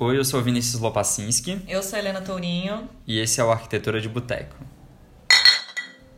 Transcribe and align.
Oi, 0.00 0.16
eu 0.16 0.24
sou 0.24 0.40
Vinícius 0.40 0.80
Lopacinski 0.80 1.60
Eu 1.66 1.82
sou 1.82 1.98
Helena 1.98 2.20
Tourinho. 2.20 2.88
e 3.04 3.18
esse 3.18 3.40
é 3.40 3.44
o 3.44 3.50
Arquitetura 3.50 4.00
de 4.00 4.08
Boteco. 4.08 4.54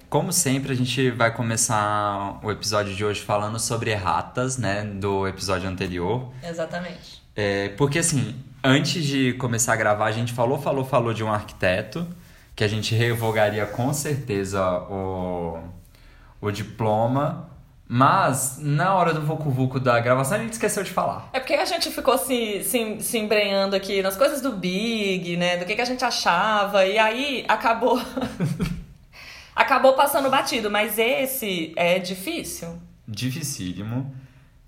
Como 0.09 0.33
sempre, 0.33 0.73
a 0.73 0.77
gente 0.77 1.11
vai 1.11 1.33
começar 1.33 2.41
o 2.43 2.51
episódio 2.51 2.95
de 2.95 3.03
hoje 3.03 3.23
falando 3.23 3.59
sobre 3.59 3.91
erratas, 3.91 4.59
né, 4.59 4.85
do 4.85 5.27
episódio 5.27 5.67
anterior. 5.67 6.31
Exatamente. 6.43 7.23
É, 7.35 7.71
porque 7.71 8.01
assim, 8.01 8.35
antes 8.63 9.03
de 9.03 9.33
começar 9.35 9.73
a 9.73 9.77
gravar, 9.77 10.07
a 10.07 10.13
gente 10.13 10.35
falou, 10.35 10.61
falou, 10.61 10.85
falou 10.85 11.15
de 11.15 11.25
um 11.25 11.33
arquiteto, 11.33 12.07
que 12.55 12.63
a 12.63 12.69
gente 12.69 12.95
revogaria 12.95 13.65
com 13.65 13.95
certeza 13.95 14.63
o, 14.91 15.59
o 16.39 16.51
diploma, 16.51 17.50
mas 17.93 18.57
na 18.61 18.95
hora 18.95 19.13
do 19.13 19.21
Vucu 19.21 19.51
Vucu 19.51 19.81
da 19.81 19.99
gravação 19.99 20.39
a 20.39 20.41
gente 20.41 20.53
esqueceu 20.53 20.85
de 20.85 20.93
falar. 20.93 21.29
É 21.33 21.41
porque 21.41 21.55
a 21.55 21.65
gente 21.65 21.91
ficou 21.91 22.17
se, 22.17 22.63
se, 22.63 23.01
se 23.01 23.19
embrenhando 23.19 23.75
aqui 23.75 24.01
nas 24.01 24.17
coisas 24.17 24.41
do 24.41 24.53
Big, 24.53 25.37
né? 25.37 25.57
Do 25.57 25.65
que, 25.65 25.75
que 25.75 25.81
a 25.81 25.85
gente 25.85 26.05
achava. 26.05 26.87
E 26.87 26.97
aí 26.97 27.45
acabou. 27.49 28.01
acabou 29.57 29.95
passando 29.95 30.31
batido. 30.31 30.71
Mas 30.71 31.01
esse 31.01 31.73
é 31.75 31.99
difícil. 31.99 32.81
Dificílimo. 33.09 34.15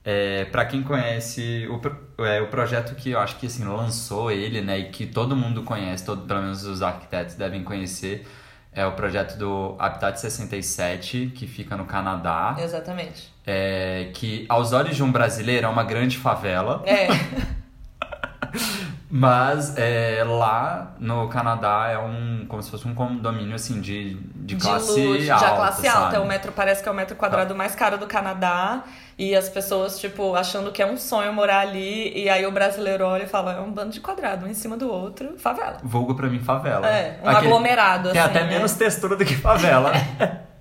É, 0.05 0.47
para 0.47 0.65
quem 0.65 0.83
conhece 0.83 1.69
o, 1.69 2.25
é, 2.25 2.41
o 2.41 2.49
projeto 2.49 2.97
que 2.97 3.11
eu 3.11 3.21
acho 3.21 3.37
que 3.37 3.47
assim, 3.47 3.63
lançou 3.63 4.33
ele, 4.33 4.61
né, 4.61 4.81
e 4.81 4.91
que 4.91 5.07
todo 5.07 5.37
mundo 5.37 5.63
conhece, 5.63 6.05
todo, 6.05 6.27
pelo 6.27 6.43
menos 6.43 6.65
os 6.65 6.83
arquitetos 6.83 7.37
devem 7.37 7.63
conhecer, 7.63 8.27
é 8.75 8.87
o 8.87 8.93
projeto 8.93 9.37
do 9.37 9.77
Habitat 9.79 10.19
67, 10.19 11.33
que 11.35 11.47
fica 11.47 11.77
no 11.77 11.85
Canadá. 11.85 12.57
Exatamente. 12.59 13.33
é, 13.47 14.11
que 14.15 14.47
aos 14.49 14.73
olhos 14.73 14.97
de 14.97 15.03
um 15.03 15.11
brasileiro 15.13 15.67
é 15.67 15.69
uma 15.69 15.85
grande 15.85 16.17
favela, 16.19 16.83
É. 16.87 17.09
mas 19.15 19.77
é, 19.77 20.25
lá 20.27 20.95
no 20.99 21.29
Canadá 21.29 21.89
é 21.91 21.99
um 21.99 22.47
como 22.49 22.63
se 22.63 22.71
fosse 22.71 22.89
um 22.89 22.95
condomínio 22.95 23.55
assim 23.55 23.79
de, 23.79 24.15
de 24.35 24.57
classe 24.57 24.99
luxo, 24.99 25.31
alta, 25.31 25.45
de 25.47 25.55
classe 25.55 25.87
alta. 25.87 26.17
É 26.17 26.19
o 26.19 26.27
metro, 26.27 26.51
parece 26.51 26.83
que 26.83 26.89
é 26.89 26.93
o 26.93 26.95
metro 26.95 27.15
quadrado 27.15 27.55
mais 27.55 27.75
caro 27.75 27.99
do 27.99 28.07
Canadá. 28.07 28.85
E 29.19 29.37
as 29.37 29.51
pessoas, 29.51 30.01
tipo, 30.01 30.35
achando 30.35 30.73
que 30.73 30.81
é 30.81 30.87
um 30.87 30.97
sonho 30.97 31.31
morar 31.31 31.61
ali. 31.61 32.11
E 32.19 32.31
aí 32.31 32.47
o 32.47 32.51
brasileiro 32.51 33.05
olha 33.05 33.25
e 33.25 33.27
fala: 33.27 33.53
é 33.53 33.61
um 33.61 33.71
bando 33.71 33.91
de 33.91 34.01
quadrado, 34.01 34.47
um 34.47 34.49
em 34.49 34.55
cima 34.55 34.79
do 34.79 34.91
outro, 34.91 35.39
favela. 35.39 35.77
Vulgo 35.85 36.15
pra 36.15 36.29
mim 36.29 36.41
favela. 36.41 36.89
É, 36.89 37.21
um 37.23 37.29
Aquele- 37.29 37.49
aglomerado, 37.49 38.09
assim. 38.09 38.13
Tem 38.19 38.23
até 38.23 38.45
né? 38.45 38.49
menos 38.49 38.73
textura 38.73 39.15
do 39.15 39.27
que 39.27 39.37
favela. 39.37 39.93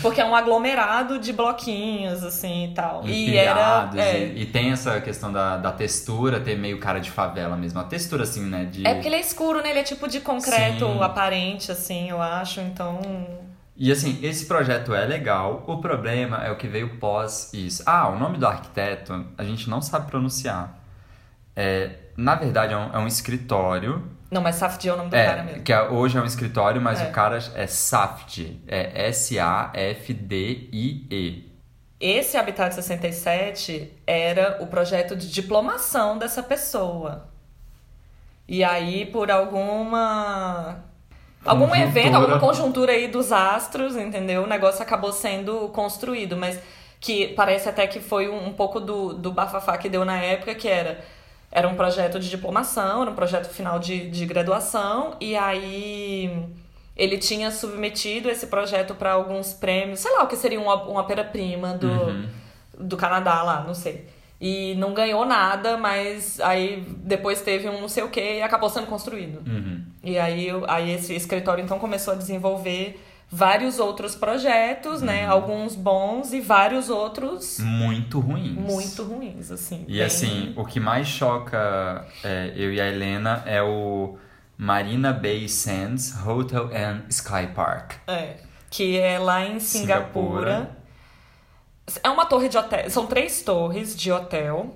Porque 0.00 0.20
é 0.20 0.24
um 0.24 0.34
aglomerado 0.34 1.18
de 1.18 1.32
bloquinhos, 1.32 2.22
assim 2.22 2.70
e 2.70 2.74
tal. 2.74 3.06
E 3.06 3.36
era. 3.36 3.50
Empilhados, 3.50 3.98
É, 3.98 4.26
e, 4.26 4.42
e 4.42 4.46
tem 4.46 4.70
essa 4.70 5.00
questão 5.00 5.32
da, 5.32 5.56
da 5.56 5.72
textura, 5.72 6.38
ter 6.38 6.56
meio 6.56 6.78
cara 6.78 7.00
de 7.00 7.10
favela 7.10 7.56
mesmo. 7.56 7.80
A 7.80 7.84
textura, 7.84 8.22
assim, 8.22 8.44
né? 8.46 8.64
De... 8.66 8.86
é 8.86 8.94
porque 8.94 9.08
ele 9.08 9.16
é 9.16 9.20
escuro, 9.20 9.60
né? 9.62 9.70
Ele 9.70 9.80
é 9.80 9.82
tipo 9.82 10.06
de 10.06 10.20
concreto 10.20 10.86
Sim. 10.86 11.02
aparente, 11.02 11.72
assim, 11.72 12.08
eu 12.08 12.22
acho. 12.22 12.60
Então. 12.60 13.00
E 13.76 13.90
assim, 13.90 14.18
esse 14.22 14.46
projeto 14.46 14.94
é 14.94 15.06
legal, 15.06 15.64
o 15.66 15.78
problema 15.78 16.44
é 16.44 16.50
o 16.50 16.56
que 16.56 16.68
veio 16.68 16.98
pós 16.98 17.50
isso. 17.54 17.82
Ah, 17.86 18.08
o 18.10 18.18
nome 18.18 18.36
do 18.36 18.46
arquiteto 18.46 19.24
a 19.38 19.42
gente 19.42 19.70
não 19.70 19.80
sabe 19.80 20.06
pronunciar. 20.10 20.78
É, 21.56 21.90
na 22.16 22.34
verdade, 22.34 22.74
é 22.74 22.76
um, 22.76 22.92
é 22.92 22.98
um 22.98 23.06
escritório. 23.06 24.04
Não, 24.30 24.40
mas 24.40 24.54
Safdie 24.56 24.88
é 24.88 24.92
o 24.92 24.96
nome 24.96 25.10
do 25.10 25.16
cara 25.16 25.40
É, 25.40 25.42
mesmo. 25.42 25.62
que 25.62 25.72
é- 25.72 25.88
hoje 25.88 26.16
é 26.16 26.20
um 26.20 26.24
escritório, 26.24 26.80
mas 26.80 27.00
É. 27.00 27.04
o 27.08 27.10
cara 27.10 27.38
é 27.56 27.66
SAFD. 27.66 28.58
É 28.68 29.08
S-A-F-D-I-E. 30.20 31.50
Esse 32.00 32.36
Habitat 32.36 32.72
67 32.74 33.92
era 34.06 34.58
o 34.60 34.66
projeto 34.66 35.14
de 35.16 35.30
diplomação 35.30 36.16
dessa 36.16 36.42
pessoa. 36.42 37.28
E 38.48 38.64
aí, 38.64 39.06
por 39.06 39.30
alguma. 39.30 40.78
Algum 41.44 41.68
Conjuntura. 41.68 41.88
evento, 41.88 42.14
alguma 42.16 42.38
conjuntura 42.38 42.92
aí 42.92 43.08
dos 43.08 43.32
astros, 43.32 43.96
entendeu? 43.96 44.42
O 44.42 44.46
negócio 44.46 44.82
acabou 44.82 45.10
sendo 45.12 45.68
construído, 45.70 46.36
mas 46.36 46.58
que 47.00 47.28
parece 47.28 47.66
até 47.68 47.86
que 47.86 47.98
foi 47.98 48.28
um, 48.28 48.48
um 48.48 48.52
pouco 48.52 48.78
do, 48.78 49.14
do 49.14 49.32
bafafá 49.32 49.78
que 49.78 49.88
deu 49.88 50.04
na 50.04 50.18
época, 50.18 50.54
que 50.54 50.68
era. 50.68 51.00
Era 51.52 51.66
um 51.68 51.74
projeto 51.74 52.20
de 52.20 52.30
diplomação, 52.30 53.02
era 53.02 53.10
um 53.10 53.14
projeto 53.14 53.48
final 53.48 53.78
de, 53.78 54.08
de 54.08 54.24
graduação, 54.26 55.16
e 55.20 55.36
aí 55.36 56.46
ele 56.96 57.18
tinha 57.18 57.50
submetido 57.50 58.28
esse 58.30 58.46
projeto 58.46 58.94
para 58.94 59.12
alguns 59.12 59.52
prêmios, 59.52 60.00
sei 60.00 60.12
lá 60.12 60.22
o 60.24 60.26
que 60.28 60.36
seria 60.36 60.60
uma, 60.60 60.74
uma 60.84 61.00
ópera-prima 61.00 61.74
do, 61.74 61.88
Uhum. 61.88 62.28
do 62.78 62.96
Canadá 62.96 63.42
lá, 63.42 63.64
não 63.66 63.74
sei. 63.74 64.06
E 64.40 64.74
não 64.76 64.94
ganhou 64.94 65.26
nada, 65.26 65.76
mas 65.76 66.40
aí 66.40 66.82
depois 67.04 67.42
teve 67.42 67.68
um 67.68 67.80
não 67.80 67.88
sei 67.88 68.02
o 68.04 68.08
que 68.08 68.20
e 68.38 68.42
acabou 68.42 68.70
sendo 68.70 68.86
construído. 68.86 69.42
Uhum. 69.46 69.82
E 70.02 70.18
aí, 70.18 70.48
aí 70.66 70.92
esse 70.92 71.14
escritório 71.14 71.62
então 71.62 71.78
começou 71.78 72.14
a 72.14 72.16
desenvolver 72.16 72.98
vários 73.30 73.78
outros 73.78 74.14
projetos, 74.16 75.00
né? 75.02 75.24
Uhum. 75.26 75.32
Alguns 75.32 75.76
bons 75.76 76.32
e 76.32 76.40
vários 76.40 76.90
outros 76.90 77.58
Muito 77.60 78.18
ruins. 78.18 78.56
muito 78.58 79.02
ruins, 79.04 79.50
assim. 79.50 79.84
E 79.86 79.92
bem- 79.94 80.02
assim, 80.02 80.52
o 80.56 80.64
que 80.64 80.80
mais 80.80 81.06
choca 81.06 82.04
é, 82.24 82.52
eu 82.56 82.72
e 82.72 82.80
a 82.80 82.88
Helena 82.88 83.42
é 83.46 83.62
o 83.62 84.18
Marina 84.58 85.12
Bay 85.12 85.48
Sands 85.48 86.14
Hotel 86.26 86.70
and 86.74 87.02
Sky 87.08 87.46
Park. 87.54 87.92
É, 88.08 88.38
que 88.68 88.98
é 88.98 89.18
lá 89.18 89.44
em 89.46 89.60
Singapura. 89.60 90.52
Singapura. 90.54 90.80
É 92.04 92.10
uma 92.10 92.26
torre 92.26 92.48
de 92.48 92.56
hotel. 92.58 92.88
São 92.90 93.06
três 93.06 93.42
torres 93.42 93.96
de 93.96 94.12
hotel. 94.12 94.74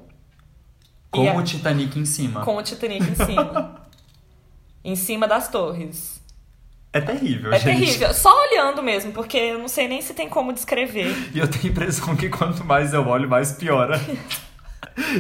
Com 1.10 1.22
E 1.25 1.28
é- 1.28 1.36
o 1.36 1.42
Titanic 1.44 1.97
em 1.98 2.04
cima. 2.04 2.44
com 2.44 2.56
o 2.56 2.62
Titanic 2.62 3.04
em 3.09 3.15
cima. 3.15 3.81
em 4.84 4.97
cima 4.97 5.28
das 5.28 5.48
torres. 5.48 6.21
É 6.94 7.00
terrível, 7.00 7.53
É 7.53 7.59
gente. 7.59 7.81
terrível. 7.81 8.15
Só 8.15 8.32
olhando 8.49 8.81
mesmo, 8.81 9.10
porque 9.10 9.37
eu 9.37 9.59
não 9.59 9.66
sei 9.66 9.88
nem 9.88 10.00
se 10.00 10.15
tem 10.15 10.28
como 10.28 10.53
descrever. 10.53 11.12
E 11.34 11.41
eu 11.41 11.49
tenho 11.49 11.65
a 11.65 11.69
impressão 11.69 12.15
que 12.15 12.28
quanto 12.28 12.65
mais 12.65 12.94
eu 12.94 13.05
olho, 13.06 13.28
mais 13.28 13.50
piora. 13.53 14.00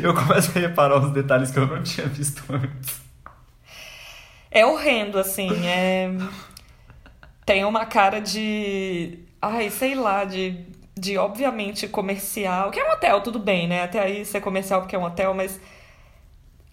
eu 0.00 0.14
começo 0.14 0.56
a 0.56 0.60
reparar 0.60 0.98
uns 0.98 1.12
detalhes 1.12 1.50
que 1.50 1.58
eu 1.58 1.66
não 1.66 1.82
tinha 1.82 2.06
visto 2.06 2.44
antes. 2.48 3.02
É 4.52 4.64
horrendo, 4.64 5.18
assim. 5.18 5.50
É... 5.66 6.10
Tem 7.44 7.64
uma 7.64 7.84
cara 7.84 8.20
de. 8.20 9.18
Ai, 9.42 9.68
sei 9.68 9.96
lá, 9.96 10.24
de, 10.24 10.64
de 10.96 11.18
obviamente 11.18 11.88
comercial. 11.88 12.70
Que 12.70 12.78
é 12.78 12.88
um 12.88 12.92
hotel, 12.92 13.20
tudo 13.20 13.40
bem, 13.40 13.66
né? 13.66 13.82
Até 13.82 14.00
aí 14.00 14.24
ser 14.24 14.40
comercial 14.40 14.80
porque 14.80 14.94
é 14.94 14.98
um 14.98 15.04
hotel, 15.04 15.34
mas. 15.34 15.60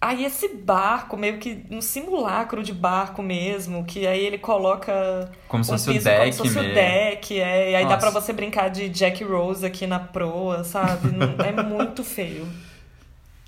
Aí 0.02 0.24
esse 0.24 0.48
barco, 0.48 1.16
meio 1.16 1.38
que 1.38 1.64
um 1.70 1.80
simulacro 1.80 2.60
de 2.60 2.72
barco 2.72 3.22
mesmo, 3.22 3.84
que 3.84 4.04
aí 4.04 4.26
ele 4.26 4.36
coloca 4.36 5.30
Como 5.46 5.62
se 5.62 5.70
um 5.70 5.74
fosse 5.74 5.90
o 5.90 5.92
piso 5.92 6.04
deck 6.06 6.18
como 6.18 6.32
se 6.32 6.54
fosse 6.54 6.58
o 6.58 6.74
deck, 6.74 7.40
é, 7.40 7.70
e 7.70 7.76
aí 7.76 7.84
dá 7.84 7.90
Nossa. 7.90 8.10
pra 8.10 8.20
você 8.20 8.32
brincar 8.32 8.68
de 8.68 8.88
Jack 8.88 9.22
Rose 9.22 9.64
aqui 9.64 9.86
na 9.86 10.00
proa, 10.00 10.64
sabe? 10.64 11.08
É 11.46 11.62
muito 11.62 12.02
feio. 12.02 12.48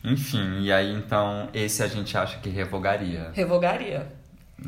Enfim, 0.04 0.60
e 0.60 0.72
aí 0.72 0.92
então 0.92 1.48
esse 1.52 1.82
a 1.82 1.88
gente 1.88 2.16
acha 2.16 2.38
que 2.38 2.48
revogaria. 2.48 3.32
Revogaria. 3.32 4.06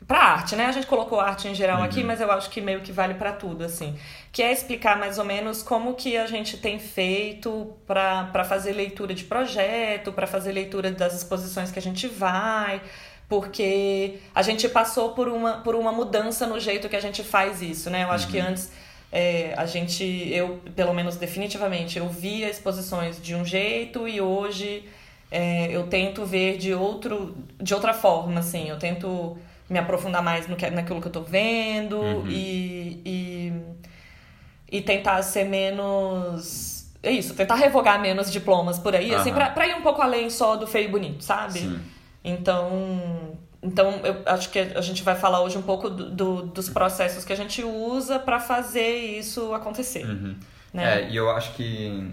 pra 0.05 0.21
arte, 0.23 0.55
né? 0.55 0.65
A 0.65 0.71
gente 0.71 0.87
colocou 0.87 1.19
arte 1.19 1.47
em 1.47 1.53
geral 1.53 1.77
Uhum. 1.79 1.83
aqui, 1.83 2.03
mas 2.03 2.19
eu 2.19 2.31
acho 2.31 2.49
que 2.49 2.59
meio 2.59 2.81
que 2.81 2.91
vale 2.91 3.13
pra 3.13 3.31
tudo, 3.31 3.63
assim. 3.63 3.95
Que 4.31 4.41
é 4.41 4.51
explicar 4.51 4.97
mais 4.97 5.19
ou 5.19 5.23
menos 5.23 5.61
como 5.61 5.93
que 5.93 6.17
a 6.17 6.25
gente 6.25 6.57
tem 6.57 6.79
feito 6.79 7.77
pra 7.85 8.43
fazer 8.43 8.71
leitura 8.71 9.13
de 9.13 9.23
projeto, 9.25 10.11
pra 10.11 10.25
fazer 10.25 10.51
leitura 10.51 10.89
das 10.91 11.13
exposições 11.13 11.71
que 11.71 11.77
a 11.77 11.81
gente 11.81 12.07
vai, 12.07 12.81
porque 13.29 14.15
a 14.33 14.41
gente 14.41 14.67
passou 14.67 15.09
por 15.13 15.27
uma, 15.27 15.59
por 15.59 15.75
uma 15.75 15.91
mudança 15.91 16.47
no 16.47 16.59
jeito 16.59 16.89
que 16.89 16.95
a 16.95 17.01
gente 17.01 17.21
faz 17.23 17.61
isso, 17.61 17.91
né? 17.91 18.03
Eu 18.03 18.11
acho 18.11 18.29
que 18.29 18.39
antes 18.39 18.71
é, 19.11 19.53
a 19.55 19.67
gente, 19.67 20.03
eu, 20.33 20.59
pelo 20.75 20.91
menos 20.93 21.17
definitivamente, 21.17 21.99
eu 21.99 22.09
via 22.09 22.49
exposições 22.49 23.21
de 23.21 23.35
um 23.35 23.45
jeito 23.45 24.07
e 24.07 24.19
hoje 24.19 24.89
é, 25.31 25.71
eu 25.71 25.87
tento 25.87 26.25
ver 26.25 26.57
de, 26.57 26.73
outro, 26.73 27.35
de 27.61 27.73
outra 27.73 27.93
forma, 27.93 28.39
assim. 28.39 28.67
Eu 28.69 28.77
tento 28.79 29.37
me 29.69 29.77
aprofundar 29.77 30.23
mais 30.23 30.47
no 30.47 30.55
que, 30.55 30.69
naquilo 30.69 30.99
que 31.01 31.07
eu 31.07 31.11
tô 31.11 31.21
vendo 31.21 32.25
e, 32.27 33.01
e, 33.05 34.77
e 34.77 34.81
tentar 34.81 35.21
ser 35.21 35.43
menos... 35.45 36.77
É 37.01 37.11
isso, 37.11 37.33
tentar 37.33 37.55
revogar 37.55 37.99
menos 38.01 38.29
diplomas 38.31 38.77
por 38.77 38.93
aí, 38.93 39.13
assim, 39.15 39.29
Aham. 39.29 39.37
pra, 39.39 39.49
pra 39.51 39.67
ir 39.67 39.75
um 39.75 39.81
pouco 39.81 40.01
além 40.01 40.29
só 40.29 40.57
do 40.57 40.67
feio 40.67 40.85
e 40.85 40.91
bonito, 40.91 41.23
sabe? 41.23 41.59
Sim. 41.59 41.79
Então, 42.21 43.37
então 43.63 44.01
eu 44.03 44.17
acho 44.25 44.49
que 44.49 44.59
a 44.59 44.81
gente 44.81 45.01
vai 45.01 45.15
falar 45.15 45.41
hoje 45.41 45.57
um 45.57 45.61
pouco 45.61 45.89
do, 45.89 46.09
do- 46.09 46.41
dos 46.47 46.67
processos 46.67 47.23
que 47.23 47.31
a 47.31 47.35
gente 47.37 47.63
usa 47.63 48.19
para 48.19 48.37
fazer 48.41 48.97
isso 48.97 49.53
acontecer. 49.53 50.05
Uhum. 50.05 50.35
Né? 50.73 51.03
É, 51.03 51.09
e 51.09 51.15
eu 51.15 51.29
acho 51.31 51.53
que 51.53 52.11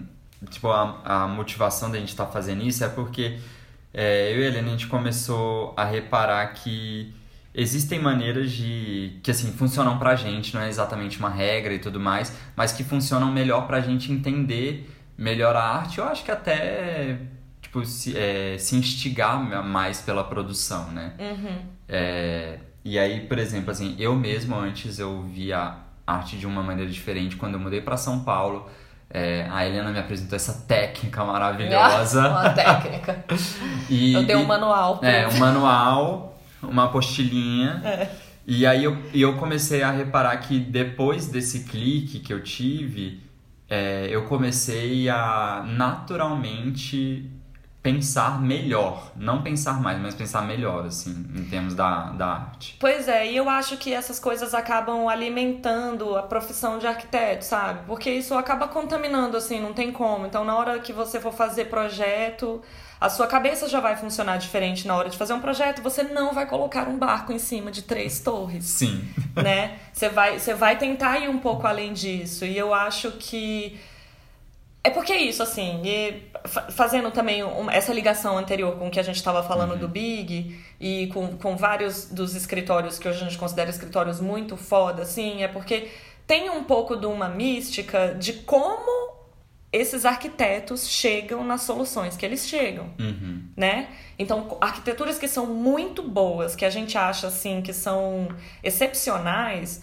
tipo, 0.49 0.69
a, 0.69 1.01
a 1.03 1.27
motivação 1.27 1.89
da 1.91 1.97
gente 1.97 2.09
estar 2.09 2.27
fazendo 2.27 2.63
isso 2.63 2.83
é 2.83 2.89
porque 2.89 3.39
é, 3.93 4.33
eu 4.33 4.41
e 4.41 4.45
a 4.45 4.47
Helena 4.47 4.67
a 4.67 4.71
gente 4.71 4.87
começou 4.87 5.73
a 5.75 5.83
reparar 5.83 6.45
que 6.53 7.13
existem 7.53 7.99
maneiras 7.99 8.51
de 8.51 9.19
que 9.23 9.31
assim 9.31 9.51
funcionam 9.51 9.97
pra 9.97 10.15
gente, 10.15 10.53
não 10.53 10.61
é 10.61 10.69
exatamente 10.69 11.17
uma 11.17 11.29
regra 11.29 11.73
e 11.73 11.79
tudo 11.79 11.99
mais, 11.99 12.31
mas 12.55 12.71
que 12.71 12.83
funcionam 12.83 13.31
melhor 13.31 13.65
pra 13.65 13.81
gente 13.81 14.11
entender 14.11 14.93
melhor 15.17 15.55
a 15.55 15.63
arte. 15.63 15.97
Eu 15.97 16.05
acho 16.05 16.23
que 16.23 16.31
até 16.31 17.17
tipo 17.61 17.83
se, 17.85 18.15
é, 18.15 18.57
se 18.57 18.75
instigar 18.75 19.41
mais 19.65 20.01
pela 20.01 20.23
produção, 20.23 20.91
né? 20.91 21.13
Uhum. 21.19 21.59
É, 21.89 22.59
e 22.85 22.97
aí, 22.97 23.21
por 23.21 23.37
exemplo, 23.39 23.71
assim, 23.71 23.95
eu 23.99 24.15
mesmo 24.15 24.55
antes 24.55 24.99
eu 24.99 25.21
via 25.23 25.75
arte 26.05 26.37
de 26.37 26.45
uma 26.47 26.63
maneira 26.63 26.89
diferente. 26.89 27.35
Quando 27.35 27.55
eu 27.55 27.59
mudei 27.59 27.81
para 27.81 27.97
São 27.97 28.23
Paulo, 28.23 28.69
é, 29.09 29.47
a 29.49 29.65
Helena 29.65 29.91
me 29.91 29.99
apresentou 29.99 30.35
essa 30.35 30.65
técnica 30.67 31.23
maravilhosa. 31.23 32.29
Uma 32.29 32.49
técnica. 32.49 33.25
e, 33.89 34.13
Eu 34.13 34.25
tenho 34.25 34.39
um 34.39 34.45
manual. 34.45 34.99
É, 35.01 35.27
um 35.27 35.37
manual, 35.37 36.39
uma 36.61 36.85
apostilinha. 36.85 37.81
É. 37.83 38.09
E 38.45 38.65
aí 38.65 38.83
eu, 38.83 38.97
eu 39.13 39.35
comecei 39.37 39.83
a 39.83 39.91
reparar 39.91 40.37
que 40.37 40.59
depois 40.59 41.27
desse 41.27 41.65
clique 41.65 42.19
que 42.19 42.33
eu 42.33 42.41
tive, 42.41 43.21
é, 43.69 44.07
eu 44.09 44.23
comecei 44.23 45.09
a 45.09 45.65
naturalmente 45.67 47.29
pensar 47.87 48.41
melhor. 48.41 49.13
Não 49.15 49.41
pensar 49.41 49.81
mais, 49.81 49.97
mas 50.01 50.13
pensar 50.13 50.41
melhor, 50.41 50.85
assim, 50.85 51.25
em 51.33 51.45
termos 51.45 51.73
da, 51.73 52.11
da 52.11 52.27
arte. 52.27 52.75
Pois 52.77 53.07
é, 53.07 53.31
e 53.31 53.37
eu 53.37 53.47
acho 53.47 53.77
que 53.77 53.93
essas 53.93 54.19
coisas 54.19 54.53
acabam 54.53 55.07
alimentando 55.07 56.17
a 56.17 56.23
profissão 56.23 56.79
de 56.79 56.85
arquiteto, 56.85 57.45
sabe? 57.45 57.79
Porque 57.87 58.09
isso 58.09 58.33
acaba 58.33 58.67
contaminando, 58.67 59.37
assim, 59.37 59.61
não 59.61 59.71
tem 59.73 59.89
como. 59.93 60.25
Então, 60.25 60.43
na 60.43 60.57
hora 60.57 60.79
que 60.79 60.91
você 60.91 61.21
for 61.21 61.31
fazer 61.31 61.65
projeto, 61.65 62.61
a 62.99 63.09
sua 63.09 63.25
cabeça 63.25 63.69
já 63.69 63.79
vai 63.79 63.95
funcionar 63.95 64.35
diferente 64.35 64.85
na 64.85 64.93
hora 64.93 65.09
de 65.09 65.17
fazer 65.17 65.31
um 65.31 65.39
projeto. 65.39 65.81
Você 65.81 66.03
não 66.03 66.33
vai 66.33 66.45
colocar 66.45 66.89
um 66.89 66.97
barco 66.97 67.31
em 67.31 67.39
cima 67.39 67.71
de 67.71 67.83
três 67.83 68.19
torres. 68.19 68.65
Sim. 68.65 69.07
né? 69.33 69.77
Você 69.93 70.09
vai, 70.09 70.39
você 70.39 70.53
vai 70.53 70.77
tentar 70.77 71.19
ir 71.19 71.29
um 71.29 71.37
pouco 71.37 71.65
além 71.65 71.93
disso. 71.93 72.43
E 72.43 72.57
eu 72.57 72.73
acho 72.73 73.11
que. 73.11 73.79
É 74.87 74.89
porque 74.89 75.11
é 75.11 75.21
isso, 75.21 75.43
assim, 75.43 75.81
e 75.83 76.23
fa- 76.45 76.71
fazendo 76.71 77.11
também 77.11 77.43
um- 77.43 77.69
essa 77.69 77.91
ligação 77.93 78.37
anterior 78.37 78.77
com 78.77 78.87
o 78.87 78.91
que 78.91 78.99
a 78.99 79.03
gente 79.03 79.17
estava 79.17 79.43
falando 79.43 79.77
do 79.77 79.87
Big 79.87 80.57
e 80.79 81.07
com, 81.13 81.35
com 81.37 81.57
vários 81.57 82.05
dos 82.05 82.35
escritórios 82.35 82.97
que 82.97 83.07
hoje 83.07 83.19
a 83.21 83.23
gente 83.25 83.37
considera 83.37 83.69
escritórios 83.69 84.21
muito 84.21 84.55
foda, 84.55 85.01
assim, 85.03 85.43
é 85.43 85.47
porque 85.49 85.89
tem 86.25 86.49
um 86.49 86.63
pouco 86.63 86.95
de 86.95 87.05
uma 87.05 87.27
mística 87.27 88.15
de 88.17 88.31
como 88.33 89.17
esses 89.73 90.05
arquitetos 90.05 90.87
chegam 90.87 91.43
nas 91.43 91.61
soluções 91.63 92.15
que 92.15 92.25
eles 92.25 92.47
chegam 92.47 92.85
Uhum. 92.97 93.41
né? 93.57 93.89
Então, 94.17 94.57
arquiteturas 94.61 95.17
que 95.19 95.27
são 95.27 95.45
muito 95.47 96.01
boas, 96.01 96.55
que 96.55 96.63
a 96.63 96.69
gente 96.69 96.97
acha 96.97 97.27
assim 97.27 97.61
que 97.61 97.73
são 97.73 98.29
excepcionais, 98.63 99.81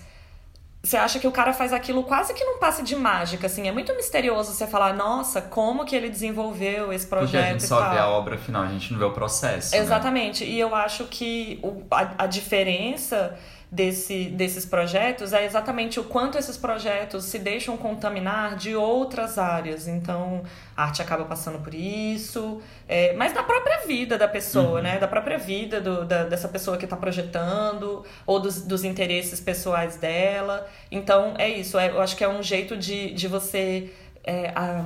você 0.85 0.99
acha 0.99 1.19
que 1.19 1.27
o 1.27 1.33
cara 1.33 1.55
faz 1.55 1.73
aquilo 1.73 2.03
quase 2.05 2.35
que 2.35 2.45
num 2.45 2.59
passe 2.59 2.83
de 2.83 2.95
mágica, 2.95 3.47
assim, 3.47 3.67
é 3.67 3.73
muito 3.73 3.95
misterioso 3.97 4.53
você 4.53 4.67
falar, 4.67 4.93
nossa, 4.93 5.41
como 5.41 5.87
que 5.87 5.97
ele 5.97 6.11
desenvolveu 6.11 6.93
esse 6.93 7.07
Porque 7.07 7.25
projeto 7.25 7.43
a 7.43 7.53
gente 7.53 7.67
só 7.67 7.89
vê 7.89 7.99
a 7.99 8.07
obra 8.07 8.37
final, 8.37 8.63
a 8.63 8.69
gente 8.69 8.93
não 8.93 8.99
vê 8.99 9.05
o 9.07 9.11
processo. 9.11 9.75
né? 9.75 9.79
Exatamente. 9.81 10.45
E 10.45 10.61
eu 10.61 10.75
acho 10.75 11.07
que 11.07 11.59
o, 11.63 11.83
a, 11.91 12.25
a 12.25 12.27
diferença 12.27 13.35
desse, 13.75 14.27
desses 14.27 14.65
projetos 14.65 15.33
é 15.33 15.45
exatamente 15.45 15.99
o 15.99 16.05
quanto 16.05 16.39
esses 16.39 16.57
projetos 16.57 17.25
se 17.25 17.41
deixam 17.41 17.77
contaminar 17.77 18.55
de 18.55 18.77
outras 18.77 19.37
áreas. 19.37 19.89
Então, 19.89 20.45
a 20.77 20.85
arte 20.85 21.03
acaba 21.03 21.25
passando 21.25 21.59
por 21.59 21.75
isso, 21.75 22.63
é, 22.89 23.13
mas 23.15 23.33
da 23.33 23.43
própria 23.43 23.81
vida 23.85 24.17
da 24.17 24.29
pessoa, 24.29 24.81
né? 24.81 24.99
Da 24.99 25.09
própria 25.09 25.39
vida 25.39 25.81
do, 25.81 26.05
da, 26.05 26.23
dessa 26.25 26.49
pessoa 26.49 26.77
que 26.77 26.85
está 26.85 26.97
projetando, 26.97 28.05
ou 28.25 28.39
dos, 28.39 28.63
dos 28.63 28.85
interesses 28.85 29.41
pessoais 29.41 29.97
dela. 29.97 30.69
Então, 30.91 31.35
é 31.37 31.49
isso. 31.49 31.77
É, 31.77 31.91
eu 31.91 32.01
acho 32.01 32.17
que 32.17 32.23
é 32.23 32.29
um 32.29 32.43
jeito 32.43 32.77
de, 32.77 33.13
de 33.13 33.27
você. 33.27 33.93
é, 34.23 34.53
ah, 34.55 34.85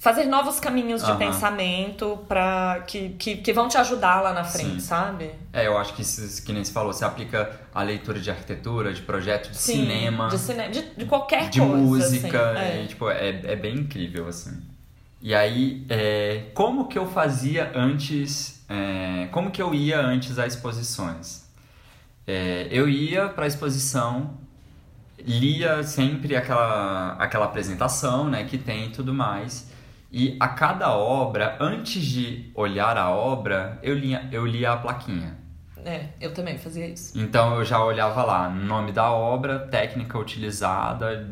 fazer 0.00 0.24
novos 0.24 0.58
caminhos 0.58 1.04
de 1.04 1.10
Aham. 1.10 1.18
pensamento 1.18 2.18
para 2.26 2.82
que, 2.86 3.10
que, 3.10 3.36
que 3.36 3.52
vão 3.52 3.68
te 3.68 3.76
ajudar 3.76 4.22
lá 4.22 4.32
na 4.32 4.42
frente, 4.42 4.72
Sim. 4.72 4.80
sabe? 4.80 5.30
É, 5.52 5.66
eu 5.66 5.76
acho 5.76 5.92
que 5.92 6.00
isso, 6.00 6.42
que 6.42 6.54
nem 6.54 6.64
você 6.64 6.72
falou, 6.72 6.90
você 6.90 7.04
aplica 7.04 7.60
a 7.72 7.82
leitura 7.82 8.18
de 8.18 8.30
arquitetura, 8.30 8.94
de 8.94 9.02
projeto, 9.02 9.50
de 9.50 9.58
Sim, 9.58 9.82
cinema, 9.82 10.28
de, 10.28 10.38
cine... 10.38 10.68
de, 10.70 10.82
de 10.96 11.04
qualquer 11.04 11.50
de 11.50 11.60
coisa. 11.60 11.76
música, 11.76 12.52
assim. 12.52 12.60
É. 12.60 12.82
e, 12.82 12.88
tipo, 12.88 13.10
é, 13.10 13.28
é 13.44 13.56
bem 13.56 13.74
incrível, 13.76 14.26
assim. 14.26 14.58
E 15.20 15.34
aí, 15.34 15.84
é, 15.90 16.46
como 16.54 16.88
que 16.88 16.98
eu 16.98 17.06
fazia 17.06 17.70
antes, 17.74 18.64
é, 18.70 19.28
como 19.30 19.50
que 19.50 19.60
eu 19.60 19.74
ia 19.74 20.00
antes 20.00 20.38
às 20.38 20.54
exposições? 20.54 21.44
É, 22.26 22.68
eu 22.70 22.88
ia 22.88 23.28
para 23.28 23.44
a 23.44 23.46
exposição, 23.46 24.30
lia 25.18 25.82
sempre 25.82 26.34
aquela, 26.34 27.16
aquela 27.18 27.44
apresentação, 27.44 28.30
né, 28.30 28.44
que 28.44 28.56
tem 28.56 28.86
e 28.86 28.90
tudo 28.90 29.12
mais, 29.12 29.69
e 30.12 30.36
a 30.40 30.48
cada 30.48 30.92
obra, 30.96 31.56
antes 31.60 32.02
de 32.02 32.50
olhar 32.54 32.96
a 32.96 33.10
obra, 33.10 33.78
eu 33.82 33.94
lia, 33.96 34.28
eu 34.32 34.44
lia 34.44 34.72
a 34.72 34.76
plaquinha. 34.76 35.38
É, 35.84 36.08
eu 36.20 36.34
também 36.34 36.58
fazia 36.58 36.86
isso. 36.88 37.18
Então 37.18 37.54
eu 37.54 37.64
já 37.64 37.82
olhava 37.82 38.22
lá, 38.24 38.48
nome 38.50 38.92
da 38.92 39.10
obra, 39.12 39.58
técnica 39.60 40.18
utilizada, 40.18 41.28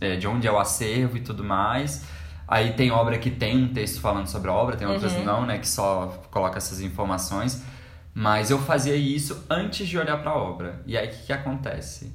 é, 0.00 0.16
de 0.16 0.26
onde 0.26 0.46
é 0.46 0.52
o 0.52 0.58
acervo 0.58 1.16
e 1.16 1.20
tudo 1.20 1.44
mais. 1.44 2.04
Aí 2.46 2.72
tem 2.72 2.90
obra 2.90 3.18
que 3.18 3.30
tem 3.30 3.64
um 3.64 3.72
texto 3.72 4.00
falando 4.00 4.26
sobre 4.26 4.50
a 4.50 4.52
obra, 4.52 4.76
tem 4.76 4.86
outras 4.86 5.14
Uhum. 5.14 5.24
não, 5.24 5.46
né, 5.46 5.58
que 5.58 5.68
só 5.68 6.22
coloca 6.30 6.58
essas 6.58 6.80
informações. 6.80 7.64
Mas 8.12 8.50
eu 8.50 8.58
fazia 8.58 8.94
isso 8.96 9.46
antes 9.48 9.88
de 9.88 9.96
olhar 9.96 10.18
para 10.18 10.32
a 10.32 10.36
obra. 10.36 10.82
E 10.84 10.98
aí 10.98 11.06
o 11.06 11.10
que, 11.10 11.26
que 11.26 11.32
acontece? 11.32 12.12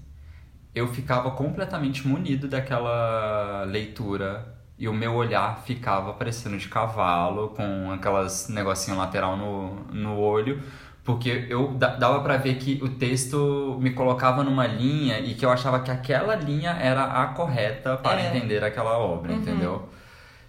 Eu 0.75 0.87
ficava 0.93 1.31
completamente 1.31 2.07
munido 2.07 2.47
daquela 2.47 3.63
leitura 3.63 4.56
e 4.79 4.87
o 4.87 4.93
meu 4.93 5.13
olhar 5.15 5.61
ficava 5.65 6.13
parecendo 6.13 6.57
de 6.57 6.67
cavalo, 6.67 7.49
com 7.49 7.91
aquelas 7.91 8.47
negocinho 8.49 8.97
lateral 8.97 9.35
no, 9.37 9.75
no 9.91 10.17
olho, 10.19 10.61
porque 11.03 11.45
eu 11.49 11.73
da- 11.73 11.95
dava 11.95 12.19
pra 12.21 12.37
ver 12.37 12.55
que 12.55 12.79
o 12.83 12.89
texto 12.89 13.77
me 13.81 13.91
colocava 13.91 14.43
numa 14.43 14.67
linha 14.67 15.19
e 15.19 15.33
que 15.35 15.45
eu 15.45 15.49
achava 15.49 15.79
que 15.79 15.89
aquela 15.89 16.35
linha 16.35 16.71
era 16.71 17.03
a 17.23 17.27
correta 17.27 17.97
para 17.97 18.21
É. 18.21 18.27
entender 18.37 18.63
aquela 18.63 18.97
obra, 18.97 19.31
Uhum. 19.33 19.39
entendeu? 19.39 19.89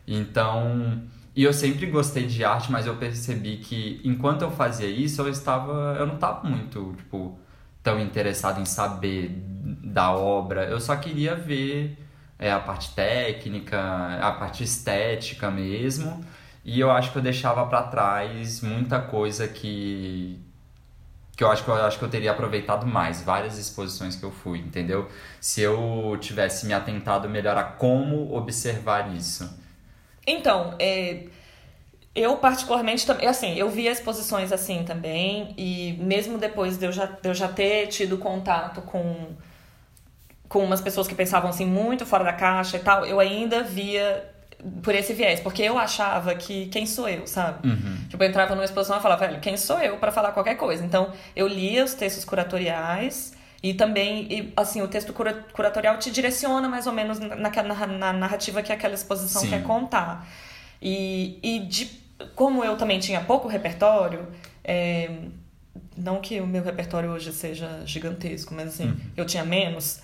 Então, 0.06 1.02
e 1.34 1.42
eu 1.44 1.52
sempre 1.52 1.86
gostei 1.86 2.26
de 2.26 2.44
arte, 2.44 2.72
mas 2.72 2.86
eu 2.86 2.96
percebi 2.96 3.58
que 3.58 4.00
enquanto 4.04 4.42
eu 4.42 4.50
fazia 4.50 4.88
isso, 4.88 5.22
eu 5.22 5.28
estava, 5.28 5.96
eu 5.98 6.06
não 6.06 6.14
estava 6.14 6.48
muito, 6.48 6.94
tipo, 6.96 7.38
tão 7.82 8.00
interessado 8.00 8.60
em 8.60 8.64
saber 8.64 9.30
da 9.84 10.12
obra. 10.12 10.64
Eu 10.64 10.80
só 10.80 10.96
queria 10.96 11.34
ver 11.34 11.96
é, 12.38 12.50
a 12.52 12.60
parte 12.60 12.94
técnica, 12.94 13.78
a 14.20 14.32
parte 14.32 14.62
estética 14.64 15.50
mesmo. 15.50 16.24
E 16.64 16.78
eu 16.80 16.90
acho 16.90 17.12
que 17.12 17.18
eu 17.18 17.22
deixava 17.22 17.66
para 17.66 17.82
trás 17.84 18.60
muita 18.62 19.00
coisa 19.00 19.48
que 19.48 20.40
que 21.36 21.44
eu 21.44 21.50
acho 21.50 21.62
que 21.64 21.70
eu 21.70 21.74
acho 21.74 21.98
que 21.98 22.04
eu 22.04 22.08
teria 22.10 22.32
aproveitado 22.32 22.86
mais 22.86 23.22
várias 23.22 23.58
exposições 23.58 24.16
que 24.16 24.24
eu 24.24 24.30
fui, 24.32 24.58
entendeu? 24.58 25.08
Se 25.40 25.60
eu 25.62 26.16
tivesse 26.20 26.66
me 26.66 26.74
atentado 26.74 27.28
melhor 27.28 27.56
a 27.56 27.62
como 27.64 28.34
observar 28.34 29.14
isso. 29.14 29.48
Então, 30.26 30.74
é, 30.78 31.28
Eu, 32.14 32.36
particularmente, 32.38 33.06
também, 33.06 33.28
assim, 33.28 33.54
eu 33.54 33.70
via 33.70 33.92
exposições 33.92 34.50
assim 34.52 34.84
também, 34.84 35.54
e 35.56 35.96
mesmo 36.00 36.38
depois 36.38 36.76
de 36.76 36.86
eu 36.86 36.92
já, 36.92 37.06
de 37.06 37.28
eu 37.28 37.34
já 37.34 37.48
ter 37.48 37.86
tido 37.88 38.18
contato 38.18 38.82
com, 38.82 39.36
com 40.48 40.64
umas 40.64 40.80
pessoas 40.80 41.06
que 41.06 41.14
pensavam 41.14 41.50
assim 41.50 41.66
muito 41.66 42.06
fora 42.06 42.24
da 42.24 42.32
caixa 42.32 42.76
e 42.76 42.80
tal, 42.80 43.04
eu 43.04 43.20
ainda 43.20 43.62
via 43.62 44.24
por 44.82 44.94
esse 44.94 45.12
viés, 45.12 45.40
porque 45.40 45.62
eu 45.62 45.78
achava 45.78 46.34
que 46.34 46.66
quem 46.66 46.84
sou 46.84 47.08
eu, 47.08 47.26
sabe? 47.26 47.68
Uhum. 47.68 47.98
Tipo, 48.08 48.24
eu 48.24 48.28
entrava 48.28 48.54
numa 48.54 48.64
exposição 48.64 48.98
e 48.98 49.00
falava, 49.00 49.26
velho, 49.26 49.40
quem 49.40 49.56
sou 49.56 49.78
eu 49.78 49.98
para 49.98 50.10
falar 50.10 50.32
qualquer 50.32 50.56
coisa? 50.56 50.84
Então, 50.84 51.12
eu 51.36 51.46
lia 51.46 51.84
os 51.84 51.94
textos 51.94 52.24
curatoriais 52.24 53.34
e 53.62 53.74
também, 53.74 54.26
e, 54.30 54.52
assim, 54.56 54.82
o 54.82 54.88
texto 54.88 55.12
cura 55.12 55.44
curatorial 55.52 55.96
te 55.98 56.10
direciona 56.10 56.68
mais 56.68 56.86
ou 56.86 56.92
menos 56.92 57.18
na, 57.20 57.36
na, 57.36 57.86
na 57.86 58.12
narrativa 58.12 58.62
que 58.62 58.72
aquela 58.72 58.94
exposição 58.94 59.42
Sim. 59.42 59.50
quer 59.50 59.62
contar. 59.62 60.26
E, 60.82 61.38
e 61.42 61.60
de, 61.60 61.86
como 62.34 62.64
eu 62.64 62.76
também 62.76 62.98
tinha 62.98 63.20
pouco 63.20 63.46
repertório, 63.46 64.26
é, 64.64 65.10
não 65.96 66.20
que 66.20 66.40
o 66.40 66.46
meu 66.46 66.62
repertório 66.62 67.10
hoje 67.10 67.32
seja 67.32 67.82
gigantesco, 67.84 68.54
mas 68.54 68.68
assim, 68.68 68.96
eu 69.16 69.24
tinha 69.24 69.44
menos, 69.44 70.00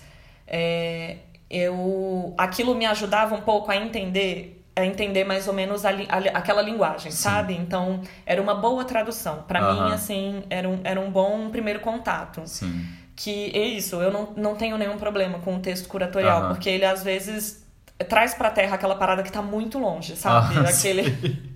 é, 0.47 1.17
eu 1.49 2.33
aquilo 2.37 2.75
me 2.75 2.85
ajudava 2.85 3.35
um 3.35 3.41
pouco 3.41 3.71
a 3.71 3.75
entender 3.75 4.55
a 4.75 4.85
entender 4.85 5.23
mais 5.23 5.47
ou 5.47 5.53
menos 5.53 5.85
a, 5.85 5.89
a 5.89 6.17
aquela 6.37 6.61
linguagem, 6.61 7.09
sabe? 7.09 7.53
Então, 7.55 8.01
era 8.25 8.41
uma 8.41 8.53
boa 8.53 8.83
tradução. 8.83 9.43
Pra 9.47 9.59
Aham. 9.61 9.85
mim, 9.85 9.91
assim, 9.93 10.43
era 10.49 10.67
um, 10.67 10.81
era 10.83 10.99
um 10.99 11.09
bom 11.09 11.49
primeiro 11.49 11.79
contato. 11.79 12.41
Sim. 12.45 12.85
Que 13.15 13.51
é 13.57 13.63
isso, 13.63 14.01
eu 14.01 14.11
não, 14.11 14.33
não 14.35 14.55
tenho 14.55 14.77
nenhum 14.77 14.97
problema 14.97 15.39
com 15.39 15.55
o 15.55 15.59
texto 15.59 15.87
curatorial, 15.87 16.49
porque 16.49 16.69
ele 16.69 16.83
às 16.83 17.01
vezes 17.01 17.65
traz 18.09 18.33
pra 18.33 18.49
terra 18.49 18.75
aquela 18.75 18.95
parada 18.95 19.23
que 19.23 19.31
tá 19.31 19.41
muito 19.41 19.79
longe, 19.79 20.17
sabe? 20.17 20.57
Ah, 20.57 20.67
Aquele. 20.67 21.55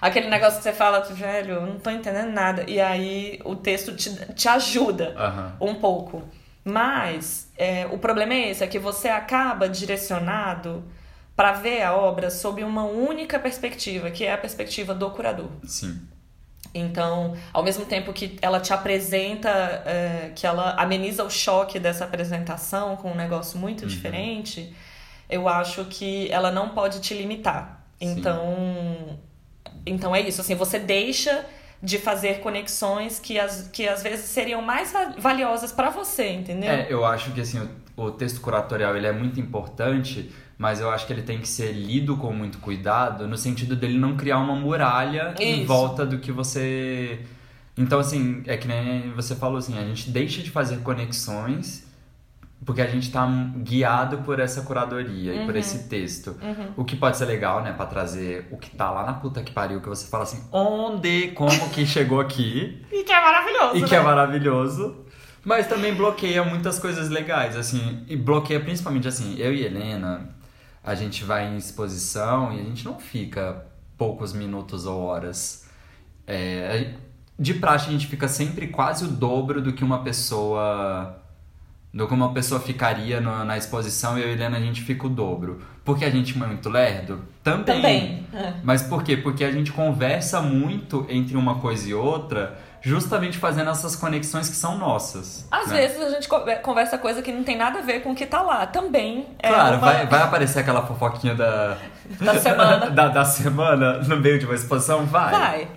Aquele 0.00 0.28
negócio 0.28 0.58
que 0.58 0.64
você 0.64 0.72
fala, 0.72 1.00
velho, 1.00 1.54
eu 1.54 1.66
não 1.66 1.78
tô 1.78 1.88
entendendo 1.90 2.30
nada. 2.30 2.64
E 2.68 2.78
aí 2.78 3.40
o 3.42 3.56
texto 3.56 3.94
te, 3.96 4.14
te 4.34 4.48
ajuda 4.48 5.14
um 5.60 5.74
pouco. 5.74 6.22
Mas 6.64 7.50
é, 7.58 7.86
o 7.86 7.98
problema 7.98 8.32
é 8.32 8.50
esse, 8.50 8.64
é 8.64 8.66
que 8.66 8.78
você 8.78 9.08
acaba 9.08 9.68
direcionado 9.68 10.82
para 11.36 11.52
ver 11.52 11.82
a 11.82 11.94
obra 11.94 12.30
sob 12.30 12.64
uma 12.64 12.84
única 12.84 13.38
perspectiva, 13.38 14.10
que 14.10 14.24
é 14.24 14.32
a 14.32 14.38
perspectiva 14.38 14.94
do 14.94 15.10
curador. 15.10 15.50
Sim. 15.64 16.00
Então, 16.72 17.36
ao 17.52 17.62
mesmo 17.62 17.84
tempo 17.84 18.12
que 18.12 18.36
ela 18.40 18.58
te 18.58 18.72
apresenta, 18.72 19.48
é, 19.48 20.32
que 20.34 20.46
ela 20.46 20.74
ameniza 20.74 21.22
o 21.22 21.30
choque 21.30 21.78
dessa 21.78 22.04
apresentação 22.04 22.96
com 22.96 23.12
um 23.12 23.14
negócio 23.14 23.58
muito 23.58 23.86
diferente, 23.86 24.74
eu 25.28 25.48
acho 25.48 25.84
que 25.84 26.30
ela 26.30 26.50
não 26.50 26.70
pode 26.70 27.00
te 27.00 27.14
limitar. 27.14 27.84
Sim. 27.98 28.18
Então, 28.18 29.18
então 29.86 30.16
é 30.16 30.20
isso, 30.20 30.40
assim, 30.40 30.54
você 30.54 30.78
deixa 30.78 31.44
de 31.84 31.98
fazer 31.98 32.40
conexões 32.40 33.18
que, 33.20 33.38
as, 33.38 33.68
que 33.72 33.86
às 33.86 34.02
vezes 34.02 34.24
seriam 34.26 34.62
mais 34.62 34.92
va- 34.92 35.14
valiosas 35.18 35.70
para 35.70 35.90
você, 35.90 36.30
entendeu? 36.30 36.70
É, 36.70 36.86
eu 36.88 37.04
acho 37.04 37.30
que 37.32 37.40
assim, 37.40 37.60
o, 37.96 38.02
o 38.04 38.10
texto 38.10 38.40
curatorial 38.40 38.96
ele 38.96 39.06
é 39.06 39.12
muito 39.12 39.38
importante, 39.38 40.30
mas 40.56 40.80
eu 40.80 40.90
acho 40.90 41.06
que 41.06 41.12
ele 41.12 41.22
tem 41.22 41.38
que 41.40 41.48
ser 41.48 41.72
lido 41.72 42.16
com 42.16 42.32
muito 42.32 42.58
cuidado, 42.58 43.28
no 43.28 43.36
sentido 43.36 43.76
dele 43.76 43.98
não 43.98 44.16
criar 44.16 44.38
uma 44.38 44.54
muralha 44.54 45.34
em 45.38 45.58
Isso. 45.58 45.66
volta 45.66 46.06
do 46.06 46.18
que 46.18 46.32
você. 46.32 47.20
Então, 47.76 47.98
assim, 47.98 48.42
é 48.46 48.56
que 48.56 48.66
nem 48.68 49.10
você 49.12 49.34
falou 49.34 49.58
assim, 49.58 49.76
a 49.78 49.82
gente 49.84 50.10
deixa 50.10 50.42
de 50.42 50.50
fazer 50.50 50.78
conexões 50.78 51.83
porque 52.64 52.80
a 52.80 52.86
gente 52.86 53.10
tá 53.10 53.26
guiado 53.58 54.18
por 54.18 54.40
essa 54.40 54.62
curadoria 54.62 55.34
e 55.34 55.46
por 55.46 55.54
esse 55.56 55.88
texto. 55.88 56.36
O 56.76 56.84
que 56.84 56.96
pode 56.96 57.16
ser 57.16 57.26
legal, 57.26 57.62
né, 57.62 57.72
Pra 57.72 57.86
trazer 57.86 58.48
o 58.50 58.56
que 58.56 58.70
tá 58.70 58.90
lá 58.90 59.04
na 59.04 59.14
puta 59.14 59.42
que 59.42 59.52
pariu, 59.52 59.80
que 59.80 59.88
você 59.88 60.06
fala 60.08 60.22
assim, 60.24 60.42
onde, 60.50 61.28
como 61.32 61.70
que 61.70 61.84
chegou 61.84 62.20
aqui. 62.20 62.82
E 62.90 63.02
que 63.02 63.12
é 63.12 63.20
maravilhoso, 63.20 63.76
E 63.76 63.80
né? 63.82 63.88
que 63.88 63.94
é 63.94 64.00
maravilhoso. 64.00 65.04
Mas 65.44 65.66
também 65.68 65.94
bloqueia 65.94 66.42
muitas 66.42 66.78
coisas 66.78 67.10
legais, 67.10 67.54
assim. 67.56 68.04
E 68.08 68.16
bloqueia 68.16 68.60
principalmente, 68.60 69.06
assim, 69.06 69.36
eu 69.38 69.52
e 69.52 69.62
Helena, 69.64 70.30
a 70.82 70.94
gente 70.94 71.22
vai 71.22 71.46
em 71.46 71.56
exposição 71.58 72.52
e 72.52 72.60
a 72.60 72.62
gente 72.62 72.84
não 72.84 72.98
fica 72.98 73.66
poucos 73.98 74.32
minutos 74.32 74.86
ou 74.86 75.02
horas. 75.02 75.68
É, 76.26 76.94
de 77.38 77.52
praxe, 77.54 77.88
a 77.88 77.92
gente 77.92 78.06
fica 78.06 78.26
sempre 78.26 78.68
quase 78.68 79.04
o 79.04 79.08
dobro 79.08 79.60
do 79.60 79.72
que 79.72 79.84
uma 79.84 80.02
pessoa... 80.02 81.20
Do 81.94 82.08
que 82.08 82.12
uma 82.12 82.32
pessoa 82.34 82.60
ficaria 82.60 83.20
no- 83.20 83.44
na 83.44 83.56
exposição 83.56 84.18
e 84.18 84.22
eu 84.22 84.28
e 84.28 84.32
Helena, 84.32 84.56
a 84.56 84.60
gente 84.60 84.82
fica 84.82 85.06
o 85.06 85.08
dobro. 85.08 85.60
Porque 85.84 86.04
a 86.04 86.10
gente 86.10 86.34
é 86.34 86.44
muito 86.46 86.68
lerdo? 86.68 87.20
Também. 87.42 87.64
Também. 87.76 88.26
é. 88.34 88.52
Mas 88.64 88.82
por 88.82 89.04
quê? 89.04 89.16
Porque 89.16 89.44
a 89.44 89.52
gente 89.52 89.70
conversa 89.70 90.40
muito 90.42 91.06
entre 91.08 91.36
uma 91.36 91.56
coisa 91.60 91.88
e 91.88 91.94
outra, 91.94 92.58
justamente 92.80 93.38
fazendo 93.38 93.70
essas 93.70 93.94
conexões 93.94 94.48
que 94.48 94.56
são 94.56 94.76
nossas. 94.76 95.46
Às 95.52 95.68
né? 95.68 95.76
vezes 95.82 96.02
a 96.02 96.10
gente 96.10 96.26
co- 96.26 96.40
conversa 96.62 96.98
coisa 96.98 97.22
que 97.22 97.30
não 97.30 97.44
tem 97.44 97.56
nada 97.56 97.78
a 97.78 97.82
ver 97.82 98.00
com 98.00 98.10
o 98.10 98.14
que 98.14 98.26
tá 98.26 98.42
lá. 98.42 98.66
Também 98.66 99.26
é 99.38 99.48
Claro, 99.48 99.76
uma- 99.76 99.86
vai, 99.92 100.06
vai 100.06 100.22
aparecer 100.22 100.58
aquela 100.60 100.82
fofoquinha 100.84 101.36
da, 101.36 101.76
Da 102.20 102.38
semana. 102.40 102.90
da, 102.90 103.08
da 103.08 103.24
semana 103.24 103.98
no 104.02 104.16
meio 104.16 104.38
de 104.40 104.46
uma 104.46 104.54
exposição? 104.56 105.04
Vai. 105.06 105.30
Vai. 105.30 105.68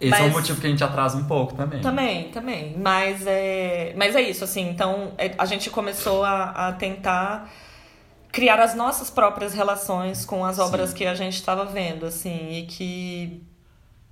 Esse 0.00 0.14
é 0.14 0.18
o 0.18 0.22
Mas- 0.24 0.32
motivo 0.32 0.60
que 0.60 0.66
a 0.66 0.70
gente 0.70 0.84
atrasa 0.84 1.16
um 1.18 1.24
pouco 1.24 1.54
também. 1.54 1.80
Também, 1.80 2.30
também. 2.30 2.76
Mas 2.78 3.26
é, 3.26 3.92
mas 3.96 4.14
é 4.14 4.20
isso, 4.22 4.44
assim. 4.44 4.68
Então, 4.70 5.12
é- 5.18 5.34
a 5.36 5.44
gente 5.44 5.70
começou 5.70 6.22
a, 6.24 6.68
a 6.68 6.72
tentar 6.72 7.50
criar 8.30 8.60
as 8.60 8.74
nossas 8.74 9.10
próprias 9.10 9.54
relações 9.54 10.24
com 10.24 10.44
as 10.44 10.58
obras 10.58 10.90
Sim. 10.90 10.96
que 10.96 11.06
a 11.06 11.14
gente 11.14 11.34
estava 11.34 11.64
vendo, 11.64 12.06
assim. 12.06 12.52
E 12.52 12.62
que, 12.66 13.42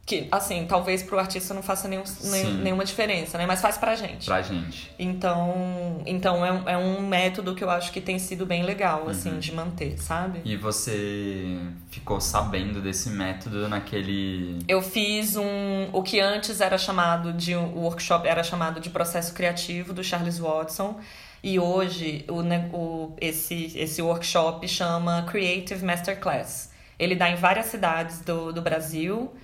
que 0.07 0.29
assim, 0.31 0.65
talvez 0.69 1.03
pro 1.03 1.19
artista 1.19 1.53
não 1.53 1.65
faça 1.65 1.89
nenhum, 1.89 2.07
Sim. 2.07 2.63
nenhuma 2.63 2.85
diferença, 2.85 3.37
né? 3.37 3.45
Mas 3.45 3.61
faz 3.61 3.77
pra 3.77 3.97
gente. 3.97 4.25
Pra 4.27 4.41
gente. 4.41 4.89
Então, 4.97 6.01
então 6.07 6.47
é, 6.47 6.53
um- 6.53 6.69
é 6.69 6.77
um 6.79 7.01
método 7.05 7.57
que 7.57 7.65
eu 7.65 7.69
acho 7.69 7.91
que 7.93 8.01
tem 8.01 8.17
sido 8.17 8.47
bem 8.47 8.63
legal, 8.63 9.09
assim, 9.09 9.31
Uhum. 9.31 9.39
de 9.41 9.53
manter, 9.53 9.99
sabe? 9.99 10.41
E 10.45 10.55
você 10.57 11.59
ficou 11.91 12.21
sabendo 12.21 12.81
desse 12.81 13.11
método 13.11 13.69
naquele. 13.69 14.61
Eu 14.69 14.81
fiz 14.81 15.37
um 15.37 15.89
o 15.93 16.03
que 16.05 16.21
antes 16.21 16.61
era 16.61 16.79
chamado 16.79 17.33
de 17.33 17.57
um 17.57 17.75
workshop 17.77 18.29
era 18.29 18.45
chamado 18.45 18.79
de 18.81 18.91
processo 18.91 19.35
criativo 19.35 19.93
do 19.93 20.05
Charles 20.05 20.39
Watson 20.39 21.01
e 21.43 21.59
hoje 21.59 22.25
o, 22.29 22.43
o 22.77 23.17
esse 23.21 23.73
esse 23.77 24.01
workshop 24.01 24.67
chama 24.69 25.23
Creative 25.29 25.85
Masterclass. 25.85 26.71
Ele 26.99 27.15
dá 27.17 27.29
em 27.29 27.35
várias 27.37 27.67
cidades 27.67 28.21
do, 28.21 28.53
do 28.53 28.63
Brasil. 28.63 29.35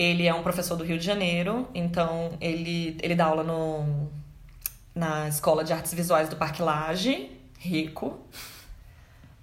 Ele 0.00 0.26
é 0.26 0.32
um 0.32 0.42
professor 0.42 0.76
do 0.76 0.82
Rio 0.82 0.98
de 0.98 1.04
Janeiro, 1.04 1.68
então 1.74 2.32
ele 2.40 2.96
ele 3.02 3.14
dá 3.14 3.26
aula 3.26 3.44
no 3.44 4.08
na 4.94 5.28
Escola 5.28 5.62
de 5.62 5.74
Artes 5.74 5.92
Visuais 5.92 6.30
do 6.30 6.36
Parque 6.36 6.62
Lage, 6.62 7.30
rico, 7.58 8.18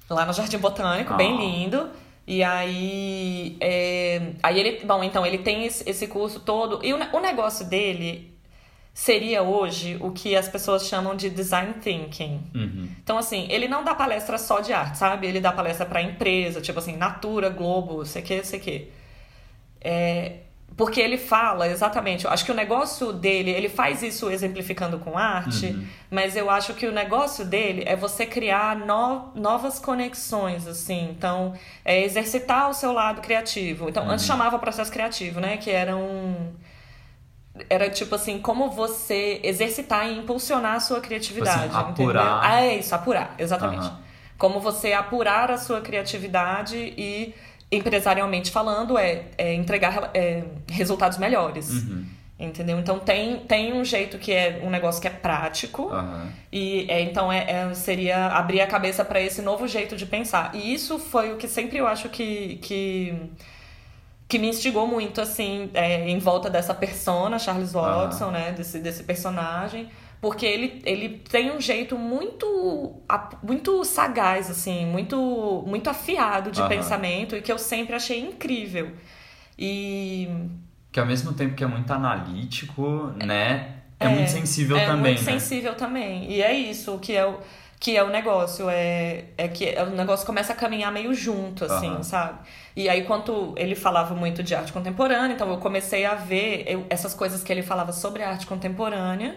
lá 0.09 0.25
no 0.25 0.33
Jardim 0.33 0.57
Botânico, 0.57 1.13
bem 1.13 1.35
Ah. 1.35 1.37
lindo. 1.39 1.89
E 2.25 2.43
aí, 2.43 3.55
é, 3.61 4.33
aí 4.41 4.59
ele, 4.59 4.83
bom, 4.83 5.01
então 5.03 5.23
ele 5.25 5.37
tem 5.37 5.65
esse, 5.65 6.07
curso 6.07 6.39
todo 6.39 6.83
e 6.83 6.91
o, 6.91 6.97
o 6.97 7.19
negócio 7.21 7.65
dele 7.65 8.35
seria 8.93 9.43
hoje 9.43 9.95
o 10.01 10.11
que 10.11 10.35
as 10.35 10.49
pessoas 10.49 10.87
chamam 10.87 11.15
de 11.15 11.29
design 11.29 11.75
thinking. 11.75 12.41
Uhum. 12.55 12.89
Então 13.03 13.17
assim, 13.17 13.47
ele 13.49 13.67
não 13.67 13.83
dá 13.83 13.93
palestra 13.93 14.39
só 14.39 14.59
de 14.59 14.73
arte, 14.73 14.97
sabe? 14.97 15.27
Ele 15.27 15.39
dá 15.39 15.51
palestra 15.51 15.85
pra 15.85 16.01
empresa, 16.01 16.59
tipo 16.61 16.79
assim, 16.79 16.97
Natura, 16.97 17.49
Globo, 17.49 18.03
sei 18.07 18.23
que, 18.23 18.43
sei 18.43 18.59
que. 18.59 18.91
É, 19.79 20.46
porque 20.77 21.01
ele 21.01 21.17
fala 21.17 21.67
exatamente, 21.67 22.25
eu 22.25 22.31
acho 22.31 22.45
que 22.45 22.51
o 22.51 22.55
negócio 22.55 23.11
dele, 23.11 23.49
ele 23.49 23.67
faz 23.67 24.03
isso 24.03 24.29
exemplificando 24.29 24.99
com 24.99 25.17
arte, 25.17 25.65
Uhum. 25.65 25.87
mas 26.11 26.35
eu 26.35 26.51
acho 26.51 26.75
que 26.75 26.85
o 26.85 26.91
negócio 26.91 27.43
dele 27.43 27.83
é 27.87 27.95
você 27.95 28.27
criar 28.27 28.75
no- 28.75 29.31
novas 29.33 29.79
conexões, 29.79 30.67
assim. 30.67 31.09
Então, 31.09 31.53
é 31.83 32.03
exercitar 32.03 32.69
o 32.69 32.73
seu 32.75 32.91
lado 32.93 33.21
criativo. 33.21 33.89
Então, 33.89 34.07
antes 34.07 34.23
Uhum. 34.29 34.35
chamava 34.35 34.59
processo 34.59 34.91
criativo, 34.91 35.39
né? 35.39 35.57
Que 35.57 35.71
era 35.71 35.95
um. 35.97 36.53
Era 37.71 37.89
tipo 37.89 38.13
assim, 38.13 38.37
como 38.39 38.69
você 38.69 39.39
exercitar 39.43 40.07
e 40.07 40.15
impulsionar 40.19 40.75
a 40.75 40.79
sua 40.79 41.01
criatividade. 41.01 41.63
Tipo 41.63 41.75
assim, 41.75 41.89
apurar. 41.91 42.21
Entendeu? 42.23 42.39
Ah, 42.51 42.61
é 42.63 42.77
isso, 42.77 42.93
apurar, 42.93 43.33
exatamente. 43.39 43.87
Aham. 43.87 43.99
Como 44.37 44.59
você 44.59 44.93
apurar 44.93 45.49
a 45.49 45.57
sua 45.57 45.81
criatividade 45.81 46.77
e, 46.77 47.33
empresarialmente 47.71 48.51
falando, 48.51 48.97
é, 48.97 49.25
é 49.37 49.53
entregar 49.53 50.11
é, 50.13 50.43
resultados 50.71 51.17
melhores. 51.17 51.69
Uhum. 51.69 52.05
Entendeu? 52.39 52.77
Então 52.79 52.99
tem, 52.99 53.39
tem 53.39 53.73
um 53.73 53.83
jeito 53.83 54.19
que 54.19 54.31
é 54.31 54.61
um 54.63 54.69
negócio 54.69 55.01
que 55.01 55.07
é 55.07 55.11
prático. 55.11 55.89
Aham. 55.89 56.31
E 56.51 56.85
é, 56.87 57.01
então 57.01 57.31
é, 57.31 57.49
é- 57.49 57.73
seria 57.73 58.27
abrir 58.27 58.61
a 58.61 58.67
cabeça 58.67 59.03
para 59.03 59.19
esse 59.19 59.41
novo 59.41 59.67
jeito 59.67 59.95
de 59.95 60.05
pensar. 60.05 60.53
E 60.53 60.71
isso 60.71 60.99
foi 60.99 61.33
o 61.33 61.37
que 61.37 61.47
sempre 61.47 61.77
eu 61.79 61.87
acho 61.87 62.09
que, 62.09 62.57
que, 62.57 63.15
que 64.27 64.37
me 64.37 64.49
instigou 64.49 64.87
muito, 64.87 65.19
assim, 65.19 65.71
é, 65.73 66.07
em 66.07 66.19
volta 66.19 66.47
dessa 66.47 66.75
persona, 66.75 67.39
Charles 67.39 67.73
Watson, 67.73 68.29
né? 68.29 68.51
Desse, 68.51 68.77
desse 68.79 69.03
personagem. 69.03 69.89
Porque 70.19 70.45
ele, 70.45 70.81
ele 70.83 71.09
tem 71.29 71.51
um 71.51 71.61
jeito 71.61 71.97
muito, 71.97 72.95
muito 73.43 73.83
sagaz, 73.85 74.49
assim, 74.49 74.85
muito, 74.85 75.63
muito 75.67 75.89
afiado 75.89 76.51
de 76.51 76.59
Aham. 76.59 76.69
pensamento 76.69 77.35
e 77.35 77.41
que 77.41 77.51
eu 77.51 77.57
sempre 77.59 77.95
achei 77.95 78.19
incrível. 78.19 78.91
E. 79.57 80.27
Que 80.91 80.99
ao 80.99 81.05
mesmo 81.05 81.33
tempo 81.33 81.53
que 81.55 81.63
é 81.63 81.67
muito 81.67 81.91
analítico, 81.91 83.11
né? 83.23 83.75
É, 83.99 84.05
é 84.05 84.09
muito 84.09 84.31
sensível 84.31 84.77
é 84.77 84.85
também, 84.85 85.13
muito 85.13 85.25
né? 85.25 85.39
sensível 85.39 85.75
também. 85.75 86.31
E 86.31 86.41
é 86.41 86.53
isso 86.53 86.97
que 86.99 87.13
é 87.15 87.25
o, 87.25 87.39
que 87.79 87.95
é 87.95 88.03
o 88.03 88.09
negócio. 88.09 88.67
É, 88.69 89.25
é 89.37 89.47
que 89.47 89.65
o 89.81 89.91
negócio 89.95 90.25
começa 90.25 90.53
a 90.53 90.55
caminhar 90.55 90.91
meio 90.91 91.13
junto, 91.13 91.65
assim, 91.65 91.87
Aham. 91.89 92.03
sabe? 92.03 92.39
E 92.75 92.87
aí, 92.89 93.03
quando 93.03 93.53
ele 93.57 93.75
falava 93.75 94.15
muito 94.15 94.41
de 94.41 94.55
arte 94.55 94.73
contemporânea, 94.73 95.33
então 95.35 95.49
eu 95.51 95.57
comecei 95.57 96.05
a 96.05 96.15
ver 96.15 96.63
eu- 96.67 96.85
essas 96.89 97.13
coisas 97.13 97.43
que 97.43 97.51
ele 97.51 97.61
falava 97.63 97.91
sobre 97.91 98.23
arte 98.23 98.45
contemporânea 98.47 99.35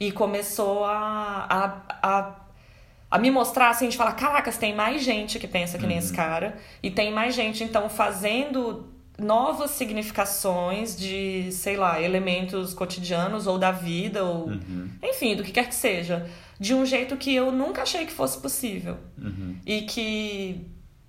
e 0.00 0.10
começou 0.10 0.84
a, 0.84 1.46
a, 1.48 2.08
a, 2.08 2.36
a 3.10 3.18
me 3.18 3.30
mostrar, 3.30 3.70
assim, 3.70 3.88
de 3.88 3.96
falar: 3.96 4.12
caracas, 4.12 4.56
tem 4.56 4.74
mais 4.74 5.02
gente 5.02 5.38
que 5.38 5.46
pensa 5.46 5.78
que 5.78 5.86
nem 5.86 5.98
esse 5.98 6.12
cara, 6.12 6.56
e 6.82 6.90
tem 6.90 7.12
mais 7.12 7.34
gente, 7.34 7.62
então, 7.62 7.88
fazendo 7.88 8.92
novas 9.18 9.70
significações 9.70 10.96
de, 10.96 11.50
sei 11.52 11.76
lá, 11.76 12.00
elementos 12.00 12.74
cotidianos 12.74 13.46
ou 13.46 13.58
da 13.58 13.70
vida, 13.70 14.24
ou 14.24 14.48
Uhum, 14.48 14.90
enfim, 15.02 15.36
do 15.36 15.44
que 15.44 15.52
quer 15.52 15.68
que 15.68 15.74
seja, 15.74 16.28
de 16.58 16.74
um 16.74 16.84
jeito 16.84 17.16
que 17.16 17.34
eu 17.34 17.52
nunca 17.52 17.82
achei 17.82 18.04
que 18.04 18.12
fosse 18.12 18.38
possível. 18.38 18.96
uhum. 19.18 19.56
E 19.64 19.82
que. 19.82 20.66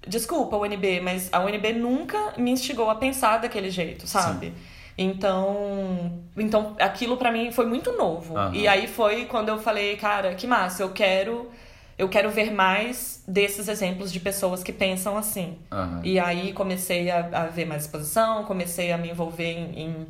Desculpa, 0.07 0.55
UNB, 0.55 1.01
mas 1.01 1.29
a 1.33 1.39
UNB 1.39 1.73
nunca 1.73 2.35
me 2.37 2.51
instigou 2.51 2.91
a 2.91 2.95
pensar 2.95 3.39
daquele 3.39 3.71
jeito, 3.71 4.05
sabe? 4.05 4.53
Então, 4.97 6.23
então 6.37 6.75
aquilo 6.79 7.17
pra 7.17 7.31
mim 7.31 7.51
foi 7.51 7.65
muito 7.65 7.91
novo. 7.91 8.37
Aham. 8.37 8.55
E 8.55 8.67
aí 8.67 8.87
foi 8.87 9.25
quando 9.25 9.49
eu 9.49 9.59
falei, 9.59 9.97
cara, 9.97 10.33
que 10.35 10.47
massa, 10.47 10.83
eu 10.83 10.89
quero 10.91 11.51
eu 11.97 12.09
quero 12.09 12.29
ver 12.29 12.51
mais 12.51 13.23
desses 13.27 13.67
exemplos 13.69 14.11
de 14.11 14.19
pessoas 14.19 14.63
que 14.63 14.73
pensam 14.73 15.17
assim. 15.17 15.57
Aham. 15.71 16.01
E 16.03 16.19
aí 16.19 16.53
comecei 16.53 17.09
a, 17.09 17.29
a 17.31 17.45
ver 17.47 17.65
mais 17.65 17.83
exposição, 17.83 18.43
comecei 18.43 18.91
a 18.91 18.97
me 18.97 19.09
envolver 19.09 19.51
em, 19.51 19.79
em, 19.79 20.07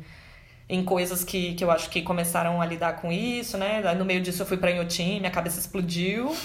em 0.68 0.84
coisas 0.84 1.24
que, 1.24 1.54
que 1.54 1.62
eu 1.64 1.70
acho 1.70 1.90
que 1.90 2.02
começaram 2.02 2.60
a 2.60 2.66
lidar 2.66 3.00
com 3.00 3.10
isso, 3.10 3.56
né? 3.56 3.94
No 3.94 4.04
meio 4.04 4.20
disso 4.20 4.42
eu 4.42 4.46
fui 4.46 4.56
pra 4.56 4.70
Inhotim, 4.70 5.18
minha 5.20 5.30
cabeça 5.30 5.58
explodiu. 5.58 6.32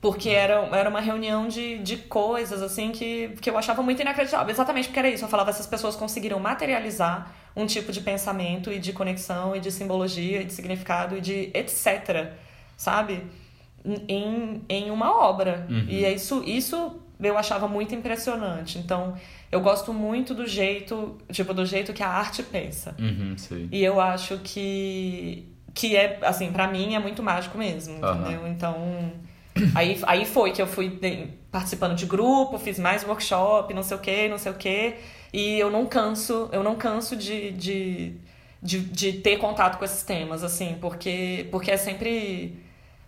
Porque 0.00 0.28
era, 0.28 0.54
era 0.76 0.88
uma 0.88 1.00
reunião 1.00 1.48
de, 1.48 1.78
de 1.78 1.96
coisas, 1.96 2.62
assim, 2.62 2.92
que, 2.92 3.30
que 3.40 3.50
eu 3.50 3.58
achava 3.58 3.82
muito 3.82 4.00
inacreditável. 4.00 4.48
Exatamente 4.48 4.86
porque 4.88 4.98
era 5.00 5.08
isso. 5.08 5.24
Eu 5.24 5.28
falava, 5.28 5.50
essas 5.50 5.66
pessoas 5.66 5.96
conseguiram 5.96 6.38
materializar 6.38 7.34
um 7.58 7.66
tipo 7.66 7.90
de 7.92 8.00
pensamento 8.00 8.72
e 8.72 8.78
de 8.78 8.92
conexão 8.92 9.54
e 9.56 9.60
de 9.60 9.70
simbologia 9.72 10.40
e 10.40 10.44
de 10.44 10.52
significado 10.52 11.16
e 11.18 11.20
de 11.20 11.50
etc, 11.52 12.32
sabe? 12.76 13.24
Em, 14.08 14.62
em 14.68 14.90
uma 14.90 15.10
obra. 15.28 15.66
Uhum. 15.68 15.86
E 15.88 16.04
é 16.04 16.12
isso, 16.12 16.42
isso 16.46 17.00
eu 17.20 17.36
achava 17.36 17.66
muito 17.68 17.94
impressionante. 17.94 18.78
Então, 18.78 19.14
eu 19.50 19.60
gosto 19.60 19.92
muito 19.92 20.34
do 20.34 20.46
jeito, 20.46 21.18
tipo, 21.32 21.52
do 21.52 21.64
jeito 21.66 21.92
que 21.92 22.02
a 22.02 22.08
arte 22.08 22.42
pensa. 22.42 22.94
Uhum. 22.98 23.34
E 23.72 23.82
eu 23.84 24.00
acho 24.00 24.38
que 24.38 25.46
que 25.74 25.94
é, 25.96 26.18
assim, 26.22 26.50
pra 26.50 26.66
mim 26.66 26.96
é 26.96 26.98
muito 26.98 27.22
mágico 27.22 27.56
mesmo, 27.56 28.04
Aham. 28.04 28.20
entendeu? 28.22 28.48
Então, 28.48 29.12
aí, 29.76 29.96
aí 30.08 30.24
foi 30.24 30.50
que 30.50 30.60
eu 30.60 30.66
fui 30.66 30.88
de- 30.88 31.28
participando 31.52 31.94
de 31.94 32.04
grupo, 32.04 32.58
fiz 32.58 32.80
mais 32.80 33.04
workshop, 33.04 33.72
não 33.72 33.84
sei 33.84 33.96
o 33.96 34.00
que, 34.00 34.28
não 34.28 34.38
sei 34.38 34.50
o 34.50 34.56
que, 34.56 34.94
e 35.32 35.58
eu 35.58 35.70
não 35.70 35.86
canso, 35.86 36.48
eu 36.52 36.62
não 36.62 36.76
canso 36.76 37.16
de, 37.16 37.50
de, 37.52 38.14
de, 38.62 38.80
de 38.80 39.12
ter 39.14 39.38
contato 39.38 39.78
com 39.78 39.84
esses 39.84 40.02
temas, 40.02 40.42
assim, 40.44 40.76
porque, 40.80 41.48
porque 41.50 41.70
é 41.70 41.76
sempre... 41.76 42.62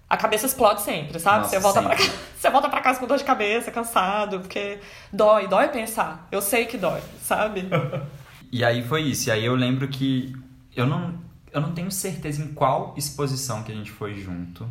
A 0.08 0.16
cabeça 0.16 0.44
explode 0.46 0.82
sempre, 0.82 1.20
sabe? 1.20 1.44
Nossa, 1.44 1.50
você, 1.50 1.58
volta 1.60 1.82
pra, 1.82 1.96
sempre. 1.96 1.96
ca- 1.96 2.18
você 2.36 2.50
volta 2.50 2.68
pra 2.68 2.80
casa 2.80 2.98
com 2.98 3.06
dor 3.06 3.16
de 3.18 3.24
cabeça, 3.24 3.70
cansado, 3.70 4.40
porque 4.40 4.80
dói, 5.12 5.46
dói 5.48 5.68
pensar. 5.68 6.26
Eu 6.32 6.42
sei 6.42 6.66
que 6.66 6.76
dói, 6.76 7.00
sabe? 7.22 7.68
E 8.52 8.64
aí 8.64 8.82
foi 8.82 9.02
isso. 9.02 9.28
E 9.28 9.32
aí 9.32 9.44
eu 9.44 9.54
lembro 9.54 9.88
que 9.88 10.34
eu 10.74 10.86
não, 10.86 11.20
eu 11.52 11.60
não 11.60 11.72
tenho 11.72 11.90
certeza 11.90 12.42
em 12.42 12.52
qual 12.52 12.94
exposição 12.96 13.62
que 13.62 13.70
a 13.70 13.74
gente 13.74 13.90
foi 13.90 14.14
junto. 14.14 14.68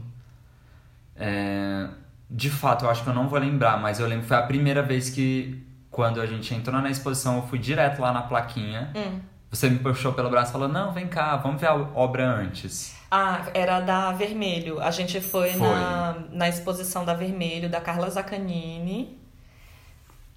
É, 1.15 1.89
de 2.29 2.49
fato, 2.49 2.85
eu 2.85 2.89
acho 2.89 3.03
que 3.03 3.09
eu 3.09 3.13
não 3.13 3.27
vou 3.27 3.39
lembrar, 3.39 3.79
mas 3.79 3.99
eu 3.99 4.07
lembro 4.07 4.23
que 4.23 4.27
foi 4.27 4.37
a 4.37 4.43
primeira 4.43 4.81
vez 4.81 5.09
que, 5.09 5.61
quando 5.99 6.21
a 6.21 6.25
gente 6.25 6.55
entrou 6.55 6.81
na 6.81 6.89
exposição, 6.89 7.35
eu 7.35 7.41
fui 7.43 7.59
direto 7.59 8.01
lá 8.01 8.13
na 8.13 8.21
plaquinha. 8.21 8.89
Hum. 8.95 9.19
Você 9.51 9.69
me 9.69 9.79
puxou 9.79 10.13
pelo 10.13 10.29
braço 10.29 10.51
e 10.51 10.53
falou: 10.53 10.69
Não, 10.69 10.93
vem 10.93 11.07
cá, 11.07 11.35
vamos 11.35 11.59
ver 11.59 11.67
a 11.67 11.73
obra 11.75 12.25
antes. 12.25 12.95
Ah, 13.11 13.41
era 13.53 13.81
da 13.81 14.13
Vermelho. 14.13 14.79
A 14.79 14.91
gente 14.91 15.19
foi, 15.19 15.49
Foi. 15.51 15.67
Na, 15.67 16.15
na 16.31 16.47
exposição 16.47 17.03
da 17.03 17.13
Vermelho, 17.13 17.67
da 17.67 17.81
Carla 17.81 18.09
Zaccanini. 18.09 19.19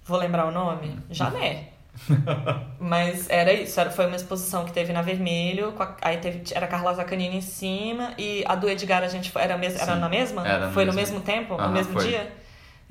Vou 0.03 0.17
lembrar 0.17 0.47
o 0.47 0.51
nome? 0.51 0.99
Jané. 1.09 1.69
Mas 2.77 3.29
era 3.29 3.53
isso, 3.53 3.79
era, 3.79 3.89
foi 3.89 4.05
uma 4.07 4.17
exposição 4.17 4.65
que 4.65 4.73
teve 4.73 4.91
na 4.91 5.01
Vermelho, 5.01 5.73
a- 5.79 5.95
aí 6.01 6.17
teve, 6.17 6.43
era 6.53 6.65
a 6.65 6.67
Carla 6.67 6.93
Zaccanini 6.93 7.37
em 7.37 7.41
cima, 7.41 8.13
e 8.17 8.43
a 8.47 8.55
do 8.55 8.67
Edgar 8.67 9.01
a 9.03 9.07
gente 9.07 9.31
foi, 9.31 9.43
era, 9.43 9.57
mes, 9.57 9.79
era 9.79 9.95
na 9.95 10.09
mesma? 10.09 10.45
era 10.45 10.67
no 10.67 10.73
foi 10.73 10.83
no 10.85 10.91
mesmo- 10.93 11.19
mesmo 11.19 11.25
tempo? 11.25 11.53
Aham, 11.53 11.67
no 11.67 11.71
mesmo 11.73 11.93
foi. 11.93 12.07
dia? 12.07 12.42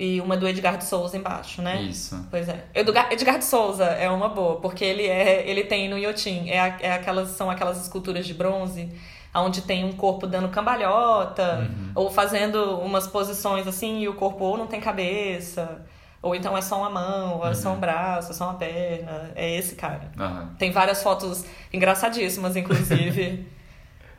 E 0.03 0.19
uma 0.21 0.35
do 0.35 0.47
Edgar 0.47 0.77
de 0.77 0.85
Souza 0.85 1.15
embaixo, 1.17 1.61
né? 1.61 1.81
Isso. 1.81 2.15
Pois 2.29 2.49
é. 2.49 2.65
Edgar, 2.73 3.07
Edgar 3.11 3.37
de 3.37 3.45
Souza 3.45 3.85
é 3.85 4.09
uma 4.09 4.27
boa, 4.29 4.55
porque 4.59 4.83
ele 4.83 5.05
é 5.07 5.47
ele 5.49 5.63
tem 5.63 5.87
no 5.89 5.97
Iotim, 5.97 6.49
é, 6.49 6.59
a- 6.59 6.77
é 6.81 6.91
aquelas 6.93 7.29
são 7.29 7.49
aquelas 7.49 7.81
esculturas 7.81 8.25
de 8.25 8.33
bronze 8.33 8.89
onde 9.35 9.61
tem 9.61 9.83
um 9.83 9.93
corpo 9.93 10.27
dando 10.27 10.47
cambalhota 10.49 11.59
Uhum. 11.69 11.91
ou 11.95 12.11
fazendo 12.11 12.79
umas 12.79 13.07
posições 13.07 13.65
assim 13.67 14.01
e 14.01 14.07
o 14.07 14.13
corpo 14.13 14.43
ou 14.45 14.57
não 14.57 14.67
tem 14.67 14.79
cabeça, 14.79 15.81
ou 16.21 16.35
então 16.35 16.55
é 16.55 16.61
só 16.61 16.77
uma 16.77 16.89
mão, 16.89 17.37
ou 17.39 17.47
é 17.47 17.53
só 17.53 17.71
um 17.73 17.79
braço, 17.79 18.31
é 18.31 18.33
só 18.33 18.45
uma 18.45 18.53
perna. 18.55 19.31
É 19.35 19.55
esse 19.57 19.75
cara. 19.75 20.11
Aham. 20.19 20.49
Tem 20.59 20.71
várias 20.71 21.01
fotos 21.01 21.45
engraçadíssimas, 21.71 22.55
inclusive. 22.55 23.47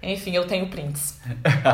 Enfim, 0.04 0.32
eu 0.32 0.46
tenho 0.46 0.68
prints. 0.68 1.20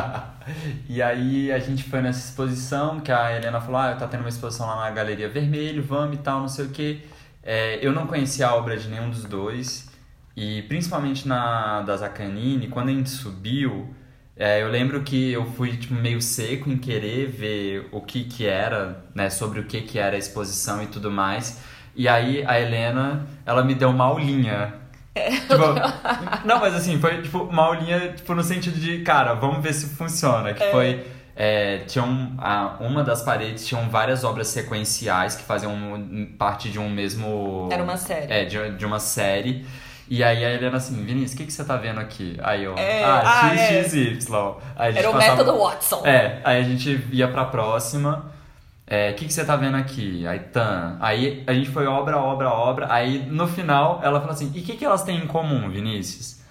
e 0.87 1.01
aí 1.01 1.51
a 1.51 1.59
gente 1.59 1.83
foi 1.83 2.01
nessa 2.01 2.29
exposição 2.29 2.99
que 2.99 3.11
a 3.11 3.35
Helena 3.35 3.59
falou, 3.59 3.81
ah, 3.81 3.95
tá 3.95 4.07
tendo 4.07 4.21
uma 4.21 4.29
exposição 4.29 4.67
lá 4.67 4.77
na 4.77 4.91
Galeria 4.91 5.29
Vermelho, 5.29 5.83
vamos 5.83 6.15
e 6.15 6.19
tal, 6.19 6.39
não 6.39 6.47
sei 6.47 6.65
o 6.65 6.69
quê. 6.69 6.99
É, 7.43 7.79
eu 7.85 7.91
não 7.91 8.07
conhecia 8.07 8.47
a 8.47 8.55
obra 8.55 8.77
de 8.77 8.87
nenhum 8.87 9.09
dos 9.09 9.25
dois. 9.25 9.89
E 10.35 10.61
principalmente 10.63 11.27
na 11.27 11.81
da 11.81 11.97
Zaccanini, 11.97 12.67
quando 12.67 12.89
a 12.89 12.93
gente 12.93 13.09
subiu, 13.09 13.93
é, 14.35 14.61
eu 14.61 14.69
lembro 14.69 15.03
que 15.03 15.31
eu 15.31 15.45
fui 15.45 15.77
tipo, 15.77 15.93
meio 15.93 16.21
seco 16.21 16.69
em 16.69 16.77
querer 16.77 17.27
ver 17.27 17.89
o 17.91 18.01
que 18.01 18.23
que 18.23 18.45
era, 18.45 19.03
né, 19.13 19.29
sobre 19.29 19.59
o 19.59 19.65
que 19.65 19.81
que 19.81 19.99
era 19.99 20.15
a 20.15 20.19
exposição 20.19 20.81
e 20.81 20.87
tudo 20.87 21.11
mais. 21.11 21.61
E 21.95 22.07
aí 22.07 22.43
a 22.45 22.59
Helena, 22.59 23.27
ela 23.45 23.63
me 23.63 23.75
deu 23.75 23.89
uma 23.89 24.05
aulinha. 24.05 24.80
Tipo, 25.13 26.45
não, 26.47 26.59
mas 26.59 26.73
assim, 26.73 26.99
foi 26.99 27.21
tipo 27.21 27.39
uma 27.39 27.63
aulinha 27.63 28.13
tipo, 28.13 28.33
no 28.33 28.43
sentido 28.43 28.79
de, 28.79 28.99
cara, 28.99 29.33
vamos 29.33 29.61
ver 29.61 29.73
se 29.73 29.87
funciona. 29.95 30.53
Que 30.53 30.63
foi. 30.71 31.05
É, 31.35 31.79
tinha 31.87 32.03
um, 32.03 32.35
a, 32.37 32.75
uma 32.79 33.03
das 33.03 33.21
paredes 33.21 33.65
tinham 33.65 33.89
várias 33.89 34.23
obras 34.23 34.47
sequenciais 34.49 35.35
que 35.35 35.43
faziam 35.43 35.73
parte 36.37 36.69
de 36.69 36.77
um 36.79 36.89
mesmo. 36.89 37.67
Era 37.71 37.83
uma 37.83 37.97
série. 37.97 38.31
É, 38.31 38.45
de, 38.45 38.71
de 38.77 38.85
uma 38.85 38.99
série. 38.99 39.65
E 40.09 40.23
aí 40.23 40.43
a 40.43 40.51
Helena 40.53 40.75
assim, 40.77 41.01
Vinícius, 41.05 41.33
o 41.33 41.37
que, 41.37 41.45
que 41.45 41.53
você 41.53 41.63
tá 41.63 41.77
vendo 41.77 41.99
aqui? 42.01 42.37
Aí 42.43 42.65
eu, 42.65 42.77
É, 42.77 43.03
ah, 43.03 43.21
ah, 43.43 43.55
X, 43.55 43.93
X, 43.93 43.93
Y. 44.27 44.55
Aí 44.75 44.97
Era 44.97 45.09
o 45.09 45.13
passava- 45.13 45.37
método 45.37 45.57
Watson. 45.57 46.01
é, 46.05 46.41
aí 46.43 46.59
a 46.59 46.63
gente 46.63 47.07
ia 47.11 47.29
pra 47.29 47.45
próxima. 47.45 48.25
É, 48.93 49.11
o 49.11 49.15
que, 49.15 49.25
que 49.25 49.31
você 49.31 49.45
tá 49.45 49.55
vendo 49.55 49.77
aqui? 49.77 50.27
Aí, 50.27 50.37
tan. 50.39 50.97
Aí 50.99 51.45
a 51.47 51.53
gente 51.53 51.69
foi 51.69 51.85
obra, 51.87 52.17
obra, 52.17 52.49
obra. 52.49 52.91
Aí 52.91 53.25
no 53.25 53.47
final 53.47 54.01
ela 54.03 54.19
falou 54.19 54.33
assim: 54.33 54.51
e 54.53 54.59
o 54.59 54.63
que, 54.63 54.75
que 54.75 54.83
elas 54.83 55.01
têm 55.03 55.23
em 55.23 55.27
comum, 55.27 55.69
Vinícius? 55.69 56.41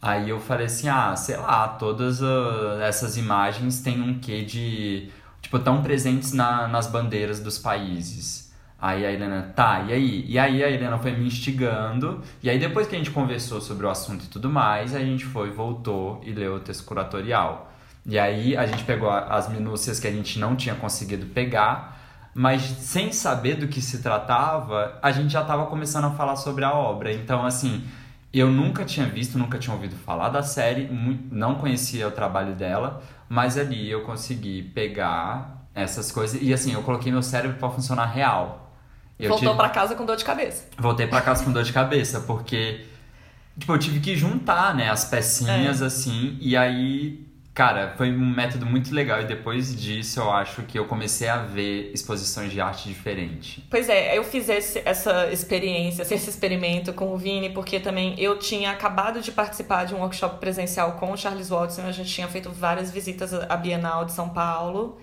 Aí 0.00 0.30
eu 0.30 0.38
falei 0.38 0.66
assim: 0.66 0.88
ah, 0.88 1.16
sei 1.16 1.36
lá, 1.36 1.66
todas 1.66 2.22
ah, 2.22 2.78
essas 2.82 3.16
imagens 3.16 3.80
têm 3.80 4.00
um 4.00 4.20
quê 4.20 4.44
de. 4.44 5.10
Tipo, 5.42 5.58
tão 5.58 5.82
presentes 5.82 6.32
na, 6.32 6.68
nas 6.68 6.86
bandeiras 6.86 7.40
dos 7.40 7.58
países. 7.58 8.54
Aí 8.80 9.04
a 9.04 9.10
Helena, 9.12 9.52
tá, 9.56 9.80
e 9.88 9.92
aí? 9.92 10.24
E 10.28 10.38
aí 10.38 10.62
a 10.62 10.70
Helena 10.70 10.96
foi 10.96 11.10
me 11.10 11.26
instigando. 11.26 12.22
E 12.40 12.48
aí 12.48 12.58
depois 12.60 12.86
que 12.86 12.94
a 12.94 12.98
gente 12.98 13.10
conversou 13.10 13.60
sobre 13.60 13.84
o 13.84 13.90
assunto 13.90 14.26
e 14.26 14.28
tudo 14.28 14.48
mais, 14.48 14.94
a 14.94 15.00
gente 15.00 15.24
foi, 15.24 15.50
voltou 15.50 16.20
e 16.24 16.30
leu 16.30 16.54
o 16.54 16.60
texto 16.60 16.84
curatorial. 16.84 17.70
E 18.06 18.18
aí 18.18 18.56
a 18.56 18.66
gente 18.66 18.84
pegou 18.84 19.10
as 19.10 19.48
minúcias 19.48 20.00
que 20.00 20.06
a 20.06 20.10
gente 20.10 20.38
não 20.38 20.56
tinha 20.56 20.74
conseguido 20.74 21.26
pegar, 21.26 21.98
mas 22.34 22.62
sem 22.62 23.12
saber 23.12 23.56
do 23.56 23.68
que 23.68 23.80
se 23.80 24.02
tratava, 24.02 24.98
a 25.02 25.10
gente 25.12 25.32
já 25.32 25.42
estava 25.42 25.66
começando 25.66 26.04
a 26.06 26.10
falar 26.10 26.36
sobre 26.36 26.64
a 26.64 26.72
obra. 26.72 27.12
Então, 27.12 27.44
assim, 27.44 27.84
eu 28.32 28.48
nunca 28.50 28.84
tinha 28.84 29.06
visto, 29.06 29.36
nunca 29.38 29.58
tinha 29.58 29.74
ouvido 29.74 29.96
falar 29.96 30.28
da 30.30 30.42
série, 30.42 30.88
não 31.30 31.56
conhecia 31.56 32.06
o 32.08 32.10
trabalho 32.10 32.54
dela, 32.54 33.02
mas 33.28 33.58
ali 33.58 33.90
eu 33.90 34.02
consegui 34.02 34.62
pegar 34.62 35.66
essas 35.74 36.10
coisas 36.10 36.40
e 36.40 36.52
assim, 36.52 36.72
eu 36.72 36.82
coloquei 36.82 37.12
meu 37.12 37.22
cérebro 37.22 37.56
para 37.58 37.70
funcionar 37.70 38.06
real. 38.06 38.72
Eu 39.18 39.28
Voltou 39.30 39.48
tive- 39.50 39.58
pra 39.60 39.68
casa 39.68 39.94
com 39.94 40.04
dor 40.06 40.16
de 40.16 40.24
cabeça. 40.24 40.66
voltei 40.78 41.06
pra 41.06 41.20
casa 41.20 41.44
com 41.44 41.52
dor 41.52 41.62
de 41.62 41.72
cabeça, 41.72 42.20
porque 42.20 42.86
tipo, 43.58 43.72
eu 43.72 43.78
tive 43.78 44.00
que 44.00 44.16
juntar, 44.16 44.74
né, 44.74 44.88
as 44.90 45.04
pecinhas 45.04 45.82
assim, 45.82 46.38
e 46.40 46.56
aí 46.56 47.26
Cara, 47.52 47.94
foi 47.96 48.10
um 48.10 48.32
método 48.32 48.64
muito 48.64 48.94
legal 48.94 49.20
e 49.20 49.24
depois 49.24 49.74
disso 49.74 50.20
eu 50.20 50.30
acho 50.30 50.62
que 50.62 50.78
eu 50.78 50.86
comecei 50.86 51.28
a 51.28 51.38
ver 51.38 51.90
exposições 51.92 52.52
de 52.52 52.60
arte 52.60 52.88
diferente. 52.88 53.66
Pois 53.68 53.88
é, 53.88 54.16
eu 54.16 54.22
fiz 54.22 54.48
esse, 54.48 54.80
essa 54.84 55.26
experiência, 55.32 56.02
esse 56.02 56.30
experimento 56.30 56.92
com 56.92 57.12
o 57.12 57.18
Vini, 57.18 57.50
porque 57.50 57.80
também 57.80 58.14
eu 58.18 58.38
tinha 58.38 58.70
acabado 58.70 59.20
de 59.20 59.32
participar 59.32 59.84
de 59.84 59.94
um 59.94 59.98
workshop 59.98 60.38
presencial 60.38 60.92
com 60.92 61.12
o 61.12 61.16
Charles 61.16 61.48
Watson, 61.48 61.82
a 61.82 61.92
gente 61.92 62.10
tinha 62.10 62.28
feito 62.28 62.50
várias 62.50 62.90
visitas 62.90 63.34
à 63.34 63.56
Bienal 63.56 64.04
de 64.04 64.12
São 64.12 64.28
Paulo 64.28 64.98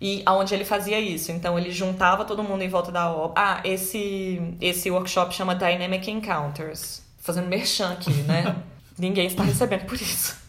e 0.00 0.22
aonde 0.26 0.54
ele 0.54 0.64
fazia 0.64 0.98
isso. 0.98 1.30
Então 1.30 1.56
ele 1.56 1.70
juntava 1.70 2.24
todo 2.24 2.42
mundo 2.42 2.62
em 2.62 2.68
volta 2.68 2.90
da 2.90 3.08
obra. 3.08 3.40
Ah, 3.40 3.60
esse 3.64 4.40
esse 4.60 4.90
workshop 4.90 5.32
chama 5.32 5.54
Dynamic 5.54 6.10
Encounters. 6.10 7.02
Fazendo 7.20 7.46
merchan 7.46 7.92
aqui, 7.92 8.12
né? 8.22 8.56
Ninguém 8.98 9.26
está 9.26 9.44
recebendo 9.44 9.84
por 9.86 9.94
isso. 9.94 10.47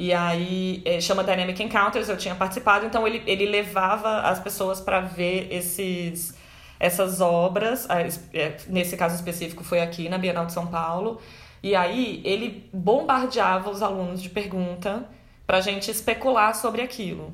E 0.00 0.14
aí 0.14 0.80
é, 0.84 1.00
chama 1.00 1.24
Dynamic 1.24 1.60
Encounters, 1.60 2.08
eu 2.08 2.16
tinha 2.16 2.32
participado, 2.32 2.86
então 2.86 3.04
ele, 3.04 3.20
ele 3.26 3.46
levava 3.46 4.20
as 4.20 4.38
pessoas 4.38 4.80
para 4.80 5.00
ver 5.00 5.48
esses 5.50 6.38
essas 6.78 7.20
obras, 7.20 7.88
é, 8.32 8.56
nesse 8.68 8.96
caso 8.96 9.16
específico 9.16 9.64
foi 9.64 9.80
aqui 9.80 10.08
na 10.08 10.16
Bienal 10.16 10.46
de 10.46 10.52
São 10.52 10.68
Paulo, 10.68 11.20
e 11.60 11.74
aí 11.74 12.22
ele 12.24 12.70
bombardeava 12.72 13.68
os 13.68 13.82
alunos 13.82 14.22
de 14.22 14.30
pergunta 14.30 15.04
pra 15.44 15.60
gente 15.60 15.90
especular 15.90 16.54
sobre 16.54 16.80
aquilo. 16.80 17.32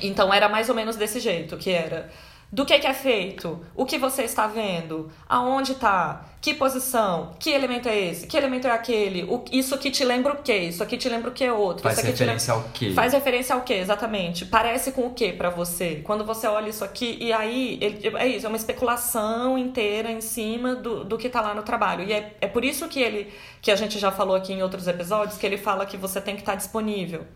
Então 0.00 0.32
era 0.32 0.48
mais 0.48 0.68
ou 0.68 0.76
menos 0.76 0.94
desse 0.94 1.18
jeito, 1.18 1.56
que 1.56 1.70
era 1.70 2.08
do 2.54 2.64
que, 2.64 2.78
que, 2.78 2.86
é 2.86 2.94
feito, 2.94 3.58
o 3.74 3.84
que 3.84 3.98
você 3.98 4.22
está 4.22 4.46
vendo, 4.46 5.10
aonde 5.28 5.72
está, 5.72 6.24
que 6.40 6.54
posição, 6.54 7.32
que 7.36 7.50
elemento 7.50 7.88
é 7.88 7.98
esse, 7.98 8.28
que 8.28 8.36
elemento 8.36 8.68
é 8.68 8.70
aquele, 8.70 9.24
o, 9.24 9.44
isso 9.50 9.74
aqui 9.74 9.90
te 9.90 10.04
lembra 10.04 10.34
o 10.34 10.36
quê, 10.36 10.58
isso 10.58 10.80
aqui 10.80 10.96
te 10.96 11.08
lembra 11.08 11.30
o 11.30 11.32
que 11.32 11.50
outro. 11.50 11.82
Faz 11.82 11.98
isso 11.98 12.06
aqui 12.06 12.12
referência 12.12 12.54
lembra... 12.54 12.68
ao 12.68 12.72
quê? 12.72 12.92
Faz 12.92 13.12
referência 13.12 13.54
ao 13.56 13.62
quê, 13.62 13.74
exatamente. 13.74 14.46
Parece 14.46 14.92
com 14.92 15.04
o 15.04 15.12
quê 15.12 15.32
para 15.32 15.50
você? 15.50 16.00
Quando 16.04 16.24
você 16.24 16.46
olha 16.46 16.68
isso 16.68 16.84
aqui, 16.84 17.18
e 17.20 17.32
aí 17.32 17.76
ele, 17.80 18.16
é 18.16 18.28
isso, 18.28 18.46
é 18.46 18.48
uma 18.48 18.56
especulação 18.56 19.58
inteira 19.58 20.12
em 20.12 20.20
cima 20.20 20.76
do, 20.76 21.02
do 21.02 21.18
que 21.18 21.26
está 21.26 21.40
lá 21.40 21.54
no 21.54 21.64
trabalho. 21.64 22.04
E 22.04 22.12
é, 22.12 22.36
é 22.40 22.46
por 22.46 22.64
isso 22.64 22.86
que 22.86 23.00
ele, 23.00 23.32
que 23.60 23.72
a 23.72 23.76
gente 23.76 23.98
já 23.98 24.12
falou 24.12 24.36
aqui 24.36 24.52
em 24.52 24.62
outros 24.62 24.86
episódios, 24.86 25.36
que 25.36 25.44
ele 25.44 25.58
fala 25.58 25.84
que 25.84 25.96
você 25.96 26.20
tem 26.20 26.36
que 26.36 26.42
estar 26.42 26.52
tá 26.52 26.58
disponível. 26.58 27.26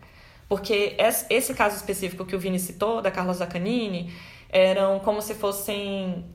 Porque 0.47 0.95
esse 1.29 1.53
caso 1.53 1.75
específico 1.75 2.25
que 2.25 2.35
o 2.37 2.39
Vini 2.39 2.57
citou, 2.57 3.01
da 3.01 3.11
Carla 3.11 3.33
Zaccanini, 3.33 4.11
eram 4.49 4.99
como 4.99 5.21
se 5.21 5.35
fossem. 5.35 6.25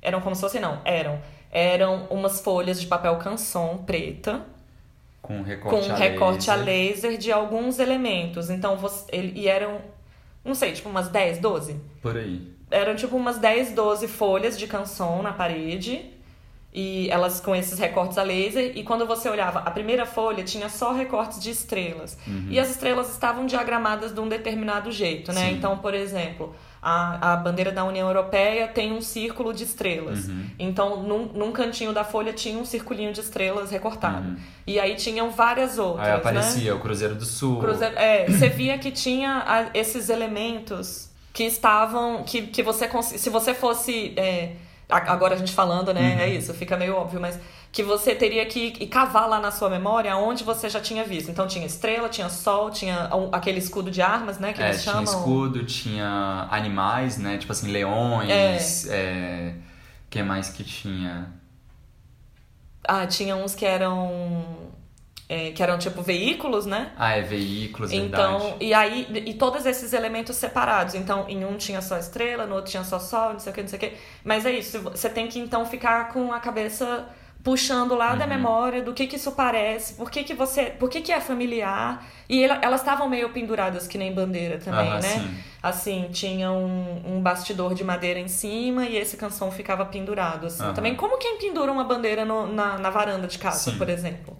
Eram 0.00 0.20
como 0.20 0.34
se 0.34 0.40
fossem, 0.40 0.60
não, 0.60 0.80
eram. 0.84 1.20
Eram 1.50 2.06
umas 2.10 2.40
folhas 2.40 2.80
de 2.80 2.86
papel 2.86 3.16
canson 3.16 3.78
preta. 3.78 4.44
Com 5.22 5.42
recorte, 5.42 5.86
com 5.86 5.92
a, 5.92 5.96
recorte 5.96 6.50
laser. 6.50 6.52
a 6.52 6.56
laser 6.56 7.18
de 7.18 7.32
alguns 7.32 7.78
elementos. 7.78 8.50
Então, 8.50 8.76
você, 8.76 9.04
ele, 9.10 9.40
e 9.40 9.48
eram, 9.48 9.80
não 10.44 10.54
sei, 10.54 10.72
tipo 10.72 10.88
umas 10.88 11.08
10, 11.08 11.38
12? 11.38 11.80
Por 12.02 12.16
aí. 12.16 12.52
Eram 12.70 12.94
tipo 12.94 13.16
umas 13.16 13.38
10, 13.38 13.72
12 13.72 14.08
folhas 14.08 14.58
de 14.58 14.66
canson 14.66 15.22
na 15.22 15.32
parede. 15.32 16.10
E 16.76 17.08
elas 17.08 17.40
com 17.40 17.54
esses 17.54 17.78
recortes 17.78 18.18
a 18.18 18.24
laser. 18.24 18.76
E 18.76 18.82
quando 18.82 19.06
você 19.06 19.28
olhava, 19.28 19.60
a 19.60 19.70
primeira 19.70 20.04
folha 20.04 20.42
tinha 20.42 20.68
só 20.68 20.92
recortes 20.92 21.40
de 21.40 21.50
estrelas. 21.50 22.18
Uhum. 22.26 22.48
E 22.50 22.58
as 22.58 22.68
estrelas 22.68 23.10
estavam 23.10 23.46
diagramadas 23.46 24.12
de 24.12 24.20
um 24.20 24.28
determinado 24.28 24.90
jeito, 24.90 25.32
né? 25.32 25.50
Sim. 25.50 25.52
Então, 25.52 25.78
por 25.78 25.94
exemplo, 25.94 26.52
a, 26.84 27.32
a 27.32 27.36
bandeira 27.36 27.72
da 27.72 27.82
União 27.82 28.06
Europeia 28.06 28.68
tem 28.68 28.92
um 28.92 29.00
círculo 29.00 29.54
de 29.54 29.64
estrelas. 29.64 30.28
Uhum. 30.28 30.44
Então, 30.58 31.02
num, 31.02 31.24
num 31.32 31.50
cantinho 31.50 31.94
da 31.94 32.04
folha 32.04 32.30
tinha 32.30 32.58
um 32.58 32.64
circulinho 32.66 33.10
de 33.10 33.20
estrelas 33.20 33.70
recortado. 33.70 34.28
Uhum. 34.28 34.36
E 34.66 34.78
aí 34.78 34.94
tinham 34.94 35.30
várias 35.30 35.78
outras. 35.78 36.06
Aí 36.06 36.12
aparecia 36.12 36.72
né? 36.72 36.78
o 36.78 36.80
Cruzeiro 36.80 37.14
do 37.14 37.24
Sul. 37.24 37.58
Cruzeiro, 37.58 37.96
é, 37.96 38.26
você 38.26 38.50
via 38.50 38.76
que 38.76 38.90
tinha 38.90 39.42
a, 39.46 39.70
esses 39.72 40.10
elementos 40.10 41.08
que 41.32 41.44
estavam. 41.44 42.22
que, 42.22 42.48
que 42.48 42.62
você 42.62 42.86
se 43.02 43.30
você 43.30 43.54
fosse. 43.54 44.12
É, 44.18 44.52
agora 44.86 45.34
a 45.34 45.38
gente 45.38 45.52
falando, 45.52 45.94
né? 45.94 46.16
Uhum. 46.16 46.20
É 46.20 46.28
isso, 46.28 46.52
fica 46.52 46.76
meio 46.76 46.96
óbvio, 46.96 47.18
mas 47.18 47.40
que 47.74 47.82
você 47.82 48.14
teria 48.14 48.46
que 48.46 48.86
cavar 48.86 49.28
lá 49.28 49.40
na 49.40 49.50
sua 49.50 49.68
memória 49.68 50.16
onde 50.16 50.44
você 50.44 50.68
já 50.68 50.80
tinha 50.80 51.02
visto. 51.02 51.28
Então 51.28 51.48
tinha 51.48 51.66
estrela, 51.66 52.08
tinha 52.08 52.28
sol, 52.28 52.70
tinha 52.70 53.10
aquele 53.32 53.58
escudo 53.58 53.90
de 53.90 54.00
armas, 54.00 54.38
né? 54.38 54.52
Que 54.52 54.62
é, 54.62 54.68
eles 54.68 54.84
tinha 54.84 54.94
chamam. 54.94 55.12
escudo, 55.12 55.64
tinha 55.64 56.46
animais, 56.52 57.18
né? 57.18 57.36
Tipo 57.36 57.50
assim, 57.50 57.72
leões. 57.72 58.88
É. 58.88 58.94
é... 58.94 59.54
que 60.08 60.22
mais 60.22 60.50
que 60.50 60.62
tinha? 60.62 61.32
Ah, 62.86 63.08
tinha 63.08 63.34
uns 63.34 63.56
que 63.56 63.66
eram. 63.66 64.72
É, 65.28 65.50
que 65.50 65.60
eram 65.60 65.76
tipo 65.76 66.00
veículos, 66.00 66.66
né? 66.66 66.92
Ah, 66.96 67.16
é 67.16 67.22
veículos, 67.22 67.90
então, 67.90 68.38
verdade. 68.38 68.64
E 68.64 68.72
aí, 68.72 69.24
e 69.26 69.34
todos 69.34 69.66
esses 69.66 69.92
elementos 69.92 70.36
separados. 70.36 70.94
Então, 70.94 71.28
em 71.28 71.44
um 71.44 71.56
tinha 71.56 71.82
só 71.82 71.98
estrela, 71.98 72.46
no 72.46 72.54
outro 72.54 72.70
tinha 72.70 72.84
só 72.84 73.00
sol, 73.00 73.32
não 73.32 73.40
sei 73.40 73.50
o 73.50 73.54
que, 73.54 73.62
não 73.62 73.68
sei 73.68 73.76
o 73.78 73.80
que. 73.80 73.92
Mas 74.22 74.46
é 74.46 74.52
isso, 74.52 74.80
você 74.80 75.08
tem 75.08 75.26
que 75.26 75.40
então 75.40 75.66
ficar 75.66 76.12
com 76.12 76.32
a 76.32 76.38
cabeça 76.38 77.08
puxando 77.44 77.94
lá 77.94 78.12
uhum. 78.12 78.18
da 78.18 78.26
memória 78.26 78.82
do 78.82 78.94
que 78.94 79.06
que 79.06 79.16
isso 79.16 79.32
parece, 79.32 79.94
por 79.94 80.10
que 80.10 80.24
que 80.24 80.32
você, 80.32 80.64
por 80.64 80.88
que 80.88 81.02
que 81.02 81.12
é 81.12 81.20
familiar. 81.20 82.04
E 82.26 82.42
elas 82.42 82.80
estavam 82.80 83.06
meio 83.06 83.28
penduradas 83.28 83.86
que 83.86 83.98
nem 83.98 84.14
bandeira 84.14 84.56
também, 84.56 84.88
uhum, 84.88 84.94
né? 84.94 85.02
Sim. 85.02 85.38
Assim, 85.62 86.08
tinha 86.10 86.50
um, 86.50 87.16
um, 87.16 87.20
bastidor 87.20 87.74
de 87.74 87.84
madeira 87.84 88.18
em 88.18 88.28
cima 88.28 88.86
e 88.86 88.96
esse 88.96 89.18
canção 89.18 89.50
ficava 89.50 89.84
pendurado, 89.84 90.46
assim. 90.46 90.64
Uhum. 90.64 90.72
Também 90.72 90.94
como 90.94 91.18
quem 91.18 91.36
pendura 91.36 91.70
uma 91.70 91.84
bandeira 91.84 92.24
no, 92.24 92.46
na, 92.50 92.78
na 92.78 92.88
varanda 92.88 93.26
de 93.26 93.38
casa, 93.38 93.70
sim. 93.70 93.76
por 93.76 93.90
exemplo. 93.90 94.34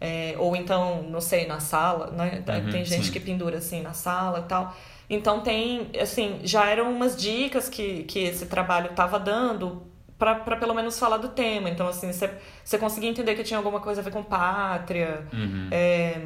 É, 0.00 0.34
ou 0.38 0.56
então, 0.56 1.02
não 1.02 1.20
sei, 1.20 1.46
na 1.46 1.60
sala, 1.60 2.10
né? 2.12 2.42
Uhum, 2.48 2.70
tem 2.70 2.82
gente 2.82 3.06
sim. 3.06 3.12
que 3.12 3.20
pendura 3.20 3.58
assim 3.58 3.82
na 3.82 3.92
sala 3.92 4.38
e 4.38 4.48
tal. 4.48 4.74
Então 5.10 5.40
tem, 5.40 5.90
assim, 6.00 6.40
já 6.44 6.66
eram 6.66 6.90
umas 6.90 7.14
dicas 7.14 7.68
que, 7.68 8.04
que 8.04 8.20
esse 8.20 8.46
trabalho 8.46 8.90
estava 8.90 9.18
dando 9.18 9.82
para 10.18 10.56
pelo 10.56 10.74
menos 10.74 10.98
falar 10.98 11.18
do 11.18 11.28
tema. 11.28 11.70
Então, 11.70 11.86
assim, 11.88 12.10
você 12.12 12.78
conseguia 12.78 13.08
entender 13.08 13.34
que 13.34 13.44
tinha 13.44 13.56
alguma 13.58 13.80
coisa 13.80 14.00
a 14.00 14.04
ver 14.04 14.10
com 14.10 14.22
pátria. 14.22 15.26
Uhum. 15.32 15.68
É, 15.70 16.20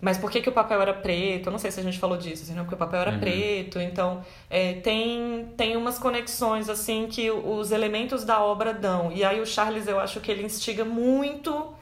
mas 0.00 0.18
por 0.18 0.30
que, 0.30 0.40
que 0.40 0.48
o 0.48 0.52
papel 0.52 0.80
era 0.82 0.92
preto? 0.92 1.46
Eu 1.48 1.52
não 1.52 1.58
sei 1.58 1.70
se 1.70 1.80
a 1.80 1.82
gente 1.82 1.98
falou 1.98 2.16
disso, 2.16 2.42
assim, 2.42 2.54
não, 2.54 2.64
porque 2.64 2.74
o 2.74 2.78
papel 2.78 3.00
era 3.00 3.12
Uhum. 3.12 3.20
preto. 3.20 3.80
Então, 3.80 4.22
é, 4.50 4.74
tem, 4.74 5.48
tem 5.56 5.76
umas 5.76 5.98
conexões, 5.98 6.68
assim, 6.68 7.06
que 7.06 7.30
os 7.30 7.72
elementos 7.72 8.24
da 8.24 8.40
obra 8.42 8.72
dão. 8.74 9.10
E 9.12 9.24
aí 9.24 9.40
o 9.40 9.46
Charles, 9.46 9.86
eu 9.88 9.98
acho 9.98 10.20
que 10.20 10.30
ele 10.30 10.44
instiga 10.44 10.84
muito 10.84 11.74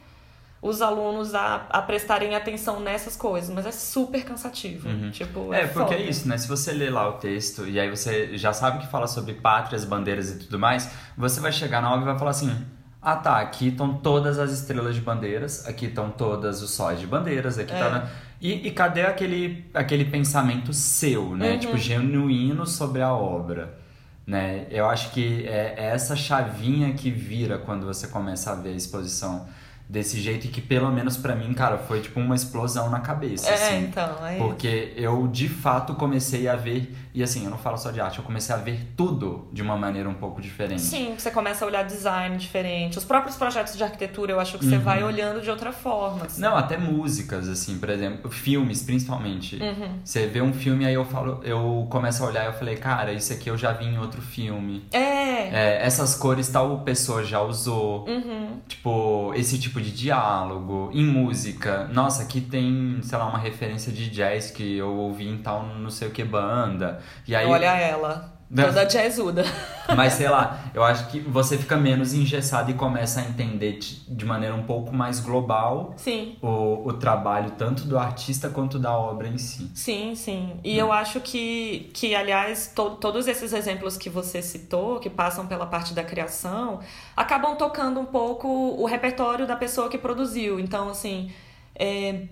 os 0.63 0.81
alunos 0.81 1.35
a, 1.35 1.67
a 1.69 1.83
prestarem 1.83 2.37
atenção 2.37 2.79
nessas 2.79 3.17
coisas, 3.17 3.53
mas 3.53 3.67
é 3.67 3.73
super 3.73 4.25
cansativo. 4.25 4.89
Uhum. 4.89 5.11
Tipo, 5.11 5.53
É, 5.53 5.63
é, 5.63 5.67
porque 5.67 5.93
é 5.93 6.01
isso, 6.01 6.29
né? 6.29 6.39
Se 6.39 6.47
você 6.47 6.71
ler 6.73 6.91
lá 6.91 7.09
o 7.09 7.15
texto 7.15 7.67
e 7.67 7.81
aí 7.81 7.91
você 7.91 8.39
já 8.39 8.53
sabe 8.53 8.79
que 8.79 8.87
fala 8.87 9.09
sobre 9.09 9.35
pátrias, 9.35 9.85
bandeiras 9.85 10.31
e 10.31 10.39
tudo 10.39 10.61
mais, 10.61 10.89
você 11.19 11.41
vai 11.41 11.51
chegar 11.51 11.83
na 11.83 11.91
obra 11.93 12.03
e 12.03 12.05
vai 12.05 12.19
falar 12.19 12.31
assim: 12.31 12.57
ah 13.03 13.17
tá, 13.17 13.41
aqui 13.41 13.69
estão 13.69 13.95
todas 13.95 14.39
as 14.39 14.53
estrelas 14.53 14.95
de 14.95 15.01
bandeiras, 15.01 15.67
aqui 15.67 15.87
estão 15.87 16.11
todas 16.11 16.63
os 16.63 16.71
sóis 16.71 17.01
de 17.01 17.09
bandeiras, 17.09 17.59
aqui 17.59 17.75
É. 17.75 17.79
tá. 17.79 17.91
né? 17.91 18.09
E, 18.41 18.69
e 18.69 18.71
cadê 18.71 19.03
aquele, 19.03 19.69
aquele 19.75 20.05
pensamento 20.05 20.73
seu, 20.73 21.37
né? 21.37 21.53
Uhum. 21.53 21.59
Tipo, 21.59 21.77
genuíno 21.77 22.67
sobre 22.67 23.03
a 23.03 23.13
obra. 23.13 23.79
Né? 24.25 24.67
Eu 24.71 24.89
acho 24.89 25.11
que 25.11 25.45
é 25.49 25.75
essa 25.77 26.15
chavinha 26.15 26.93
que 26.93 27.11
vira 27.11 27.59
quando 27.59 27.85
você 27.85 28.07
começa 28.07 28.53
a 28.53 28.55
ver 28.55 28.71
a 28.71 28.77
exposição 28.77 29.49
desse 29.89 30.19
jeito 30.21 30.47
e 30.47 30.49
que 30.49 30.61
pelo 30.61 30.91
menos 30.91 31.17
pra 31.17 31.35
mim, 31.37 31.53
cara, 31.53 31.77
foi 31.79 32.01
tipo 32.01 32.19
uma 32.19 32.35
explosão 32.35 32.89
na 32.89 33.01
cabeça, 33.01 33.51
É, 33.51 33.55
assim. 33.55 33.85
então, 33.85 34.27
é. 34.27 34.37
Porque 34.39 34.93
eu 34.97 35.29
de 35.29 35.49
fato 35.49 35.95
comecei 35.95 36.49
a 36.49 36.57
ver, 36.57 36.95
e 37.15 37.23
assim, 37.23 37.45
eu 37.45 37.51
não 37.51 37.59
falo 37.59 37.77
só 37.77 37.91
de 37.91 38.01
arte, 38.01 38.19
eu 38.19 38.25
comecei 38.25 38.55
a 38.55 38.59
ver 38.59 38.87
tudo 38.97 39.49
de 39.53 39.61
uma 39.61 39.77
maneira 39.77 40.09
um 40.09 40.15
pouco 40.15 40.41
diferente. 40.41 40.81
Sim, 40.81 41.15
você 41.19 41.31
começa 41.31 41.65
a 41.65 41.69
olhar 41.69 41.83
design 41.85 42.37
diferente. 42.39 42.97
Os 42.97 43.05
próprios 43.05 43.37
projetos 43.37 43.77
de 43.77 43.85
arquitetura, 43.85 44.33
eu 44.33 44.41
acho 44.41 44.59
que 44.59 44.65
você 44.65 44.77
Uhum. 44.77 44.83
vai 44.83 45.03
olhando 45.05 45.41
de 45.43 45.51
outra 45.51 45.73
forma. 45.73 46.25
assim. 46.25 46.41
Não, 46.41 46.57
até 46.57 46.79
músicas, 46.79 47.49
assim, 47.49 47.79
por 47.79 47.91
exemplo, 47.91 48.31
filmes 48.31 48.83
principalmente. 48.83 49.57
Uhum. 49.57 49.99
Você 50.05 50.27
vê 50.27 50.41
um 50.41 50.53
filme 50.55 50.87
aí 50.87 50.95
eu 50.95 51.05
falo, 51.05 51.41
eu 51.45 51.87
começo 51.91 52.25
a 52.25 52.27
olhar 52.29 52.45
e 52.45 52.47
eu 52.47 52.53
falei, 52.55 52.77
cara, 52.77 53.13
isso 53.13 53.33
aqui 53.33 53.51
eu 53.51 53.59
já 53.59 53.73
vi 53.73 53.85
em 53.87 53.99
outro 53.99 54.23
filme. 54.23 54.85
É. 54.93 55.49
É, 55.53 55.87
essas 55.87 56.15
cores 56.15 56.49
tal 56.49 56.81
pessoa 56.81 57.23
já 57.25 57.41
usou. 57.43 58.09
Uhum. 58.09 58.59
Tipo, 58.67 59.33
esse 59.35 59.59
tipo 59.59 59.72
de 59.81 59.93
diálogo. 59.93 60.91
Em 60.93 61.05
música, 61.05 61.89
nossa, 61.93 62.23
aqui 62.23 62.41
tem, 62.41 63.01
sei 63.03 63.19
lá, 63.19 63.27
uma 63.27 63.39
referência 63.39 63.93
de 63.93 64.11
jazz 64.11 64.51
que 64.51 64.77
eu 64.77 64.91
ouvi 64.95 65.29
em 65.29 65.39
tal 65.39 65.67
não 65.67 65.91
sei 65.91 66.09
o 66.09 66.11
que 66.11 66.25
banda. 66.25 67.01
E 67.27 67.35
aí, 67.35 67.47
Olha 67.47 67.75
ela. 67.77 68.32
Toda 68.55 68.89
jazzuda. 68.89 69.45
Mas 69.97 70.13
sei 70.15 70.29
lá, 70.29 70.61
eu 70.75 70.83
acho 70.85 71.09
que 71.09 71.19
você 71.21 71.57
fica 71.59 71.77
menos 71.77 72.13
engessado 72.15 72.71
e 72.71 72.75
começa 72.75 73.21
a 73.21 73.25
entender 73.25 73.79
de 73.79 74.25
maneira 74.25 74.55
um 74.55 74.63
pouco 74.63 74.95
mais 74.95 75.21
global 75.21 75.95
Sim. 75.97 76.37
o, 76.41 76.87
o 76.89 76.93
trabalho 76.93 77.53
tanto 77.53 77.85
do 77.85 77.99
artista 77.99 78.49
quanto 78.49 78.79
da 78.79 78.97
obra 78.97 79.27
em 79.29 79.39
si. 79.39 79.71
Sim, 79.75 80.15
sim. 80.15 80.61
E 80.63 80.77
eu 80.79 80.93
acho 80.93 81.21
que, 81.21 81.91
que 81.95 82.15
aliás, 82.15 82.73
to- 82.75 82.97
todos 82.97 83.27
esses 83.27 83.53
exemplos 83.53 83.97
que 83.97 84.09
você 84.11 84.41
citou, 84.43 85.01
que 85.01 85.11
passam 85.11 85.47
pela 85.47 85.67
parte 85.67 85.93
da 85.95 86.05
criação, 86.05 86.81
acabam 87.17 87.57
tocando 87.57 87.99
um 88.01 88.07
pouco 88.07 88.49
o 88.49 88.85
repertório 88.87 89.47
da 89.47 89.57
pessoa 89.57 89.89
que 89.89 89.99
produziu. 89.99 90.61
Então, 90.61 90.89
assim, 90.91 91.31
é, 91.75 92.27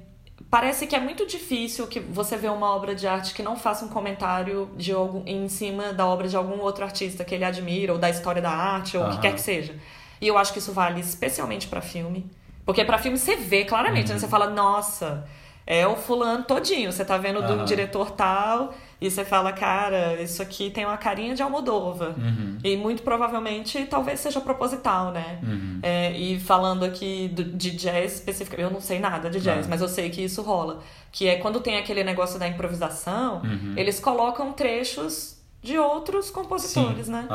parece 0.50 0.86
que 0.86 0.96
é 0.96 1.00
muito 1.00 1.24
difícil 1.26 1.86
que 1.86 2.00
você 2.00 2.36
vê 2.36 2.48
uma 2.48 2.74
obra 2.74 2.94
de 2.94 3.06
arte 3.06 3.32
que 3.32 3.42
não 3.42 3.56
faça 3.56 3.84
um 3.84 3.88
comentário 3.88 4.68
de 4.76 4.92
algum, 4.92 5.22
em 5.24 5.48
cima 5.48 5.92
da 5.92 6.04
obra 6.06 6.26
de 6.26 6.36
algum 6.36 6.60
outro 6.60 6.84
artista 6.84 7.24
que 7.24 7.34
ele 7.34 7.44
admira, 7.44 7.92
ou 7.92 7.98
da 7.98 8.10
história 8.10 8.42
da 8.42 8.50
arte, 8.50 8.96
ou 8.96 9.06
o 9.06 9.10
que 9.10 9.20
quer 9.20 9.34
que 9.34 9.40
seja. 9.40 9.74
E 10.20 10.26
eu 10.26 10.36
acho 10.36 10.52
que 10.52 10.58
isso 10.58 10.72
vale 10.72 11.00
especialmente 11.00 11.68
para 11.68 11.80
filme. 11.80 12.28
Porque 12.66 12.84
para 12.84 12.98
filme 12.98 13.16
você 13.16 13.36
vê 13.36 13.64
claramente, 13.64 14.08
né? 14.08 14.14
uhum. 14.14 14.14
né? 14.14 14.20
Você 14.20 14.28
fala, 14.28 14.50
nossa, 14.50 15.26
é 15.66 15.86
o 15.86 15.96
fulano 15.96 16.44
todinho. 16.44 16.92
Você 16.92 17.04
tá 17.04 17.16
vendo 17.16 17.40
do 17.42 17.64
diretor 17.64 18.10
tal 18.10 18.74
e 19.00 19.10
você 19.10 19.24
fala, 19.24 19.52
cara, 19.52 20.20
isso 20.20 20.42
aqui 20.42 20.68
tem 20.68 20.84
uma 20.84 20.98
carinha 20.98 21.34
de 21.34 21.42
Almodova. 21.42 22.14
Uhum. 22.18 22.58
E 22.62 22.76
muito 22.76 23.02
provavelmente 23.02 23.86
talvez 23.86 24.20
seja 24.20 24.40
proposital, 24.40 25.10
né? 25.10 25.38
Uhum. 25.42 25.80
É, 25.82 26.12
e 26.12 26.38
falando 26.38 26.84
aqui 26.84 27.28
do, 27.28 27.42
de 27.42 27.70
jazz 27.70 28.14
especificamente, 28.16 28.68
eu 28.68 28.72
não 28.72 28.80
sei 28.80 28.98
nada 28.98 29.30
de 29.30 29.40
jazz, 29.40 29.66
mas 29.66 29.80
eu 29.80 29.88
sei 29.88 30.10
que 30.10 30.22
isso 30.22 30.42
rola. 30.42 30.80
Que 31.10 31.28
é 31.28 31.36
quando 31.36 31.60
tem 31.60 31.78
aquele 31.78 32.04
negócio 32.04 32.38
da 32.38 32.46
improvisação, 32.46 33.40
uhum. 33.42 33.72
eles 33.74 33.98
colocam 33.98 34.52
trechos 34.52 35.40
de 35.62 35.78
outros 35.78 36.30
compositores, 36.30 37.06
Sim. 37.06 37.12
né? 37.12 37.26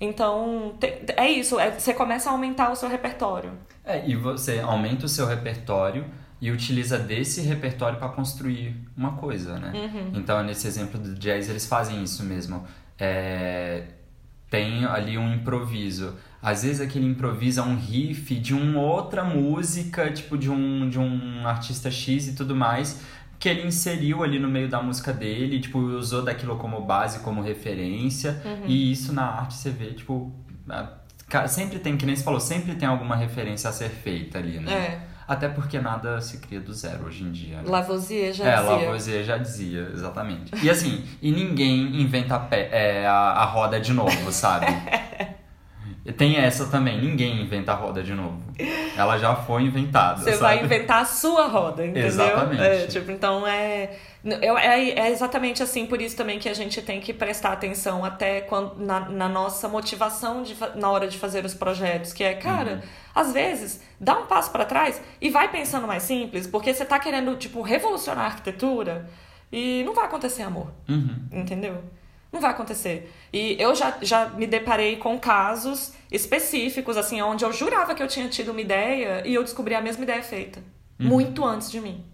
Então, 0.00 0.74
tem, 0.80 1.00
é 1.16 1.30
isso, 1.30 1.58
é, 1.58 1.70
você 1.70 1.94
começa 1.94 2.28
a 2.28 2.32
aumentar 2.32 2.70
o 2.70 2.76
seu 2.76 2.88
repertório. 2.88 3.52
É, 3.84 4.06
e 4.06 4.16
você 4.16 4.58
aumenta 4.58 5.06
o 5.06 5.08
seu 5.08 5.24
repertório 5.24 6.04
e 6.40 6.50
utiliza 6.50 6.98
desse 6.98 7.40
repertório 7.40 7.98
para 7.98 8.08
construir 8.08 8.76
uma 8.96 9.12
coisa, 9.12 9.58
né? 9.58 9.72
Uhum. 9.74 10.10
Então, 10.14 10.42
nesse 10.42 10.66
exemplo 10.66 11.00
do 11.00 11.14
jazz, 11.14 11.48
eles 11.48 11.66
fazem 11.66 12.02
isso 12.02 12.22
mesmo. 12.22 12.64
É, 12.98 13.84
tem 14.50 14.84
ali 14.84 15.16
um 15.16 15.34
improviso. 15.34 16.14
Às 16.42 16.62
vezes 16.62 16.80
aquele 16.80 17.06
improviso 17.06 17.60
é 17.60 17.62
um 17.62 17.76
riff 17.76 18.34
de 18.36 18.54
uma 18.54 18.80
outra 18.80 19.24
música, 19.24 20.10
tipo 20.12 20.36
de 20.36 20.50
um, 20.50 20.88
de 20.88 20.98
um 20.98 21.46
artista 21.46 21.90
X 21.90 22.28
e 22.28 22.34
tudo 22.34 22.54
mais, 22.54 23.02
que 23.38 23.48
ele 23.48 23.66
inseriu 23.66 24.22
ali 24.22 24.38
no 24.38 24.48
meio 24.48 24.68
da 24.68 24.80
música 24.80 25.12
dele, 25.12 25.58
tipo, 25.58 25.78
usou 25.78 26.22
daquilo 26.22 26.56
como 26.56 26.80
base, 26.82 27.20
como 27.20 27.42
referência. 27.42 28.40
Uhum. 28.44 28.66
E 28.66 28.92
isso 28.92 29.12
na 29.12 29.24
arte 29.24 29.54
você 29.54 29.70
vê, 29.70 29.86
tipo, 29.92 30.32
sempre 31.48 31.78
tem, 31.78 31.96
que 31.96 32.06
nem 32.06 32.14
você 32.14 32.22
falou, 32.22 32.40
sempre 32.40 32.74
tem 32.74 32.86
alguma 32.88 33.16
referência 33.16 33.68
a 33.68 33.72
ser 33.72 33.88
feita 33.88 34.38
ali, 34.38 34.60
né? 34.60 34.72
É. 34.72 35.15
Até 35.28 35.48
porque 35.48 35.80
nada 35.80 36.20
se 36.20 36.38
cria 36.38 36.60
do 36.60 36.72
zero 36.72 37.06
hoje 37.06 37.24
em 37.24 37.32
dia. 37.32 37.56
Né? 37.56 37.64
Lavoisier 37.66 38.32
já 38.32 38.44
é, 38.44 38.56
dizia. 38.56 38.70
É, 38.70 38.76
Lavoisier 38.76 39.24
já 39.24 39.36
dizia, 39.36 39.90
exatamente. 39.92 40.52
E 40.64 40.70
assim, 40.70 41.04
e 41.20 41.32
ninguém 41.32 42.00
inventa 42.00 42.36
a, 42.36 42.38
pé, 42.38 42.68
é, 42.70 43.06
a, 43.06 43.12
a 43.12 43.44
roda 43.44 43.80
de 43.80 43.92
novo, 43.92 44.30
sabe? 44.30 44.66
Tem 46.16 46.36
essa 46.36 46.66
também, 46.66 47.00
ninguém 47.00 47.42
inventa 47.42 47.72
a 47.72 47.74
roda 47.74 48.02
de 48.02 48.14
novo. 48.14 48.40
Ela 48.96 49.18
já 49.18 49.34
foi 49.34 49.62
inventada. 49.62 50.22
Você 50.22 50.32
sabe? 50.32 50.40
vai 50.40 50.64
inventar 50.64 51.02
a 51.02 51.04
sua 51.04 51.48
roda, 51.48 51.84
entendeu? 51.84 52.06
Exatamente. 52.06 52.62
É, 52.62 52.86
tipo, 52.86 53.10
então 53.10 53.44
é, 53.44 53.90
é. 54.32 54.90
É 55.06 55.10
exatamente 55.10 55.62
assim, 55.62 55.86
por 55.86 56.00
isso 56.00 56.16
também 56.16 56.38
que 56.38 56.48
a 56.48 56.54
gente 56.54 56.82
tem 56.82 57.00
que 57.00 57.12
prestar 57.12 57.52
atenção 57.52 58.04
até 58.04 58.40
quando, 58.40 58.76
na, 58.76 59.00
na 59.08 59.28
nossa 59.28 59.68
motivação 59.68 60.42
de, 60.42 60.56
na 60.74 60.90
hora 60.90 61.06
de 61.06 61.18
fazer 61.18 61.44
os 61.44 61.54
projetos, 61.54 62.12
que 62.12 62.24
é, 62.24 62.34
cara, 62.34 62.74
uhum. 62.74 62.88
às 63.14 63.32
vezes, 63.32 63.80
dá 64.00 64.18
um 64.18 64.26
passo 64.26 64.50
para 64.50 64.64
trás 64.64 65.00
e 65.20 65.30
vai 65.30 65.50
pensando 65.50 65.86
mais 65.86 66.02
simples, 66.02 66.46
porque 66.46 66.74
você 66.74 66.84
tá 66.84 66.98
querendo, 66.98 67.36
tipo, 67.36 67.62
revolucionar 67.62 68.24
a 68.24 68.28
arquitetura 68.28 69.08
e 69.52 69.82
não 69.84 69.94
vai 69.94 70.06
acontecer 70.06 70.42
amor. 70.42 70.72
Uhum. 70.88 71.28
Entendeu? 71.30 71.82
Não 72.32 72.40
vai 72.40 72.50
acontecer. 72.50 73.12
E 73.32 73.56
eu 73.60 73.74
já, 73.74 73.96
já 74.02 74.28
me 74.30 74.46
deparei 74.46 74.96
com 74.96 75.18
casos 75.18 75.92
específicos, 76.10 76.96
assim, 76.96 77.22
onde 77.22 77.44
eu 77.44 77.52
jurava 77.52 77.94
que 77.94 78.02
eu 78.02 78.08
tinha 78.08 78.28
tido 78.28 78.50
uma 78.50 78.60
ideia 78.60 79.22
e 79.26 79.34
eu 79.34 79.42
descobri 79.44 79.74
a 79.74 79.80
mesma 79.80 80.02
ideia 80.02 80.22
feita. 80.22 80.60
Uhum. 80.98 81.06
Muito 81.06 81.44
antes 81.44 81.70
de 81.70 81.80
mim. 81.80 82.04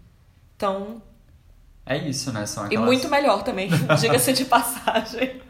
Então. 0.55 1.01
É 1.85 1.97
isso, 1.97 2.31
né? 2.31 2.45
São 2.45 2.65
aquelas... 2.65 2.83
E 2.83 2.85
muito 2.85 3.09
melhor 3.09 3.43
também, 3.43 3.69
diga-se 3.99 4.33
de 4.33 4.45
passagem. 4.45 5.41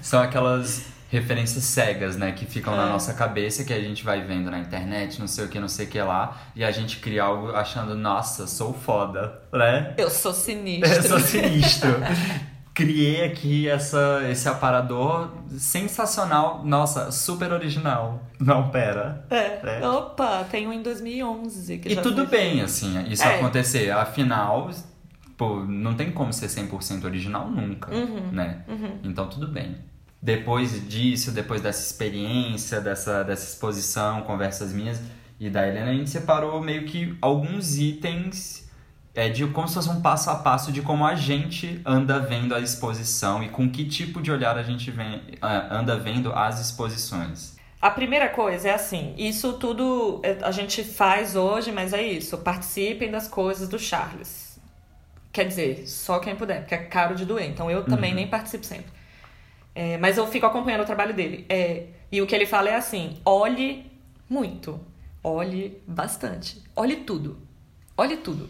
São 0.00 0.20
aquelas 0.22 0.86
referências 1.10 1.64
cegas, 1.64 2.16
né? 2.16 2.32
Que 2.32 2.46
ficam 2.46 2.74
é. 2.74 2.76
na 2.76 2.86
nossa 2.86 3.14
cabeça, 3.14 3.64
que 3.64 3.72
a 3.72 3.80
gente 3.80 4.04
vai 4.04 4.22
vendo 4.22 4.50
na 4.50 4.58
internet, 4.58 5.20
não 5.20 5.26
sei 5.26 5.44
o 5.44 5.48
que, 5.48 5.58
não 5.58 5.68
sei 5.68 5.86
o 5.86 5.88
que 5.88 6.00
lá, 6.00 6.36
e 6.54 6.64
a 6.64 6.70
gente 6.70 6.98
cria 6.98 7.24
algo 7.24 7.50
achando, 7.54 7.94
nossa, 7.94 8.46
sou 8.46 8.72
foda, 8.72 9.40
né? 9.52 9.94
Eu 9.96 10.10
sou 10.10 10.32
sinistro. 10.32 10.92
Eu 10.96 11.02
sou 11.02 11.20
sinistro. 11.20 11.90
criei 12.74 13.24
aqui 13.24 13.68
essa, 13.68 14.20
esse 14.30 14.48
aparador 14.48 15.32
sensacional. 15.58 16.62
Nossa, 16.64 17.10
super 17.10 17.52
original. 17.52 18.22
Não, 18.38 18.68
pera. 18.70 19.24
É. 19.30 19.80
é. 19.80 19.88
Opa, 19.88 20.44
tem 20.50 20.66
um 20.66 20.72
em 20.72 20.82
2011. 20.82 21.80
e 21.84 21.96
tudo 21.96 22.26
bem, 22.26 22.60
assim, 22.60 23.02
isso 23.08 23.22
é. 23.22 23.36
acontecer. 23.36 23.90
Afinal, 23.90 24.70
pô, 25.36 25.64
não 25.64 25.94
tem 25.94 26.10
como 26.10 26.32
ser 26.32 26.46
100% 26.46 27.04
original 27.04 27.50
nunca, 27.50 27.94
uhum, 27.94 28.30
né? 28.32 28.64
Uhum. 28.66 28.98
Então, 29.04 29.28
tudo 29.28 29.48
bem. 29.48 29.76
Depois 30.20 30.88
disso, 30.88 31.30
depois 31.30 31.60
dessa 31.60 31.82
experiência, 31.82 32.80
dessa, 32.80 33.22
dessa 33.22 33.44
exposição, 33.52 34.22
conversas 34.22 34.72
minhas 34.72 35.00
e 35.38 35.50
da 35.50 35.68
Helena, 35.68 35.90
a 35.90 35.94
gente 35.94 36.10
separou 36.10 36.60
meio 36.62 36.84
que 36.84 37.16
alguns 37.20 37.78
itens 37.78 38.66
é 39.14 39.28
de 39.28 39.46
como 39.46 39.66
se 39.66 39.74
fosse 39.74 39.88
um 39.88 40.00
passo 40.00 40.28
a 40.30 40.36
passo 40.36 40.70
de 40.70 40.82
como 40.82 41.04
a 41.04 41.14
gente 41.14 41.80
anda 41.84 42.18
vendo 42.18 42.54
a 42.54 42.60
exposição 42.60 43.42
e 43.42 43.48
com 43.48 43.68
que 43.70 43.84
tipo 43.84 44.20
de 44.20 44.30
olhar 44.30 44.58
a 44.58 44.62
gente 44.62 44.90
vem, 44.90 45.22
anda 45.70 45.96
vendo 45.98 46.32
as 46.32 46.60
exposições. 46.60 47.56
A 47.80 47.90
primeira 47.90 48.28
coisa 48.28 48.68
é 48.68 48.74
assim, 48.74 49.14
isso 49.16 49.54
tudo 49.54 50.20
é, 50.22 50.38
a 50.42 50.50
gente 50.50 50.82
faz 50.82 51.36
hoje, 51.36 51.72
mas 51.72 51.92
é 51.92 52.02
isso, 52.02 52.36
participem 52.38 53.10
das 53.10 53.28
coisas 53.28 53.68
do 53.68 53.78
Charles. 53.78 54.45
Quer 55.36 55.48
dizer, 55.48 55.86
só 55.86 56.18
quem 56.18 56.34
puder, 56.34 56.60
porque 56.60 56.74
é 56.74 56.78
caro 56.78 57.14
de 57.14 57.26
doer, 57.26 57.46
então 57.46 57.70
eu 57.70 57.84
também 57.84 58.12
uhum. 58.12 58.16
nem 58.16 58.26
participo 58.26 58.64
sempre. 58.64 58.90
É, 59.74 59.98
mas 59.98 60.16
eu 60.16 60.26
fico 60.26 60.46
acompanhando 60.46 60.80
o 60.80 60.86
trabalho 60.86 61.12
dele. 61.12 61.44
É, 61.46 61.88
e 62.10 62.22
o 62.22 62.26
que 62.26 62.34
ele 62.34 62.46
fala 62.46 62.70
é 62.70 62.74
assim: 62.74 63.20
olhe 63.22 63.84
muito, 64.30 64.80
olhe 65.22 65.78
bastante, 65.86 66.64
olhe 66.74 66.96
tudo, 66.96 67.38
olhe 67.98 68.16
tudo. 68.16 68.48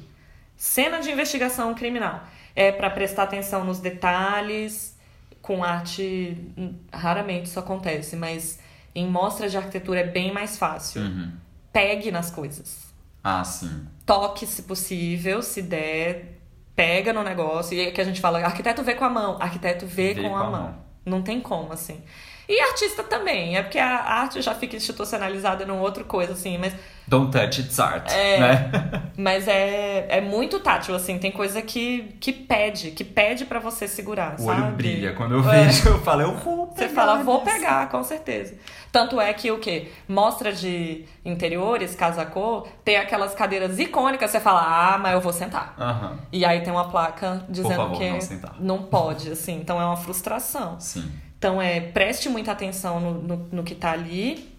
Cena 0.56 1.00
de 1.00 1.10
investigação 1.10 1.74
criminal. 1.74 2.22
É 2.54 2.70
para 2.70 2.88
prestar 2.88 3.24
atenção 3.24 3.64
nos 3.64 3.80
detalhes. 3.80 4.96
Com 5.42 5.64
arte, 5.64 6.38
hum, 6.56 6.72
raramente 6.92 7.46
isso 7.46 7.58
acontece, 7.58 8.14
mas 8.14 8.60
em 8.94 9.08
mostras 9.08 9.50
de 9.50 9.56
arquitetura 9.56 10.02
é 10.02 10.06
bem 10.06 10.32
mais 10.32 10.56
fácil. 10.56 11.02
Uhum. 11.02 11.32
Pegue 11.72 12.12
nas 12.12 12.30
coisas. 12.30 12.94
Ah, 13.24 13.42
sim. 13.42 13.88
Toque 14.06 14.46
se 14.46 14.62
possível, 14.62 15.42
se 15.42 15.60
der, 15.62 16.35
pega 16.76 17.12
no 17.12 17.24
negócio. 17.24 17.76
E 17.76 17.80
aí 17.80 17.90
que 17.90 18.00
a 18.00 18.04
gente 18.04 18.20
fala, 18.20 18.38
arquiteto 18.40 18.82
vê 18.84 18.94
com 18.94 19.04
a 19.04 19.10
mão, 19.10 19.38
arquiteto 19.40 19.86
vê, 19.86 20.14
vê 20.14 20.22
com, 20.22 20.28
com, 20.28 20.36
a, 20.36 20.44
mão. 20.44 20.50
mão. 20.50 20.74
Não 21.04 21.22
tem 21.22 21.40
como, 21.40 21.72
assim. 21.72 22.02
E 22.48 22.60
artista 22.60 23.02
também, 23.02 23.56
é 23.56 23.62
porque 23.62 23.78
a 23.78 24.02
arte 24.04 24.40
já 24.40 24.54
fica 24.54 24.76
institucionalizada 24.76 25.66
num 25.66 25.80
outro 25.80 26.04
coisa, 26.04 26.32
assim, 26.32 26.58
mas. 26.58 26.74
Don't 27.08 27.30
touch 27.30 27.60
it's 27.60 27.78
art. 27.78 28.10
É, 28.10 28.38
né? 28.40 28.70
Mas 29.16 29.48
é, 29.48 30.06
é 30.08 30.20
muito 30.20 30.60
tátil, 30.60 30.94
assim, 30.94 31.18
tem 31.18 31.30
coisa 31.30 31.62
que, 31.62 32.16
que 32.20 32.32
pede, 32.32 32.90
que 32.90 33.02
pede 33.04 33.44
para 33.44 33.58
você 33.58 33.88
segurar. 33.88 34.34
O 34.34 34.42
sabe? 34.42 34.60
olho 34.60 34.72
brilha. 34.72 35.14
Quando 35.14 35.36
eu 35.36 35.50
é. 35.50 35.64
vejo, 35.64 35.88
eu 35.88 36.00
falo, 36.02 36.22
eu 36.22 36.36
vou 36.36 36.66
pegar. 36.66 36.88
Você 36.88 36.94
fala, 36.94 37.22
vou 37.22 37.40
pegar, 37.42 37.88
com 37.88 38.02
certeza. 38.02 38.54
Tanto 38.92 39.20
é 39.20 39.32
que 39.32 39.50
o 39.50 39.58
quê? 39.58 39.88
Mostra 40.08 40.52
de 40.52 41.04
interiores, 41.24 41.94
casa 41.94 42.26
cor, 42.26 42.68
tem 42.84 42.96
aquelas 42.96 43.34
cadeiras 43.34 43.78
icônicas, 43.78 44.30
você 44.30 44.40
fala, 44.40 44.94
ah, 44.94 44.98
mas 44.98 45.12
eu 45.12 45.20
vou 45.20 45.32
sentar. 45.32 45.74
Uhum. 45.78 46.18
E 46.32 46.44
aí 46.44 46.60
tem 46.60 46.72
uma 46.72 46.88
placa 46.88 47.44
dizendo 47.48 47.76
favor, 47.76 47.98
que 47.98 48.10
não, 48.10 48.78
não 48.78 48.82
pode, 48.82 49.30
assim, 49.30 49.56
então 49.56 49.80
é 49.80 49.84
uma 49.84 49.96
frustração. 49.96 50.78
Sim. 50.80 51.10
Então, 51.46 51.62
é, 51.62 51.78
preste 51.78 52.28
muita 52.28 52.50
atenção 52.50 52.98
no, 52.98 53.22
no, 53.22 53.48
no 53.52 53.62
que 53.62 53.72
está 53.72 53.92
ali. 53.92 54.52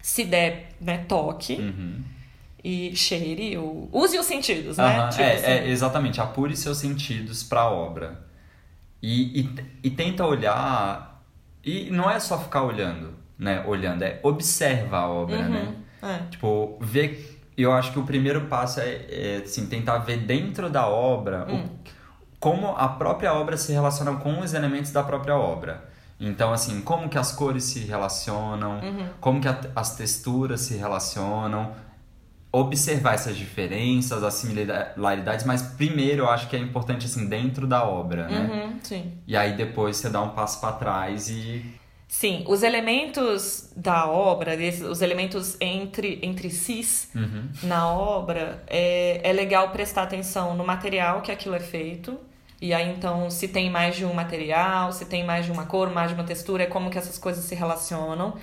Se 0.00 0.24
der, 0.24 0.70
né, 0.80 1.04
toque. 1.06 1.56
Uhum. 1.56 2.00
E 2.64 2.96
cheire, 2.96 3.58
ou... 3.58 3.88
use 3.92 4.18
os 4.18 4.24
sentidos, 4.24 4.78
né? 4.78 5.02
Uhum. 5.02 5.08
Tipo 5.10 5.22
é, 5.22 5.34
assim. 5.34 5.46
é, 5.46 5.68
exatamente, 5.68 6.18
apure 6.18 6.56
seus 6.56 6.78
sentidos 6.78 7.42
para 7.42 7.60
a 7.60 7.70
obra. 7.70 8.24
E, 9.02 9.42
e, 9.42 9.54
e 9.84 9.90
tenta 9.90 10.24
olhar. 10.24 11.22
E 11.62 11.90
não 11.90 12.10
é 12.10 12.18
só 12.18 12.38
ficar 12.38 12.62
olhando, 12.62 13.12
né? 13.38 13.62
Olhando, 13.66 14.02
é 14.02 14.18
observa 14.22 15.00
a 15.00 15.08
obra, 15.08 15.36
uhum. 15.36 15.50
né? 15.50 15.74
É. 16.02 16.30
Tipo, 16.30 16.78
ver. 16.80 17.34
Eu 17.58 17.72
acho 17.72 17.92
que 17.92 17.98
o 17.98 18.04
primeiro 18.04 18.46
passo 18.46 18.80
é, 18.80 19.04
é 19.08 19.42
assim, 19.44 19.66
tentar 19.66 19.98
ver 19.98 20.18
dentro 20.18 20.68
da 20.68 20.86
obra 20.86 21.46
hum. 21.48 21.64
o, 21.64 21.70
como 22.38 22.68
a 22.68 22.88
própria 22.88 23.32
obra 23.32 23.56
se 23.56 23.72
relaciona 23.72 24.14
com 24.16 24.40
os 24.40 24.52
elementos 24.54 24.90
da 24.92 25.02
própria 25.02 25.36
obra. 25.36 25.95
Então, 26.18 26.52
assim, 26.52 26.80
como 26.80 27.08
que 27.08 27.18
as 27.18 27.32
cores 27.32 27.64
se 27.64 27.80
relacionam, 27.80 28.80
uhum. 28.80 29.08
como 29.20 29.40
que 29.40 29.48
a, 29.48 29.60
as 29.74 29.96
texturas 29.96 30.62
se 30.62 30.76
relacionam, 30.76 31.74
observar 32.50 33.14
essas 33.14 33.36
diferenças, 33.36 34.22
as 34.22 34.34
similaridades, 34.34 35.44
mas 35.44 35.60
primeiro 35.60 36.22
eu 36.22 36.30
acho 36.30 36.48
que 36.48 36.56
é 36.56 36.58
importante, 36.58 37.04
assim, 37.04 37.28
dentro 37.28 37.66
da 37.66 37.84
obra, 37.84 38.28
né? 38.28 38.50
Uhum, 38.50 38.78
sim. 38.82 39.12
E 39.26 39.36
aí 39.36 39.54
depois 39.54 39.98
você 39.98 40.08
dá 40.08 40.22
um 40.22 40.30
passo 40.30 40.60
para 40.60 40.72
trás 40.72 41.28
e... 41.28 41.62
Sim, 42.08 42.44
os 42.46 42.62
elementos 42.62 43.72
da 43.76 44.06
obra, 44.06 44.52
os 44.88 45.02
elementos 45.02 45.56
entre, 45.60 46.20
entre 46.22 46.50
si 46.50 46.80
Uhum. 47.14 47.48
na 47.64 47.90
obra, 47.90 48.62
é, 48.68 49.20
é 49.28 49.32
legal 49.32 49.70
prestar 49.70 50.04
atenção 50.04 50.54
no 50.56 50.64
material 50.64 51.20
que 51.20 51.32
aquilo 51.32 51.56
é 51.56 51.60
feito. 51.60 52.18
E 52.60 52.72
aí, 52.72 52.90
então, 52.90 53.30
se 53.30 53.48
tem 53.48 53.68
mais 53.68 53.96
de 53.96 54.04
um 54.04 54.14
material, 54.14 54.92
se 54.92 55.04
tem 55.04 55.24
mais 55.24 55.44
de 55.44 55.52
uma 55.52 55.66
cor, 55.66 55.90
mais 55.90 56.08
de 56.08 56.14
uma 56.14 56.24
textura, 56.24 56.62
é 56.62 56.66
como 56.66 56.90
que 56.90 56.98
essas 56.98 57.18
coisas 57.18 57.44
se 57.44 57.54
relacionam. 57.54 58.34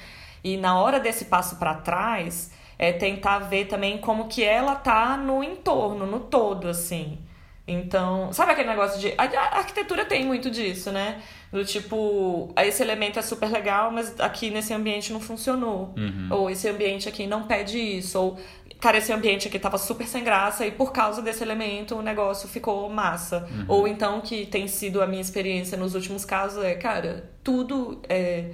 E 0.44 0.56
na 0.58 0.78
hora 0.78 1.00
desse 1.00 1.26
passo 1.26 1.56
para 1.56 1.76
trás, 1.76 2.52
é 2.78 2.92
tentar 2.92 3.40
ver 3.40 3.66
também 3.66 3.98
como 3.98 4.28
que 4.28 4.44
ela 4.44 4.76
tá 4.76 5.18
no 5.18 5.44
entorno, 5.44 6.06
no 6.06 6.20
todo, 6.20 6.68
assim. 6.68 7.18
Então, 7.66 8.34
sabe 8.34 8.52
aquele 8.52 8.68
negócio 8.68 9.00
de. 9.00 9.14
A, 9.18 9.24
a 9.24 9.58
arquitetura 9.60 10.04
tem 10.04 10.26
muito 10.26 10.52
disso, 10.52 10.92
né? 10.92 11.22
Do 11.50 11.64
tipo, 11.64 12.52
esse 12.58 12.84
elemento 12.84 13.20
é 13.20 13.22
super 13.22 13.50
legal, 13.50 13.90
mas 13.90 14.20
aqui 14.20 14.50
nesse 14.50 14.74
ambiente 14.74 15.14
não 15.14 15.22
funcionou. 15.22 15.94
Uhum. 15.96 16.28
Ou 16.30 16.50
esse 16.50 16.68
ambiente 16.68 17.08
aqui 17.08 17.26
não 17.26 17.44
pede 17.44 17.78
isso. 17.78 18.20
Ou, 18.20 18.38
cara, 18.84 18.98
esse 18.98 19.14
ambiente 19.14 19.48
aqui 19.48 19.58
tava 19.58 19.78
super 19.78 20.06
sem 20.06 20.26
graça 20.26 20.66
e 20.66 20.72
por 20.72 20.92
causa 20.92 21.22
desse 21.22 21.42
elemento 21.42 21.96
o 21.96 22.02
negócio 22.02 22.50
ficou 22.50 22.90
massa. 22.90 23.48
Ou 23.66 23.88
então, 23.88 24.20
que 24.20 24.46
tem 24.46 24.68
sido 24.68 25.02
a 25.02 25.08
minha 25.08 25.22
experiência 25.22 25.78
nos 25.78 25.96
últimos 25.96 26.26
casos, 26.26 26.62
é, 26.62 26.76
cara, 26.76 27.32
tudo 27.42 28.02
é 28.10 28.52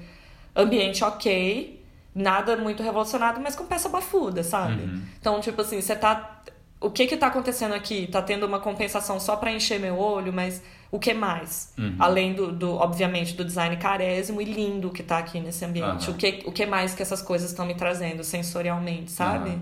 ambiente 0.56 1.04
ok, 1.04 1.84
nada 2.14 2.56
muito 2.58 2.84
revolucionado, 2.84 3.42
mas 3.42 3.56
com 3.56 3.66
peça 3.66 3.90
bafuda, 3.90 4.44
sabe? 4.44 4.84
Uhum. 4.84 5.02
Então, 5.20 5.42
tipo 5.42 5.60
assim, 5.62 5.82
você 5.82 5.96
tá. 5.96 6.44
O 6.80 6.92
que 6.92 7.08
que 7.08 7.18
tá 7.18 7.26
acontecendo 7.26 7.74
aqui? 7.74 8.06
Tá 8.06 8.22
tendo 8.22 8.46
uma 8.46 8.60
compensação 8.60 9.20
só 9.20 9.36
pra 9.36 9.52
encher 9.52 9.80
meu 9.80 9.98
olho, 9.98 10.32
mas 10.32 10.62
o 10.92 11.00
que 11.00 11.12
mais? 11.12 11.74
Uhum. 11.76 11.96
Além 11.98 12.34
do, 12.34 12.52
do, 12.52 12.76
obviamente, 12.76 13.34
do 13.34 13.44
design 13.44 13.76
carésimo 13.78 14.40
e 14.42 14.46
lindo 14.46 14.92
que 14.92 15.02
tá 15.02 15.18
aqui 15.18 15.40
nesse 15.40 15.66
ambiente. 15.66 16.10
O, 16.12 16.14
que, 16.14 16.44
o 16.46 16.52
que 16.52 16.68
mais 16.68 16.94
que 16.94 17.02
essas 17.02 17.22
coisas 17.22 17.50
estão 17.50 17.66
me 17.66 17.74
trazendo 17.74 18.24
sensorialmente, 18.24 19.12
sabe? 19.12 19.60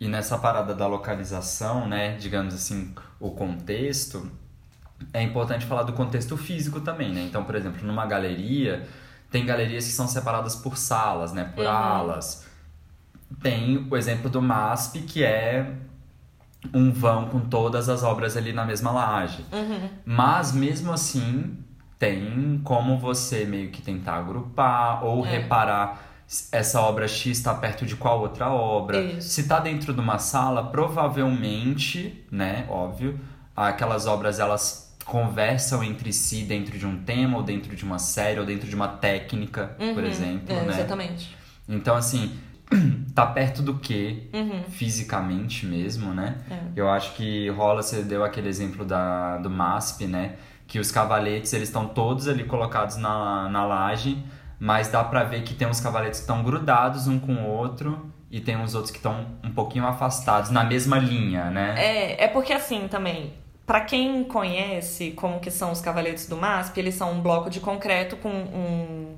E 0.00 0.06
nessa 0.08 0.38
parada 0.38 0.74
da 0.74 0.86
localização, 0.86 1.88
né, 1.88 2.16
digamos 2.16 2.54
assim, 2.54 2.94
o 3.18 3.30
contexto, 3.32 4.30
é 5.12 5.22
importante 5.22 5.66
falar 5.66 5.82
do 5.82 5.92
contexto 5.92 6.36
físico 6.36 6.80
também, 6.80 7.12
né? 7.12 7.22
Então, 7.22 7.42
por 7.44 7.54
exemplo, 7.56 7.84
numa 7.86 8.06
galeria, 8.06 8.86
tem 9.30 9.44
galerias 9.44 9.84
que 9.86 9.90
são 9.92 10.06
separadas 10.06 10.54
por 10.56 10.76
salas, 10.76 11.32
né, 11.32 11.44
por 11.54 11.64
Uhum. 11.64 11.70
alas. 11.70 12.46
Tem 13.42 13.86
o 13.90 13.96
exemplo 13.96 14.30
do 14.30 14.40
MASP, 14.40 15.00
que 15.02 15.22
é 15.24 15.74
um 16.72 16.92
vão 16.92 17.26
com 17.28 17.40
todas 17.40 17.88
as 17.88 18.02
obras 18.02 18.36
ali 18.36 18.52
na 18.52 18.64
mesma 18.64 18.90
laje. 18.90 19.44
Uhum. 19.52 19.88
Mas 20.04 20.52
mesmo 20.52 20.92
assim, 20.92 21.56
tem 21.98 22.60
como 22.64 22.98
você 22.98 23.44
meio 23.44 23.70
que 23.70 23.82
tentar 23.82 24.14
agrupar 24.14 25.04
ou 25.04 25.24
É. 25.26 25.30
reparar 25.30 26.07
essa 26.52 26.80
obra 26.80 27.08
X 27.08 27.38
está 27.38 27.54
perto 27.54 27.86
de 27.86 27.96
qual 27.96 28.20
outra 28.20 28.50
obra. 28.50 29.00
Isso. 29.00 29.28
Se 29.30 29.40
está 29.42 29.58
dentro 29.60 29.94
de 29.94 30.00
uma 30.00 30.18
sala, 30.18 30.64
provavelmente, 30.70 32.24
né, 32.30 32.66
óbvio, 32.68 33.18
aquelas 33.56 34.06
obras 34.06 34.38
elas 34.38 34.94
conversam 35.04 35.82
entre 35.82 36.12
si 36.12 36.42
dentro 36.42 36.78
de 36.78 36.86
um 36.86 37.02
tema 37.02 37.38
ou 37.38 37.42
dentro 37.42 37.74
de 37.74 37.82
uma 37.82 37.98
série 37.98 38.38
ou 38.38 38.44
dentro 38.44 38.68
de 38.68 38.74
uma 38.74 38.88
técnica, 38.88 39.74
por 39.78 40.02
Uhum. 40.04 40.04
exemplo, 40.04 40.54
É, 40.54 40.62
né? 40.64 40.74
Exatamente. 40.74 41.34
Então 41.66 41.96
assim, 41.96 42.38
tá 43.14 43.24
perto 43.26 43.62
do 43.62 43.74
que 43.78 44.28
Uhum. 44.34 44.64
fisicamente 44.68 45.64
mesmo, 45.64 46.12
né? 46.12 46.36
É. 46.50 46.58
Eu 46.76 46.90
acho 46.90 47.14
que 47.14 47.48
rola, 47.48 47.82
você 47.82 48.02
deu 48.02 48.22
aquele 48.22 48.48
exemplo 48.48 48.84
da, 48.84 49.38
do 49.38 49.48
MASP, 49.48 50.06
né? 50.06 50.36
Que 50.66 50.78
os 50.78 50.90
cavaletes, 50.92 51.54
eles 51.54 51.68
estão 51.68 51.86
todos 51.88 52.28
ali 52.28 52.44
colocados 52.44 52.96
na, 52.96 53.48
na 53.48 53.64
laje, 53.64 54.22
mas 54.58 54.88
dá 54.88 55.04
pra 55.04 55.24
ver 55.24 55.42
que 55.42 55.54
tem 55.54 55.68
uns 55.68 55.80
cavaletes 55.80 56.20
que 56.20 56.24
estão 56.24 56.42
grudados 56.42 57.06
um 57.06 57.18
com 57.18 57.34
o 57.34 57.46
outro 57.48 58.12
e 58.30 58.40
tem 58.40 58.56
uns 58.56 58.74
outros 58.74 58.90
que 58.90 58.98
estão 58.98 59.26
um 59.42 59.50
pouquinho 59.50 59.86
afastados, 59.86 60.50
na 60.50 60.64
mesma 60.64 60.98
linha, 60.98 61.50
né? 61.50 61.74
É, 61.78 62.24
é 62.24 62.28
porque 62.28 62.52
assim 62.52 62.88
também, 62.88 63.32
pra 63.66 63.80
quem 63.82 64.24
conhece 64.24 65.12
como 65.12 65.40
que 65.40 65.50
são 65.50 65.72
os 65.72 65.80
cavaletes 65.80 66.26
do 66.26 66.36
MASP, 66.36 66.78
eles 66.78 66.94
são 66.94 67.12
um 67.12 67.20
bloco 67.20 67.48
de 67.48 67.60
concreto 67.60 68.16
com 68.16 68.30
um, 68.30 69.16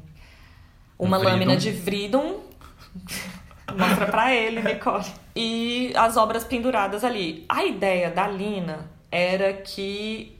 uma 0.98 1.18
Um 1.18 1.22
lâmina 1.22 1.56
de 1.56 1.70
Vridum. 1.70 2.40
Mostra 3.76 4.06
pra 4.06 4.34
ele, 4.34 4.62
Nicole. 4.62 5.04
E 5.34 5.92
as 5.96 6.16
obras 6.16 6.42
penduradas 6.42 7.04
ali. 7.04 7.44
A 7.48 7.64
ideia 7.64 8.10
da 8.10 8.26
Lina 8.26 8.90
era 9.10 9.52
que 9.52 10.39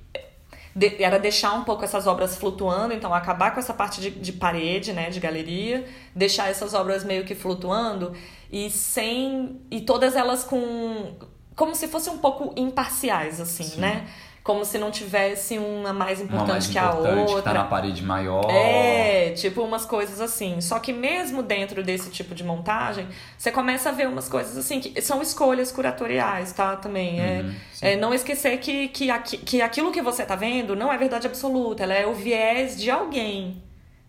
de- 0.75 1.03
era 1.03 1.19
deixar 1.19 1.53
um 1.55 1.65
pouco 1.65 1.85
essas 1.85 2.07
obras 2.07 2.37
flutuando, 2.37 2.95
então 2.95 3.13
acabar 3.15 3.53
com 3.53 3.61
essa 3.61 3.75
parte 3.75 4.01
de, 4.01 4.11
de 4.11 4.33
parede, 4.33 4.93
né, 4.93 5.11
de 5.11 5.19
galeria, 5.21 5.85
deixar 6.15 6.49
essas 6.51 6.75
obras 6.75 7.05
meio 7.05 7.25
que 7.25 7.35
flutuando 7.35 8.13
e 8.51 8.71
sem 8.71 9.61
e 9.71 9.81
todas 9.81 10.17
elas 10.17 10.45
com 10.45 11.15
como 11.57 11.75
se 11.75 11.89
fossem 11.89 12.13
um 12.13 12.19
pouco 12.19 12.53
imparciais 12.59 13.41
assim, 13.41 13.65
Sim. 13.65 13.81
né? 13.81 14.07
Como 14.43 14.65
se 14.65 14.79
não 14.79 14.91
tivesse 14.91 15.59
uma 15.59 15.93
mais 15.93 16.19
Uma 16.19 16.25
importante 16.27 16.51
mais 16.51 16.67
que 16.67 16.79
importante, 16.79 17.07
a 17.09 17.25
que 17.27 17.31
outra. 17.31 17.43
tá 17.43 17.53
na 17.55 17.65
parede 17.65 18.03
maior. 18.03 18.51
É, 18.51 19.31
tipo 19.33 19.63
umas 19.63 19.85
coisas 19.85 20.19
assim. 20.21 20.61
Só 20.63 20.79
que 20.79 20.93
mesmo 20.95 21.43
dentro 21.43 21.83
desse 21.83 22.11
tipo 22.11 22.35
de 22.35 22.43
montagem, 22.43 23.07
você 23.37 23.51
começa 23.53 23.91
a 23.91 23.93
ver 23.93 24.09
umas 24.09 24.29
coisas 24.31 24.57
assim, 24.57 24.81
que 24.81 25.01
são 25.03 25.21
escolhas 25.21 25.71
curatoriais, 25.71 26.53
tá? 26.53 26.75
Também. 26.77 27.21
É, 27.21 27.41
Uhum, 27.43 27.55
é 27.83 27.97
não 27.97 28.15
esquecer 28.15 28.59
que, 28.59 28.89
que, 28.89 29.11
aqui, 29.11 29.37
que 29.39 29.61
aquilo 29.63 29.93
que 29.93 30.01
você 30.03 30.25
tá 30.25 30.37
vendo 30.37 30.75
não 30.75 30.93
é 30.93 30.97
verdade 30.97 31.27
absoluta, 31.27 31.83
ela 31.83 31.95
é 31.95 32.07
o 32.07 32.15
viés 32.15 32.77
de 32.81 32.91
alguém. 32.91 33.63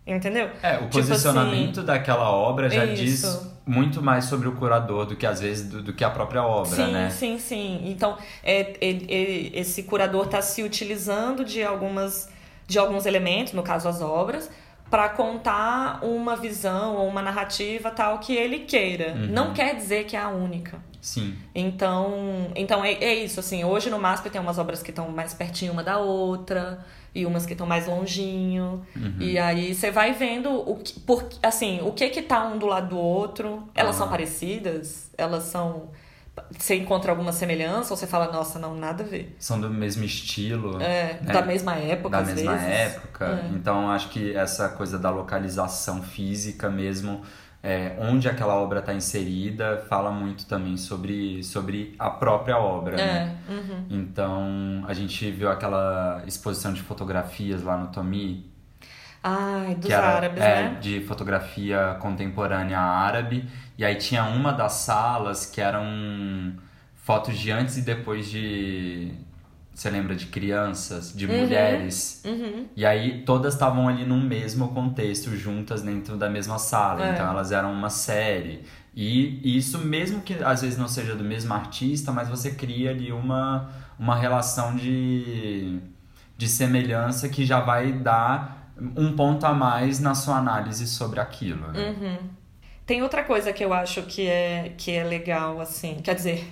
Entendeu? 0.05 0.49
É, 0.63 0.77
o 0.77 0.89
Tipo 0.89 0.97
posicionamento 1.07 1.83
daquela 1.83 2.29
obra 2.31 2.69
já 2.69 2.85
Isso. 2.85 2.95
diz 3.03 3.51
muito 3.65 4.01
mais 4.01 4.25
sobre 4.25 4.47
o 4.47 4.53
curador 4.53 5.05
do 5.05 5.15
que 5.15 5.25
às 5.25 5.39
vezes 5.39 5.69
do, 5.69 5.81
do 5.83 5.93
que 5.93 6.03
a 6.03 6.09
própria 6.09 6.43
obra, 6.43 6.75
sim, 6.75 6.91
né? 6.91 7.09
sim, 7.11 7.37
sim. 7.37 7.81
Então, 7.85 8.17
é, 8.43 8.61
é- 8.81 8.89
é- 9.07 9.59
esse 9.59 9.83
curador 9.83 10.25
está 10.25 10.41
se 10.41 10.63
utilizando 10.63 11.45
de 11.45 11.63
algumas 11.63 12.29
de 12.67 12.79
alguns 12.79 13.05
elementos, 13.05 13.51
no 13.53 13.61
caso 13.63 13.89
as 13.89 14.01
obras, 14.01 14.49
para 14.89 15.09
contar 15.09 15.99
uma 16.03 16.35
visão 16.37 16.95
ou 16.95 17.07
uma 17.07 17.21
narrativa 17.21 17.91
tal 17.91 18.17
que 18.19 18.33
ele 18.33 18.59
queira. 18.59 19.13
Uhum. 19.13 19.27
Não 19.27 19.53
quer 19.53 19.75
dizer 19.75 20.05
que 20.05 20.15
é 20.15 20.19
a 20.19 20.29
única. 20.29 20.79
Sim. 21.01 21.35
Então, 21.53 22.49
então 22.55 22.83
é, 22.83 22.93
é 22.93 23.13
isso, 23.15 23.39
assim, 23.39 23.63
hoje 23.63 23.89
no 23.89 23.99
MASP 23.99 24.29
tem 24.29 24.39
umas 24.39 24.57
obras 24.57 24.81
que 24.81 24.89
estão 24.89 25.09
mais 25.09 25.33
pertinho 25.33 25.73
uma 25.73 25.83
da 25.83 25.97
outra 25.97 26.79
e 27.13 27.25
umas 27.25 27.45
que 27.45 27.53
estão 27.53 27.67
mais 27.67 27.87
longinho. 27.87 28.85
Uhum. 28.95 29.15
E 29.19 29.37
aí 29.37 29.75
você 29.75 29.91
vai 29.91 30.13
vendo 30.13 30.49
o 30.49 30.77
que, 30.77 30.99
por, 30.99 31.27
assim, 31.43 31.81
o 31.81 31.91
que 31.91 32.09
que 32.09 32.21
tá 32.21 32.45
um 32.45 32.57
do 32.57 32.65
lado 32.65 32.89
do 32.89 32.97
outro. 32.97 33.67
Elas 33.75 33.95
são 33.95 34.05
Aham. 34.05 34.11
parecidas? 34.11 35.09
Elas 35.17 35.43
são 35.43 35.89
você 36.57 36.75
encontra 36.75 37.11
alguma 37.11 37.33
semelhança 37.33 37.93
ou 37.93 37.97
você 37.97 38.07
fala, 38.07 38.31
nossa, 38.31 38.57
não, 38.57 38.73
nada 38.75 39.03
a 39.03 39.07
ver. 39.07 39.35
São 39.37 39.59
do 39.59 39.69
mesmo 39.69 40.03
estilo. 40.03 40.81
É, 40.81 41.19
né? 41.21 41.33
da 41.33 41.41
mesma 41.41 41.75
época, 41.75 42.09
da 42.09 42.23
mesma 42.23 42.53
vezes. 42.53 42.67
época. 42.67 43.25
É. 43.25 43.49
Então 43.53 43.91
acho 43.91 44.09
que 44.09 44.33
essa 44.33 44.69
coisa 44.69 44.97
da 44.97 45.09
localização 45.09 46.01
física 46.01 46.69
mesmo, 46.69 47.21
é, 47.63 47.95
onde 47.99 48.27
aquela 48.27 48.55
obra 48.55 48.79
está 48.79 48.93
inserida, 48.93 49.85
fala 49.87 50.11
muito 50.11 50.45
também 50.45 50.77
sobre, 50.77 51.43
sobre 51.43 51.95
a 51.99 52.09
própria 52.09 52.57
obra. 52.57 52.97
né? 52.97 53.37
É, 53.47 53.51
uhum. 53.51 53.85
Então 53.89 54.83
a 54.87 54.93
gente 54.93 55.29
viu 55.29 55.49
aquela 55.49 56.23
exposição 56.25 56.73
de 56.73 56.81
fotografias 56.81 57.61
lá 57.61 57.77
no 57.77 57.87
Tomi, 57.87 58.49
Ai, 59.23 59.75
dos 59.75 59.85
que 59.85 59.93
era 59.93 60.07
árabes, 60.07 60.41
é, 60.41 60.63
né? 60.63 60.77
de 60.81 61.01
fotografia 61.01 61.95
contemporânea 61.99 62.79
árabe. 62.79 63.47
E 63.77 63.85
aí 63.85 63.95
tinha 63.95 64.23
uma 64.23 64.51
das 64.51 64.73
salas 64.73 65.45
que 65.45 65.61
eram 65.61 66.55
fotos 66.95 67.37
de 67.37 67.51
antes 67.51 67.77
e 67.77 67.81
depois 67.83 68.29
de. 68.29 69.11
Você 69.73 69.89
lembra 69.89 70.15
de 70.15 70.27
crianças, 70.27 71.13
de 71.15 71.25
Uhum. 71.25 71.39
mulheres? 71.41 72.21
Uhum. 72.25 72.65
E 72.75 72.85
aí 72.85 73.23
todas 73.23 73.53
estavam 73.53 73.87
ali 73.87 74.05
no 74.05 74.17
mesmo 74.17 74.69
contexto, 74.69 75.35
juntas 75.35 75.81
dentro 75.81 76.17
da 76.17 76.29
mesma 76.29 76.59
sala. 76.59 77.07
É. 77.07 77.13
Então 77.13 77.27
elas 77.29 77.51
eram 77.51 77.71
uma 77.71 77.89
série. 77.89 78.63
E 78.93 79.57
isso 79.57 79.79
mesmo 79.79 80.21
que 80.21 80.33
às 80.43 80.61
vezes 80.61 80.77
não 80.77 80.87
seja 80.87 81.15
do 81.15 81.23
mesmo 81.23 81.53
artista, 81.53 82.11
mas 82.11 82.27
você 82.27 82.51
cria 82.51 82.91
ali 82.91 83.11
uma, 83.11 83.69
uma 83.97 84.15
relação 84.15 84.75
de, 84.75 85.79
de 86.37 86.47
semelhança 86.47 87.29
que 87.29 87.45
já 87.45 87.61
vai 87.61 87.93
dar 87.93 88.73
um 88.95 89.15
ponto 89.15 89.45
a 89.45 89.53
mais 89.53 89.99
na 89.99 90.13
sua 90.13 90.37
análise 90.37 90.85
sobre 90.87 91.19
aquilo. 91.21 91.67
Né? 91.71 91.89
Uhum. 91.89 92.17
Tem 92.85 93.01
outra 93.01 93.23
coisa 93.23 93.53
que 93.53 93.63
eu 93.63 93.73
acho 93.73 94.01
que 94.03 94.27
é, 94.27 94.73
que 94.77 94.91
é 94.91 95.03
legal, 95.03 95.61
assim. 95.61 95.99
Quer 96.03 96.15
dizer, 96.15 96.45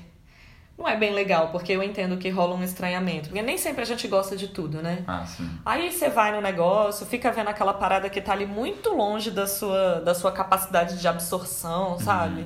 não 0.80 0.88
é 0.88 0.96
bem 0.96 1.14
legal, 1.14 1.50
porque 1.50 1.74
eu 1.74 1.84
entendo 1.84 2.18
que 2.18 2.30
rola 2.30 2.56
um 2.56 2.64
estranhamento. 2.64 3.28
Porque 3.30 3.42
nem 3.42 3.58
sempre 3.58 3.82
a 3.82 3.86
gente 3.86 4.08
gosta 4.08 4.36
de 4.38 4.48
tudo, 4.48 4.82
né? 4.82 5.04
Ah, 5.06 5.26
sim. 5.26 5.50
Aí 5.66 5.92
você 5.92 6.10
vai 6.10 6.32
no 6.32 6.40
negócio, 6.42 7.06
fica 7.06 7.32
vendo 7.32 7.50
aquela 7.50 7.74
parada 7.74 8.10
que 8.10 8.22
tá 8.22 8.32
ali 8.32 8.46
muito 8.46 8.90
longe 8.96 9.30
da 9.30 9.46
sua, 9.46 10.00
da 10.00 10.16
sua 10.16 10.32
capacidade 10.32 10.98
de 11.00 11.08
absorção, 11.08 12.00
sabe? 12.00 12.46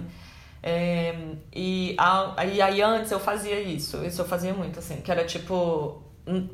É, 0.62 1.14
e 1.54 1.94
a- 2.00 2.34
aí, 2.38 2.62
aí 2.62 2.82
antes 2.82 3.12
eu 3.12 3.20
fazia 3.20 3.60
isso, 3.60 4.04
isso 4.06 4.22
eu 4.22 4.26
fazia 4.26 4.54
muito, 4.54 4.80
assim, 4.80 4.98
que 5.02 5.12
era 5.12 5.24
tipo. 5.26 6.02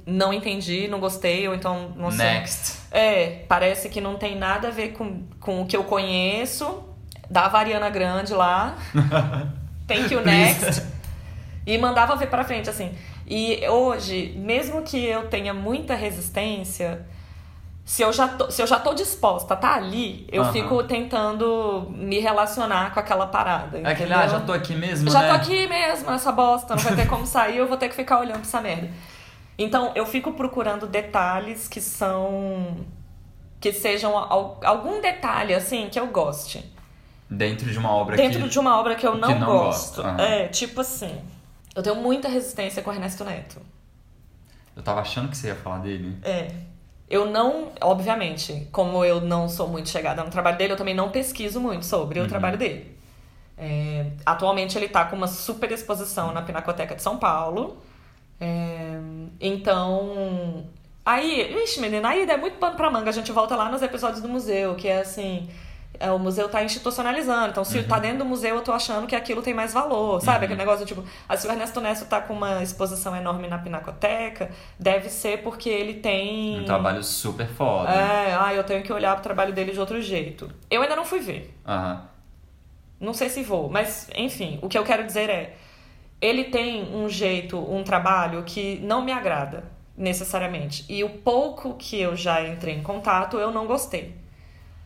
não 0.05 0.33
entendi, 0.33 0.87
não 0.87 0.99
gostei, 0.99 1.47
ou 1.47 1.53
então 1.53 1.93
não 1.95 2.09
sei. 2.09 2.25
Next. 2.25 2.79
É, 2.91 3.45
parece 3.47 3.87
que 3.87 4.01
não 4.01 4.15
tem 4.17 4.35
nada 4.35 4.69
a 4.69 4.71
ver 4.71 4.93
com, 4.93 5.23
com 5.39 5.61
o 5.61 5.65
que 5.67 5.77
eu 5.77 5.83
conheço. 5.83 6.83
Da 7.29 7.47
Variana 7.47 7.91
Grande 7.91 8.33
lá. 8.33 8.75
Thank 9.87 10.11
you, 10.11 10.21
next. 10.25 10.81
E 11.69 11.77
mandava 11.77 12.15
ver 12.15 12.27
pra 12.29 12.43
frente, 12.43 12.67
assim. 12.69 12.91
E 13.27 13.61
hoje, 13.67 14.33
mesmo 14.37 14.81
que 14.81 15.05
eu 15.05 15.27
tenha 15.27 15.53
muita 15.53 15.93
resistência, 15.93 17.05
se 17.85 18.01
eu 18.01 18.11
já 18.11 18.27
tô, 18.27 18.49
se 18.49 18.59
eu 18.61 18.65
já 18.65 18.79
tô 18.79 18.93
disposta 18.95 19.53
a 19.53 19.55
estar 19.55 19.73
ali, 19.75 20.27
eu 20.31 20.41
Aham. 20.41 20.51
fico 20.51 20.83
tentando 20.83 21.87
me 21.95 22.17
relacionar 22.19 22.91
com 22.93 22.99
aquela 22.99 23.27
parada. 23.27 23.77
É 23.79 23.91
aquele, 23.91 24.11
ah, 24.13 24.27
já 24.27 24.39
tô 24.39 24.51
aqui 24.51 24.73
mesmo, 24.73 25.11
Já 25.11 25.21
né? 25.21 25.27
tô 25.29 25.33
aqui 25.35 25.67
mesmo, 25.67 26.09
essa 26.09 26.31
bosta, 26.31 26.75
não 26.75 26.81
vai 26.81 26.95
ter 26.95 27.07
como 27.07 27.25
sair, 27.27 27.57
eu 27.57 27.67
vou 27.67 27.77
ter 27.77 27.87
que 27.89 27.95
ficar 27.95 28.17
olhando 28.19 28.39
pra 28.39 28.47
essa 28.47 28.61
merda. 28.61 28.89
Então, 29.55 29.91
eu 29.93 30.05
fico 30.07 30.31
procurando 30.33 30.87
detalhes 30.87 31.67
que 31.67 31.79
são. 31.81 32.77
que 33.59 33.71
sejam 33.73 34.17
al- 34.17 34.59
algum 34.63 35.01
detalhe, 35.01 35.53
assim, 35.53 35.87
que 35.91 35.99
eu 35.99 36.07
goste. 36.07 36.65
Dentro 37.29 37.69
de 37.69 37.77
uma 37.77 37.91
obra 37.91 38.15
Dentro 38.15 38.41
que... 38.41 38.49
de 38.49 38.57
uma 38.57 38.79
obra 38.79 38.95
que 38.95 39.05
eu 39.05 39.11
que 39.11 39.19
não, 39.19 39.37
não 39.37 39.45
gosto. 39.47 40.01
gosta, 40.01 40.09
aham. 40.09 40.19
É, 40.21 40.47
tipo 40.47 40.81
assim. 40.81 41.15
Eu 41.79 41.83
tenho 41.83 41.95
muita 41.95 42.27
resistência 42.27 42.83
com 42.83 42.89
o 42.89 42.93
Ernesto 42.93 43.23
Neto. 43.23 43.61
Eu 44.75 44.83
tava 44.83 44.99
achando 44.99 45.29
que 45.29 45.37
você 45.37 45.47
ia 45.47 45.55
falar 45.55 45.77
dele. 45.77 46.17
É. 46.23 46.51
Eu 47.09 47.25
não, 47.25 47.71
obviamente, 47.79 48.67
como 48.69 49.03
eu 49.05 49.21
não 49.21 49.47
sou 49.47 49.65
muito 49.67 49.87
chegada 49.87 50.21
no 50.21 50.29
trabalho 50.29 50.57
dele, 50.57 50.73
eu 50.73 50.77
também 50.77 50.93
não 50.93 51.09
pesquiso 51.09 51.59
muito 51.59 51.85
sobre 51.85 52.19
o 52.19 52.27
trabalho 52.27 52.57
dele. 52.57 52.97
É, 53.57 54.07
atualmente 54.25 54.77
ele 54.77 54.89
tá 54.89 55.05
com 55.05 55.15
uma 55.15 55.27
super 55.27 55.71
exposição 55.71 56.33
na 56.33 56.41
Pinacoteca 56.41 56.95
de 56.95 57.01
São 57.01 57.17
Paulo. 57.17 57.77
É, 58.41 58.99
então. 59.39 60.65
Aí, 61.05 61.63
ixi, 61.63 61.79
menina, 61.79 62.09
aí 62.09 62.29
é 62.29 62.37
muito 62.37 62.57
pano 62.57 62.75
pra 62.75 62.91
manga. 62.91 63.09
A 63.09 63.13
gente 63.13 63.31
volta 63.31 63.55
lá 63.55 63.71
nos 63.71 63.81
episódios 63.81 64.21
do 64.21 64.27
museu, 64.27 64.75
que 64.75 64.89
é 64.89 64.99
assim. 64.99 65.49
É, 65.99 66.11
o 66.11 66.19
museu 66.19 66.47
tá 66.49 66.63
institucionalizando. 66.63 67.49
Então, 67.49 67.63
se 67.63 67.83
tá 67.83 67.99
dentro 67.99 68.19
do 68.19 68.25
museu, 68.25 68.55
eu 68.55 68.61
tô 68.61 68.71
achando 68.71 69.07
que 69.07 69.15
aquilo 69.15 69.41
tem 69.41 69.53
mais 69.53 69.73
valor, 69.73 70.21
sabe? 70.21 70.45
Aquele 70.45 70.59
negócio 70.59 70.85
tipo, 70.85 71.03
ah, 71.27 71.35
se 71.35 71.47
o 71.47 71.51
Ernesto 71.51 71.81
Nesto 71.81 72.05
tá 72.05 72.21
com 72.21 72.33
uma 72.33 72.63
exposição 72.63 73.15
enorme 73.15 73.47
na 73.47 73.57
Pinacoteca, 73.57 74.49
deve 74.79 75.09
ser 75.09 75.41
porque 75.43 75.69
ele 75.69 75.95
tem. 75.95 76.61
Um 76.61 76.65
trabalho 76.65 77.03
super 77.03 77.47
foda. 77.47 77.91
É, 77.91 78.37
ah, 78.39 78.53
eu 78.53 78.63
tenho 78.63 78.83
que 78.83 78.93
olhar 78.93 79.13
pro 79.15 79.23
trabalho 79.23 79.53
dele 79.53 79.71
de 79.71 79.79
outro 79.79 80.01
jeito. 80.01 80.49
Eu 80.69 80.81
ainda 80.81 80.95
não 80.95 81.05
fui 81.05 81.19
ver. 81.19 81.53
Aham. 81.67 82.07
Não 82.99 83.13
sei 83.13 83.29
se 83.29 83.41
vou, 83.43 83.69
mas 83.69 84.09
enfim, 84.13 84.59
o 84.61 84.67
que 84.67 84.77
eu 84.77 84.83
quero 84.83 85.05
dizer 85.05 85.29
é: 85.29 85.55
ele 86.21 86.45
tem 86.45 86.83
um 86.93 87.07
jeito, 87.07 87.57
um 87.57 87.81
trabalho 87.81 88.43
que 88.43 88.77
não 88.83 89.01
me 89.01 89.11
agrada 89.11 89.63
necessariamente. 89.97 90.85
E 90.89 91.03
o 91.03 91.09
pouco 91.09 91.75
que 91.75 91.99
eu 91.99 92.15
já 92.15 92.45
entrei 92.45 92.75
em 92.75 92.83
contato, 92.83 93.37
eu 93.37 93.51
não 93.51 93.65
gostei. 93.65 94.15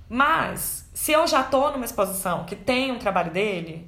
Mas, 0.09 0.89
se 0.93 1.11
eu 1.11 1.25
já 1.27 1.43
tô 1.43 1.71
numa 1.71 1.85
exposição 1.85 2.43
que 2.45 2.55
tem 2.55 2.91
um 2.91 2.99
trabalho 2.99 3.31
dele, 3.31 3.87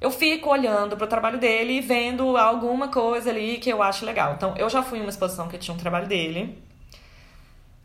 eu 0.00 0.10
fico 0.10 0.50
olhando 0.50 0.96
pro 0.96 1.06
trabalho 1.06 1.38
dele 1.38 1.74
e 1.74 1.80
vendo 1.80 2.36
alguma 2.36 2.88
coisa 2.88 3.30
ali 3.30 3.58
que 3.58 3.70
eu 3.70 3.82
acho 3.82 4.04
legal. 4.04 4.34
Então, 4.34 4.54
eu 4.56 4.68
já 4.68 4.82
fui 4.82 4.98
em 4.98 5.02
uma 5.02 5.10
exposição 5.10 5.48
que 5.48 5.56
tinha 5.58 5.74
um 5.74 5.78
trabalho 5.78 6.06
dele. 6.08 6.58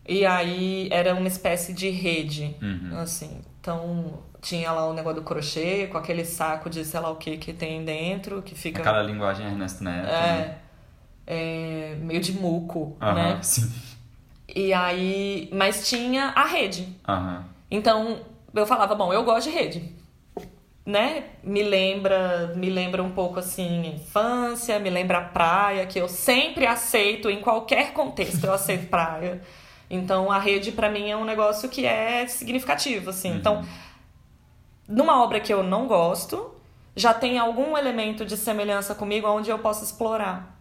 E 0.07 0.25
aí 0.25 0.87
era 0.91 1.13
uma 1.13 1.27
espécie 1.27 1.73
de 1.73 1.89
rede, 1.89 2.55
Uhum. 2.61 2.97
assim. 2.99 3.41
Então, 3.59 4.19
tinha 4.41 4.71
lá 4.71 4.87
o 4.87 4.93
negócio 4.93 5.19
do 5.21 5.25
crochê, 5.25 5.87
com 5.87 5.97
aquele 5.97 6.23
saco 6.23 6.69
de 6.69 6.85
sei 6.85 6.99
lá 6.99 7.09
o 7.09 7.17
que 7.17 7.37
que 7.37 7.51
tem 7.53 7.83
dentro, 7.83 8.41
que 8.41 8.55
fica 8.55 8.79
Aquela 8.81 9.03
linguagem 9.03 9.45
Ernesto 9.45 9.83
Neto. 9.83 10.05
né? 10.07 10.57
é, 11.27 11.91
é, 11.91 11.95
meio 11.95 12.21
de 12.21 12.31
muco, 12.33 12.95
Aham, 13.01 13.13
né? 13.15 13.39
sim. 13.43 13.69
E 14.55 14.73
aí, 14.73 15.49
mas 15.51 15.87
tinha 15.89 16.27
a 16.29 16.45
rede. 16.45 16.87
Aham. 17.07 17.45
Então, 17.69 18.21
eu 18.53 18.65
falava, 18.65 18.95
bom, 18.95 19.13
eu 19.13 19.23
gosto 19.23 19.49
de 19.49 19.55
rede. 19.55 19.95
Né? 20.85 21.25
Me 21.43 21.63
lembra, 21.63 22.53
me 22.55 22.69
lembra 22.69 23.03
um 23.03 23.11
pouco 23.11 23.39
assim, 23.39 23.87
infância, 23.87 24.79
me 24.79 24.89
lembra 24.89 25.17
a 25.17 25.21
praia, 25.21 25.85
que 25.85 25.99
eu 25.99 26.07
sempre 26.07 26.65
aceito 26.65 27.29
em 27.29 27.41
qualquer 27.41 27.91
contexto, 27.91 28.45
eu 28.45 28.53
aceito 28.53 28.87
praia. 28.89 29.41
Então, 29.89 30.31
a 30.31 30.39
rede 30.39 30.71
pra 30.71 30.89
mim 30.89 31.09
é 31.09 31.17
um 31.17 31.25
negócio 31.25 31.69
que 31.69 31.85
é 31.85 32.25
significativo, 32.27 33.09
assim. 33.09 33.35
Então, 33.35 33.65
numa 34.87 35.21
obra 35.21 35.39
que 35.39 35.53
eu 35.53 35.63
não 35.63 35.87
gosto, 35.87 36.53
já 36.95 37.13
tem 37.13 37.37
algum 37.37 37.77
elemento 37.77 38.25
de 38.25 38.35
semelhança 38.35 38.95
comigo 38.95 39.27
onde 39.27 39.49
eu 39.49 39.59
posso 39.59 39.83
explorar. 39.83 40.57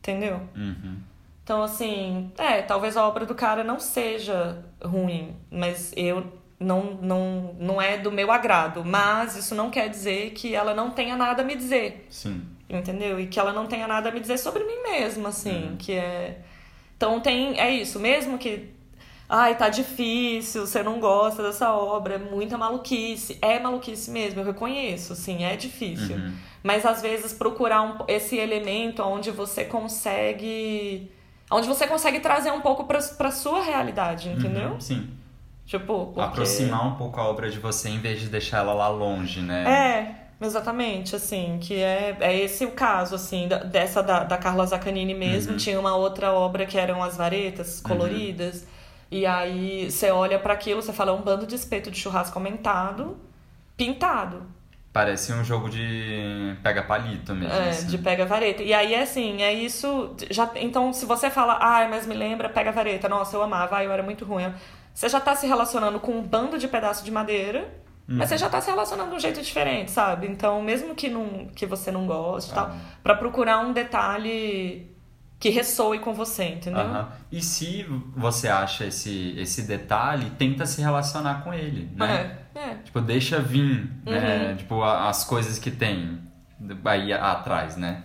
Entendeu? 0.00 0.40
Uhum. 0.56 0.98
Então, 1.44 1.62
assim, 1.62 2.30
é, 2.36 2.60
talvez 2.60 2.96
a 2.96 3.06
obra 3.06 3.24
do 3.24 3.34
cara 3.34 3.64
não 3.64 3.80
seja 3.80 4.62
ruim, 4.82 5.34
mas 5.50 5.92
eu 5.96 6.37
não, 6.60 6.98
não, 7.00 7.54
não 7.58 7.82
é 7.82 7.96
do 7.98 8.10
meu 8.10 8.30
agrado. 8.32 8.84
Mas 8.84 9.36
isso 9.36 9.54
não 9.54 9.70
quer 9.70 9.88
dizer 9.88 10.30
que 10.30 10.54
ela 10.54 10.74
não 10.74 10.90
tenha 10.90 11.16
nada 11.16 11.42
a 11.42 11.44
me 11.44 11.54
dizer, 11.54 12.06
Sim. 12.10 12.42
entendeu? 12.68 13.20
E 13.20 13.26
que 13.26 13.38
ela 13.38 13.52
não 13.52 13.66
tenha 13.66 13.86
nada 13.86 14.08
a 14.08 14.12
me 14.12 14.20
dizer 14.20 14.38
sobre 14.38 14.64
mim 14.64 14.82
mesma, 14.82 15.28
assim, 15.28 15.76
que 15.78 15.92
é. 15.92 16.40
Então 16.96 17.20
tem. 17.20 17.58
É 17.58 17.70
isso, 17.70 17.98
mesmo 18.00 18.38
que. 18.38 18.76
Ai, 19.30 19.56
tá 19.56 19.68
difícil, 19.68 20.66
você 20.66 20.82
não 20.82 20.98
gosta 20.98 21.42
dessa 21.42 21.70
obra, 21.74 22.14
é 22.14 22.18
muita 22.18 22.56
maluquice. 22.56 23.38
É 23.42 23.60
maluquice 23.60 24.10
mesmo, 24.10 24.40
eu 24.40 24.44
reconheço, 24.44 25.12
assim, 25.12 25.44
é 25.44 25.54
difícil. 25.54 26.16
Uhum. 26.16 26.32
Mas 26.62 26.86
às 26.86 27.02
vezes 27.02 27.34
procurar 27.34 27.82
um, 27.82 28.04
esse 28.08 28.36
elemento 28.36 29.02
onde 29.02 29.30
você 29.30 29.64
consegue. 29.64 31.10
Onde 31.50 31.68
você 31.68 31.86
consegue 31.86 32.20
trazer 32.20 32.50
um 32.50 32.60
pouco 32.60 32.84
pra, 32.84 33.00
pra 33.00 33.30
sua 33.30 33.62
realidade, 33.62 34.28
entendeu? 34.30 34.72
Uhum, 34.72 34.80
Sim. 34.80 35.17
Tipo, 35.68 36.06
porque... 36.06 36.20
Aproximar 36.20 36.86
um 36.86 36.94
pouco 36.96 37.20
a 37.20 37.24
obra 37.28 37.50
de 37.50 37.58
você 37.58 37.90
em 37.90 37.98
vez 38.00 38.20
de 38.20 38.28
deixar 38.28 38.60
ela 38.60 38.72
lá 38.72 38.88
longe, 38.88 39.42
né? 39.42 39.64
É, 40.40 40.44
exatamente, 40.46 41.14
assim, 41.14 41.58
que 41.60 41.74
é, 41.74 42.16
é 42.20 42.34
esse 42.38 42.64
o 42.64 42.70
caso, 42.70 43.14
assim, 43.14 43.46
da- 43.46 43.58
dessa 43.58 44.02
da, 44.02 44.24
da 44.24 44.38
Carla 44.38 44.64
Zaccanini 44.64 45.12
mesmo. 45.12 45.52
Uhum. 45.52 45.58
Tinha 45.58 45.78
uma 45.78 45.94
outra 45.94 46.32
obra 46.32 46.64
que 46.64 46.78
eram 46.78 47.02
as 47.02 47.18
varetas 47.18 47.82
coloridas. 47.82 48.66
E 49.10 49.26
aí 49.26 49.90
você 49.90 50.10
olha 50.10 50.38
pra 50.38 50.54
aquilo, 50.54 50.80
você 50.80 50.90
fala, 50.92 51.10
é 51.10 51.14
um 51.14 51.20
bando 51.20 51.46
de 51.46 51.54
espeto 51.54 51.90
de 51.90 51.98
churrasco 51.98 52.38
aumentado, 52.38 53.18
pintado. 53.76 54.42
Parece 54.90 55.34
um 55.34 55.44
jogo 55.44 55.68
de 55.68 56.56
pega 56.62 56.82
palito 56.82 57.34
mesmo. 57.34 57.54
É, 57.54 57.68
assim. 57.68 57.88
de 57.88 57.98
pega 57.98 58.24
vareta. 58.24 58.62
E 58.62 58.72
aí, 58.72 58.94
assim, 58.94 59.42
é 59.42 59.52
isso. 59.52 60.16
Já, 60.30 60.50
então, 60.56 60.94
se 60.94 61.04
você 61.04 61.28
fala, 61.30 61.58
ai, 61.60 61.88
mas 61.88 62.06
me 62.06 62.14
lembra 62.14 62.48
pega 62.48 62.72
vareta, 62.72 63.06
nossa, 63.06 63.36
eu 63.36 63.42
amava, 63.42 63.76
ai, 63.76 63.86
eu 63.86 63.92
era 63.92 64.02
muito 64.02 64.24
ruim. 64.24 64.50
Você 64.98 65.08
já 65.08 65.20
tá 65.20 65.36
se 65.36 65.46
relacionando 65.46 66.00
com 66.00 66.10
um 66.18 66.22
bando 66.22 66.58
de 66.58 66.66
pedaço 66.66 67.04
de 67.04 67.10
madeira, 67.12 67.72
mas 68.04 68.30
você 68.30 68.36
já 68.36 68.48
tá 68.48 68.60
se 68.60 68.68
relacionando 68.68 69.10
de 69.10 69.16
um 69.16 69.20
jeito 69.20 69.40
diferente, 69.40 69.92
sabe? 69.92 70.26
Então, 70.26 70.60
mesmo 70.60 70.92
que, 70.92 71.08
não, 71.08 71.46
que 71.54 71.66
você 71.66 71.92
não 71.92 72.04
goste 72.04 72.50
e 72.50 72.54
tal, 72.54 72.66
Ah. 72.66 72.76
pra 73.00 73.14
procurar 73.14 73.60
um 73.60 73.72
detalhe 73.72 74.90
que 75.38 75.50
ressoe 75.50 76.00
com 76.00 76.12
você, 76.12 76.46
entendeu? 76.46 76.80
Aham. 76.80 77.08
E 77.30 77.40
se 77.40 77.86
você 78.16 78.48
acha 78.48 78.86
esse, 78.86 79.36
esse 79.38 79.62
detalhe, 79.62 80.30
tenta 80.30 80.66
se 80.66 80.80
relacionar 80.82 81.44
com 81.44 81.54
ele, 81.54 81.88
né? 81.94 82.36
É, 82.56 82.58
é. 82.58 82.74
Tipo, 82.82 83.00
deixa 83.00 83.38
vir, 83.38 83.88
né? 84.04 84.48
Uhum. 84.50 84.56
Tipo, 84.56 84.82
a- 84.82 85.08
as 85.08 85.22
coisas 85.22 85.60
que 85.60 85.70
tem 85.70 86.18
aí 86.86 87.12
atrás, 87.12 87.76
né? 87.76 88.02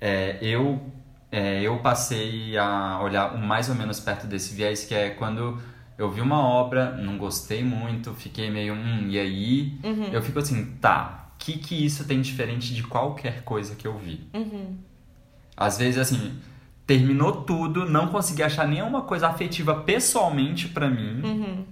É, 0.00 0.36
eu, 0.42 0.82
é, 1.30 1.60
eu 1.62 1.78
passei 1.78 2.58
a 2.58 2.98
olhar 3.00 3.38
mais 3.38 3.68
ou 3.68 3.76
menos 3.76 4.00
perto 4.00 4.26
desse 4.26 4.52
viés, 4.52 4.84
que 4.84 4.96
é 4.96 5.10
quando 5.10 5.62
eu 5.96 6.10
vi 6.10 6.20
uma 6.20 6.40
obra, 6.40 6.92
não 6.96 7.16
gostei 7.16 7.62
muito, 7.62 8.12
fiquei 8.14 8.50
meio, 8.50 8.74
hum, 8.74 9.06
e 9.08 9.18
aí? 9.18 9.78
Uhum. 9.82 10.08
Eu 10.12 10.22
fico 10.22 10.38
assim, 10.38 10.76
tá, 10.80 11.28
o 11.34 11.38
que 11.38 11.58
que 11.58 11.84
isso 11.84 12.04
tem 12.04 12.20
diferente 12.20 12.74
de 12.74 12.82
qualquer 12.82 13.42
coisa 13.42 13.76
que 13.76 13.86
eu 13.86 13.96
vi? 13.96 14.28
Uhum. 14.34 14.76
Às 15.56 15.78
vezes, 15.78 15.98
assim, 15.98 16.36
terminou 16.86 17.42
tudo, 17.42 17.88
não 17.88 18.08
consegui 18.08 18.42
achar 18.42 18.66
nenhuma 18.66 19.02
coisa 19.02 19.28
afetiva 19.28 19.82
pessoalmente 19.82 20.68
pra 20.68 20.90
mim. 20.90 21.20
Uhum. 21.22 21.64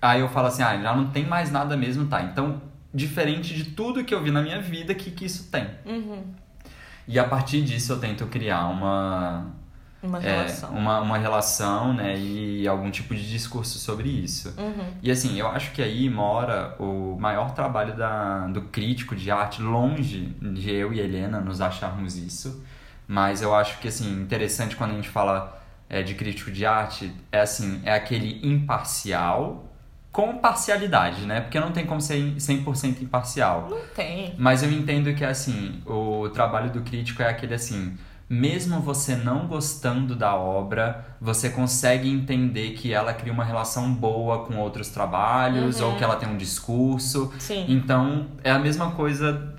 Aí 0.00 0.20
eu 0.20 0.28
falo 0.28 0.48
assim, 0.48 0.62
ah, 0.62 0.80
já 0.80 0.94
não 0.94 1.08
tem 1.08 1.24
mais 1.26 1.50
nada 1.50 1.76
mesmo, 1.76 2.06
tá? 2.06 2.22
Então, 2.22 2.62
diferente 2.92 3.54
de 3.54 3.64
tudo 3.70 4.04
que 4.04 4.14
eu 4.14 4.22
vi 4.22 4.30
na 4.30 4.40
minha 4.40 4.60
vida, 4.60 4.92
o 4.92 4.96
que, 4.96 5.10
que 5.10 5.24
isso 5.24 5.50
tem? 5.50 5.66
Uhum. 5.84 6.22
E 7.08 7.18
a 7.18 7.24
partir 7.24 7.62
disso 7.62 7.92
eu 7.92 7.98
tento 7.98 8.26
criar 8.26 8.66
uma, 8.66 9.52
Uma 10.04 10.18
é, 10.18 10.36
relação. 10.36 10.70
uma, 10.70 11.00
uma 11.00 11.18
relação, 11.18 11.94
né? 11.94 12.16
E 12.18 12.68
algum 12.68 12.90
tipo 12.90 13.14
de 13.14 13.28
discurso 13.28 13.78
sobre 13.78 14.08
isso. 14.08 14.54
Uhum. 14.58 14.86
E 15.02 15.10
assim, 15.10 15.38
eu 15.38 15.48
acho 15.48 15.72
que 15.72 15.82
aí 15.82 16.08
mora 16.10 16.76
o 16.78 17.16
maior 17.18 17.54
trabalho 17.54 17.96
da, 17.96 18.46
do 18.48 18.62
crítico 18.62 19.16
de 19.16 19.30
arte, 19.30 19.62
longe 19.62 20.26
de 20.40 20.70
eu 20.70 20.92
e 20.92 21.00
Helena 21.00 21.40
nos 21.40 21.60
acharmos 21.60 22.16
isso. 22.16 22.62
Mas 23.06 23.42
eu 23.42 23.54
acho 23.54 23.78
que, 23.78 23.88
assim, 23.88 24.20
interessante 24.20 24.76
quando 24.76 24.92
a 24.92 24.94
gente 24.94 25.08
fala 25.08 25.62
é, 25.88 26.02
de 26.02 26.14
crítico 26.14 26.50
de 26.50 26.64
arte, 26.64 27.12
é 27.30 27.40
assim, 27.40 27.80
é 27.84 27.94
aquele 27.94 28.40
imparcial 28.46 29.70
com 30.10 30.38
parcialidade, 30.38 31.26
né? 31.26 31.40
Porque 31.40 31.58
não 31.58 31.72
tem 31.72 31.84
como 31.84 32.00
ser 32.00 32.16
100% 32.36 33.02
imparcial. 33.02 33.68
Não 33.68 33.80
tem. 33.94 34.32
Mas 34.38 34.62
eu 34.62 34.70
entendo 34.70 35.12
que, 35.12 35.24
assim, 35.24 35.82
o 35.84 36.28
trabalho 36.28 36.70
do 36.70 36.82
crítico 36.82 37.20
é 37.20 37.28
aquele, 37.28 37.52
assim, 37.52 37.96
mesmo 38.28 38.80
você 38.80 39.14
não 39.16 39.46
gostando 39.46 40.14
da 40.16 40.34
obra, 40.34 41.16
você 41.20 41.50
consegue 41.50 42.08
entender 42.10 42.70
que 42.72 42.92
ela 42.92 43.12
cria 43.12 43.32
uma 43.32 43.44
relação 43.44 43.92
boa 43.92 44.44
com 44.46 44.56
outros 44.56 44.88
trabalhos 44.88 45.80
Uhum. 45.80 45.90
ou 45.90 45.96
que 45.96 46.04
ela 46.04 46.16
tem 46.16 46.28
um 46.28 46.36
discurso. 46.36 47.32
Sim. 47.38 47.64
Então, 47.68 48.28
é 48.42 48.50
a 48.50 48.58
mesma 48.58 48.90
coisa. 48.92 49.54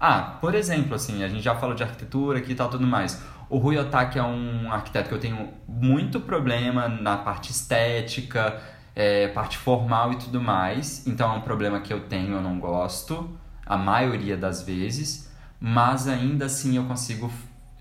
Ah, 0.00 0.36
por 0.40 0.54
exemplo, 0.54 0.94
assim, 0.94 1.22
a 1.24 1.28
gente 1.28 1.42
já 1.42 1.54
falou 1.54 1.74
de 1.74 1.82
arquitetura 1.82 2.38
aqui 2.38 2.52
e 2.52 2.54
tal, 2.54 2.68
tudo 2.68 2.86
mais. 2.86 3.22
O 3.48 3.58
Rui 3.58 3.78
Otaki 3.78 4.18
é 4.18 4.22
um 4.22 4.70
arquiteto 4.72 5.08
que 5.08 5.14
eu 5.14 5.20
tenho 5.20 5.48
muito 5.66 6.20
problema 6.20 6.88
na 6.88 7.16
parte 7.16 7.50
estética, 7.50 8.60
é, 8.94 9.28
parte 9.28 9.56
formal 9.58 10.12
e 10.12 10.16
tudo 10.16 10.40
mais. 10.40 11.06
Então 11.06 11.32
é 11.32 11.36
um 11.36 11.40
problema 11.40 11.80
que 11.80 11.92
eu 11.92 12.00
tenho, 12.00 12.34
eu 12.34 12.40
não 12.42 12.58
gosto, 12.58 13.30
a 13.64 13.76
maioria 13.76 14.36
das 14.36 14.62
vezes. 14.62 15.30
Mas 15.60 16.06
ainda 16.08 16.46
assim 16.46 16.76
eu 16.76 16.84
consigo, 16.84 17.30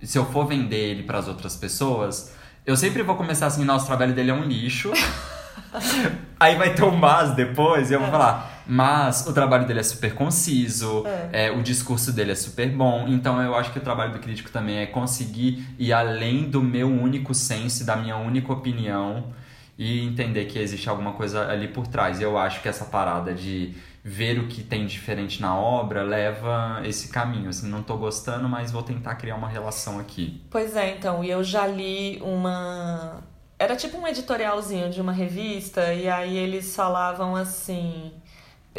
se 0.04 0.18
eu 0.18 0.26
for 0.26 0.46
vender 0.46 0.92
ele 0.92 1.04
para 1.04 1.20
as 1.20 1.28
outras 1.28 1.56
pessoas, 1.56 2.34
eu 2.66 2.76
sempre 2.78 3.04
vou 3.04 3.16
começar 3.16 3.48
assim, 3.48 3.64
nossa, 3.64 3.86
o 3.86 3.88
trabalho 3.88 4.14
dele 4.14 4.32
é 4.32 4.34
um 4.34 4.44
lixo. 4.44 4.92
Aí 6.40 6.56
vai 6.56 6.74
ter 6.74 6.84
um 6.84 6.96
mas 6.96 7.36
depois 7.36 7.90
e 7.90 7.94
eu 7.94 8.00
vou 8.00 8.10
falar, 8.10 8.64
mas 8.68 9.26
o 9.28 9.34
trabalho 9.34 9.66
dele 9.66 9.80
é 9.80 9.84
super 9.84 10.14
conciso, 10.14 11.04
é, 11.32 11.52
o 11.52 11.62
discurso 11.62 12.12
dele 12.12 12.32
é 12.32 12.36
super 12.36 12.70
bom. 12.70 13.06
Então 13.08 13.42
eu 13.42 13.56
acho 13.56 13.72
que 13.72 13.80
o 13.80 13.82
trabalho 13.82 14.14
do 14.14 14.20
crítico 14.20 14.50
também 14.50 14.78
é 14.78 14.86
conseguir 14.86 15.66
ir 15.78 15.94
além 15.94 16.50
do 16.50 16.62
meu 16.62 16.90
único 16.90 17.34
senso, 17.34 17.84
e 17.84 17.86
da 17.86 17.96
minha 17.96 18.18
única 18.18 18.52
opinião 18.52 19.34
e 19.78 20.02
entender 20.06 20.46
que 20.46 20.60
existe 20.60 20.88
alguma 20.90 21.14
coisa 21.14 21.50
ali 21.50 21.68
por 21.68 21.88
trás. 21.88 22.20
E 22.20 22.24
eu 22.24 22.38
acho 22.38 22.62
que 22.62 22.70
essa 22.70 22.86
parada 22.86 23.34
de 23.34 23.74
ver 24.04 24.38
o 24.38 24.48
que 24.48 24.62
tem 24.64 24.86
diferente 24.86 25.42
na 25.42 25.56
obra 25.58 26.04
leva 26.04 26.82
esse 26.86 27.08
caminho. 27.10 27.50
Assim, 27.50 27.68
não 27.70 27.82
tô 27.82 27.98
gostando, 27.98 28.48
mas 28.50 28.72
vou 28.72 28.84
tentar 28.84 29.16
criar 29.16 29.36
uma 29.36 29.48
relação 29.48 30.00
aqui. 30.00 30.42
Pois 30.52 30.76
é, 30.76 30.96
então, 30.96 31.24
e 31.24 31.30
eu 31.30 31.44
já 31.44 31.66
li 31.66 32.20
uma. 32.22 33.22
Era 33.58 33.76
tipo 33.76 33.98
um 33.98 34.06
editorialzinho 34.08 34.90
de 34.90 35.00
uma 35.00 35.12
revista, 35.14 35.94
e 35.94 36.10
aí 36.10 36.36
eles 36.38 36.76
falavam 36.76 37.36
assim. 37.36 38.12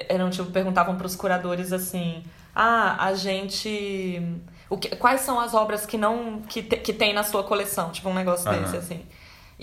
Eram 0.08 0.28
tipo, 0.28 0.50
perguntavam 0.50 0.96
pros 0.96 1.16
curadores 1.16 1.72
assim: 1.72 2.22
Ah, 2.54 3.04
a 3.06 3.14
gente. 3.14 4.20
O 4.68 4.76
que, 4.76 4.94
quais 4.96 5.20
são 5.22 5.38
as 5.40 5.54
obras 5.54 5.86
que 5.86 5.96
não. 5.96 6.42
que, 6.42 6.62
te- 6.62 6.76
que 6.78 6.92
tem 6.92 7.12
na 7.14 7.22
sua 7.22 7.44
coleção? 7.44 7.90
Tipo 7.90 8.08
um 8.10 8.14
negócio 8.14 8.48
Aham. 8.48 8.60
desse, 8.60 8.76
assim. 8.76 9.02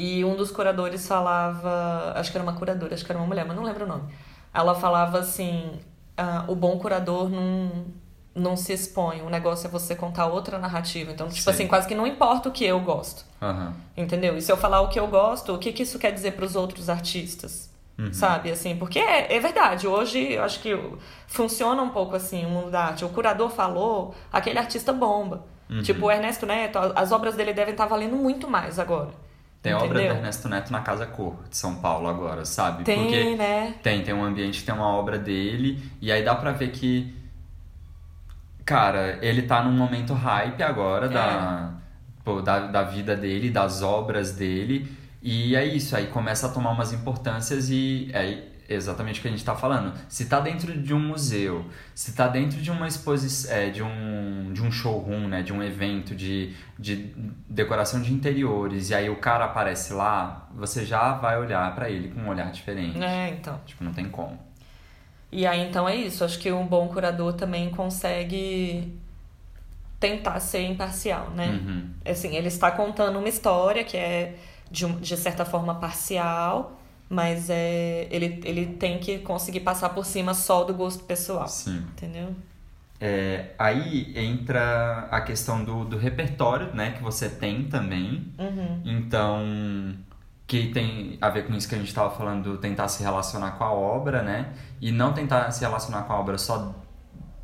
E 0.01 0.25
um 0.25 0.35
dos 0.35 0.49
curadores 0.49 1.07
falava. 1.07 2.13
Acho 2.15 2.31
que 2.31 2.37
era 2.37 2.43
uma 2.43 2.53
curadora, 2.53 2.91
acho 2.91 3.05
que 3.05 3.11
era 3.11 3.19
uma 3.19 3.27
mulher, 3.27 3.45
mas 3.45 3.55
não 3.55 3.63
lembro 3.63 3.85
o 3.85 3.87
nome. 3.87 4.11
Ela 4.51 4.73
falava 4.73 5.19
assim: 5.19 5.79
ah, 6.17 6.43
o 6.47 6.55
bom 6.55 6.79
curador 6.79 7.29
não, 7.29 7.85
não 8.33 8.57
se 8.57 8.73
expõe. 8.73 9.21
O 9.21 9.29
negócio 9.29 9.67
é 9.67 9.69
você 9.69 9.95
contar 9.95 10.25
outra 10.25 10.57
narrativa. 10.57 11.11
Então, 11.11 11.27
tipo 11.29 11.43
Sei. 11.43 11.53
assim, 11.53 11.67
quase 11.67 11.87
que 11.87 11.93
não 11.93 12.07
importa 12.07 12.49
o 12.49 12.51
que 12.51 12.65
eu 12.65 12.79
gosto. 12.79 13.23
Aham. 13.39 13.75
Entendeu? 13.95 14.35
E 14.35 14.41
se 14.41 14.51
eu 14.51 14.57
falar 14.57 14.81
o 14.81 14.87
que 14.87 14.99
eu 14.99 15.05
gosto, 15.05 15.53
o 15.53 15.59
que, 15.59 15.71
que 15.71 15.83
isso 15.83 15.99
quer 15.99 16.11
dizer 16.11 16.31
pros 16.31 16.55
outros 16.55 16.89
artistas? 16.89 17.69
Sabe, 18.11 18.49
assim, 18.49 18.75
porque 18.75 18.97
é, 18.97 19.31
é 19.31 19.39
verdade, 19.39 19.85
hoje 19.85 20.33
eu 20.33 20.43
acho 20.43 20.59
que 20.59 20.75
funciona 21.27 21.79
um 21.83 21.89
pouco 21.89 22.15
assim 22.15 22.43
o 22.47 22.49
mundo 22.49 22.71
da 22.71 22.85
arte. 22.85 23.05
O 23.05 23.09
curador 23.09 23.51
falou, 23.51 24.15
aquele 24.33 24.57
artista 24.57 24.91
bomba. 24.91 25.45
Tipo, 25.83 26.07
o 26.07 26.11
Ernesto 26.11 26.47
Neto, 26.47 26.79
as 26.95 27.11
obras 27.11 27.35
dele 27.35 27.53
devem 27.53 27.73
estar 27.73 27.85
valendo 27.85 28.15
muito 28.15 28.49
mais 28.49 28.79
agora. 28.79 29.11
Tem 29.61 29.73
obra 29.73 29.99
do? 29.99 30.05
Ernesto 30.05 30.49
Neto 30.49 30.71
na 30.71 30.81
Casa 30.81 31.05
Cor 31.05 31.35
de 31.49 31.55
São 31.55 31.75
Paulo 31.75 32.07
agora, 32.07 32.45
sabe? 32.45 32.83
Tem, 32.83 33.03
Porque 33.03 33.35
né? 33.35 33.75
tem, 33.83 34.03
tem 34.03 34.13
um 34.13 34.23
ambiente 34.23 34.59
que 34.61 34.65
tem 34.65 34.73
uma 34.73 34.87
obra 34.87 35.19
dele, 35.19 35.81
e 36.01 36.11
aí 36.11 36.23
dá 36.23 36.33
pra 36.33 36.51
ver 36.51 36.71
que. 36.71 37.15
Cara, 38.65 39.19
ele 39.21 39.43
tá 39.43 39.63
num 39.63 39.71
momento 39.71 40.13
hype 40.13 40.63
agora 40.63 41.09
da, 41.09 41.73
pô, 42.23 42.41
da, 42.41 42.67
da 42.67 42.83
vida 42.83 43.15
dele, 43.15 43.49
das 43.49 43.81
obras 43.81 44.31
dele, 44.33 44.91
e 45.21 45.55
é 45.55 45.65
isso, 45.65 45.95
aí 45.95 46.07
começa 46.07 46.47
a 46.47 46.49
tomar 46.49 46.71
umas 46.71 46.93
importâncias 46.93 47.69
e 47.69 48.09
é 48.13 48.50
exatamente 48.73 49.19
o 49.19 49.21
que 49.21 49.27
a 49.27 49.31
gente 49.31 49.43
tá 49.43 49.55
falando. 49.55 49.93
Se 50.07 50.25
tá 50.25 50.39
dentro 50.39 50.77
de 50.77 50.93
um 50.93 50.99
museu, 50.99 51.65
se 51.93 52.13
tá 52.13 52.27
dentro 52.27 52.61
de 52.61 52.71
uma 52.71 52.87
exposição, 52.87 53.51
é, 53.55 53.69
de, 53.69 53.83
um, 53.83 54.51
de 54.53 54.61
um 54.61 54.71
showroom, 54.71 55.27
né, 55.27 55.43
de 55.43 55.53
um 55.53 55.61
evento 55.61 56.15
de, 56.15 56.55
de 56.77 57.13
decoração 57.49 58.01
de 58.01 58.13
interiores, 58.13 58.89
e 58.89 58.95
aí 58.95 59.09
o 59.09 59.17
cara 59.17 59.45
aparece 59.45 59.93
lá, 59.93 60.47
você 60.53 60.85
já 60.85 61.13
vai 61.13 61.39
olhar 61.39 61.73
pra 61.75 61.89
ele 61.89 62.09
com 62.09 62.21
um 62.21 62.29
olhar 62.29 62.51
diferente. 62.51 63.01
É, 63.01 63.29
então. 63.29 63.59
Tipo, 63.65 63.83
não 63.83 63.93
tem 63.93 64.09
como. 64.09 64.37
E 65.31 65.47
aí, 65.47 65.61
então 65.61 65.87
é 65.87 65.95
isso. 65.95 66.23
Acho 66.23 66.37
que 66.37 66.51
um 66.51 66.67
bom 66.67 66.87
curador 66.89 67.33
também 67.33 67.69
consegue 67.69 68.93
tentar 69.99 70.39
ser 70.39 70.63
imparcial, 70.63 71.29
né? 71.29 71.47
Uhum. 71.47 71.89
Assim, 72.05 72.35
ele 72.35 72.47
está 72.47 72.71
contando 72.71 73.19
uma 73.19 73.29
história 73.29 73.83
que 73.83 73.95
é, 73.95 74.35
de, 74.69 74.85
de 74.93 75.15
certa 75.15 75.45
forma, 75.45 75.75
parcial, 75.75 76.80
mas 77.11 77.49
é, 77.49 78.07
ele, 78.09 78.41
ele 78.45 78.65
tem 78.67 78.97
que 78.97 79.19
conseguir 79.19 79.59
passar 79.59 79.89
por 79.89 80.05
cima 80.05 80.33
só 80.33 80.63
do 80.63 80.73
gosto 80.73 81.03
pessoal. 81.03 81.45
Sim. 81.45 81.83
Entendeu? 81.91 82.33
É, 83.01 83.47
aí 83.59 84.13
entra 84.15 85.09
a 85.11 85.19
questão 85.19 85.61
do, 85.61 85.83
do 85.83 85.97
repertório, 85.97 86.73
né, 86.73 86.91
que 86.91 87.03
você 87.03 87.27
tem 87.27 87.65
também. 87.65 88.31
Uhum. 88.39 88.81
Então, 88.85 89.93
que 90.47 90.67
tem 90.67 91.17
a 91.19 91.29
ver 91.29 91.45
com 91.45 91.53
isso 91.53 91.67
que 91.67 91.75
a 91.75 91.77
gente 91.77 91.89
estava 91.89 92.15
falando, 92.15 92.57
tentar 92.57 92.87
se 92.87 93.03
relacionar 93.03 93.51
com 93.51 93.65
a 93.65 93.73
obra, 93.73 94.23
né? 94.23 94.53
E 94.79 94.89
não 94.89 95.11
tentar 95.11 95.51
se 95.51 95.61
relacionar 95.61 96.03
com 96.03 96.13
a 96.13 96.19
obra 96.19 96.37
só 96.37 96.73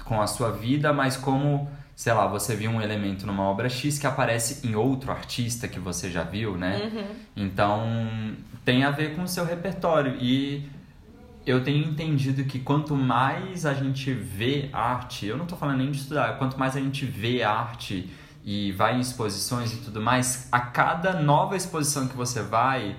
com 0.05 0.21
a 0.21 0.27
sua 0.27 0.51
vida, 0.51 0.93
mas 0.93 1.17
como, 1.17 1.69
sei 1.97 2.13
lá, 2.13 2.27
você 2.27 2.55
viu 2.55 2.69
um 2.69 2.79
elemento 2.79 3.25
numa 3.25 3.41
obra 3.41 3.67
X 3.67 3.97
que 3.97 4.05
aparece 4.05 4.67
em 4.67 4.75
outro 4.75 5.11
artista 5.11 5.67
que 5.67 5.79
você 5.79 6.11
já 6.11 6.21
viu, 6.21 6.55
né? 6.55 6.91
Uhum. 6.93 7.05
Então, 7.35 7.87
tem 8.63 8.83
a 8.83 8.91
ver 8.91 9.15
com 9.15 9.23
o 9.23 9.27
seu 9.27 9.43
repertório. 9.43 10.15
E 10.21 10.69
eu 11.43 11.63
tenho 11.63 11.83
entendido 11.83 12.43
que 12.43 12.59
quanto 12.59 12.95
mais 12.95 13.65
a 13.65 13.73
gente 13.73 14.13
vê 14.13 14.69
arte, 14.71 15.25
eu 15.25 15.35
não 15.35 15.47
tô 15.47 15.55
falando 15.55 15.79
nem 15.79 15.89
de 15.89 15.97
estudar, 15.97 16.37
quanto 16.37 16.59
mais 16.59 16.77
a 16.77 16.79
gente 16.79 17.03
vê 17.03 17.41
arte 17.41 18.07
e 18.45 18.71
vai 18.73 18.95
em 18.95 18.99
exposições 18.99 19.73
e 19.73 19.77
tudo 19.77 19.99
mais, 19.99 20.47
a 20.51 20.59
cada 20.59 21.19
nova 21.19 21.57
exposição 21.57 22.07
que 22.07 22.15
você 22.15 22.43
vai, 22.43 22.95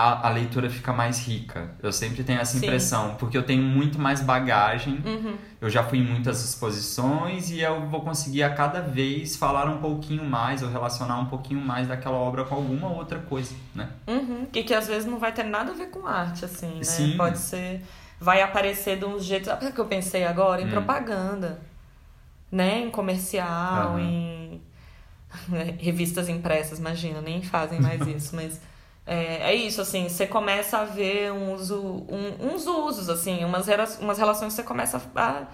a, 0.00 0.28
a 0.28 0.30
leitura 0.30 0.70
fica 0.70 0.92
mais 0.92 1.18
rica. 1.26 1.72
Eu 1.82 1.92
sempre 1.92 2.22
tenho 2.22 2.38
essa 2.40 2.56
Sim. 2.56 2.64
impressão, 2.64 3.16
porque 3.16 3.36
eu 3.36 3.42
tenho 3.42 3.64
muito 3.64 3.98
mais 3.98 4.20
bagagem. 4.20 5.02
Uhum. 5.04 5.36
Eu 5.60 5.68
já 5.68 5.82
fui 5.82 5.98
em 5.98 6.04
muitas 6.04 6.44
exposições 6.44 7.50
e 7.50 7.58
eu 7.58 7.84
vou 7.88 8.02
conseguir 8.02 8.44
a 8.44 8.54
cada 8.54 8.80
vez 8.80 9.34
falar 9.34 9.66
um 9.66 9.78
pouquinho 9.78 10.24
mais 10.24 10.62
ou 10.62 10.70
relacionar 10.70 11.18
um 11.18 11.26
pouquinho 11.26 11.60
mais 11.60 11.88
daquela 11.88 12.16
obra 12.16 12.44
com 12.44 12.54
alguma 12.54 12.88
outra 12.92 13.18
coisa, 13.18 13.52
né? 13.74 13.88
Uhum. 14.06 14.46
E 14.52 14.62
que 14.62 14.72
às 14.72 14.86
vezes 14.86 15.04
não 15.04 15.18
vai 15.18 15.32
ter 15.32 15.42
nada 15.42 15.72
a 15.72 15.74
ver 15.74 15.90
com 15.90 16.06
arte, 16.06 16.44
assim, 16.44 16.76
né? 16.76 16.84
Sim. 16.84 17.16
Pode 17.16 17.38
ser. 17.38 17.82
Vai 18.20 18.40
aparecer 18.40 19.00
de 19.00 19.04
uns 19.04 19.24
jeitos. 19.24 19.48
Sabe 19.48 19.66
o 19.66 19.72
que 19.72 19.80
eu 19.80 19.86
pensei 19.86 20.22
agora? 20.24 20.62
Em 20.62 20.66
Hum. 20.66 20.70
propaganda. 20.70 21.60
Né? 22.52 22.82
Em 22.82 22.90
comercial, 22.92 23.96
Aham. 23.96 24.00
em 24.00 24.62
revistas 25.80 26.28
impressas, 26.28 26.78
imagina, 26.78 27.20
nem 27.20 27.42
fazem 27.42 27.80
mais 27.80 28.00
isso, 28.06 28.36
mas. 28.36 28.60
É, 29.10 29.50
é 29.50 29.54
isso, 29.54 29.80
assim, 29.80 30.06
você 30.08 30.26
começa 30.26 30.76
a 30.78 30.84
ver 30.84 31.32
um 31.32 31.54
uso, 31.54 31.80
um- 32.10 32.52
uns 32.52 32.66
usos, 32.66 33.08
assim, 33.08 33.42
umas, 33.44 33.66
umas 34.00 34.18
relações 34.18 34.52
que 34.52 34.56
você 34.56 34.62
começa 34.62 35.00
a. 35.16 35.44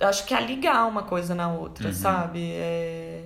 Acho 0.00 0.24
que 0.24 0.32
a 0.34 0.40
ligar 0.40 0.86
uma 0.86 1.02
coisa 1.02 1.34
na 1.34 1.52
outra, 1.52 1.88
Uhum. 1.88 1.92
sabe? 1.94 2.52
É, 2.54 3.24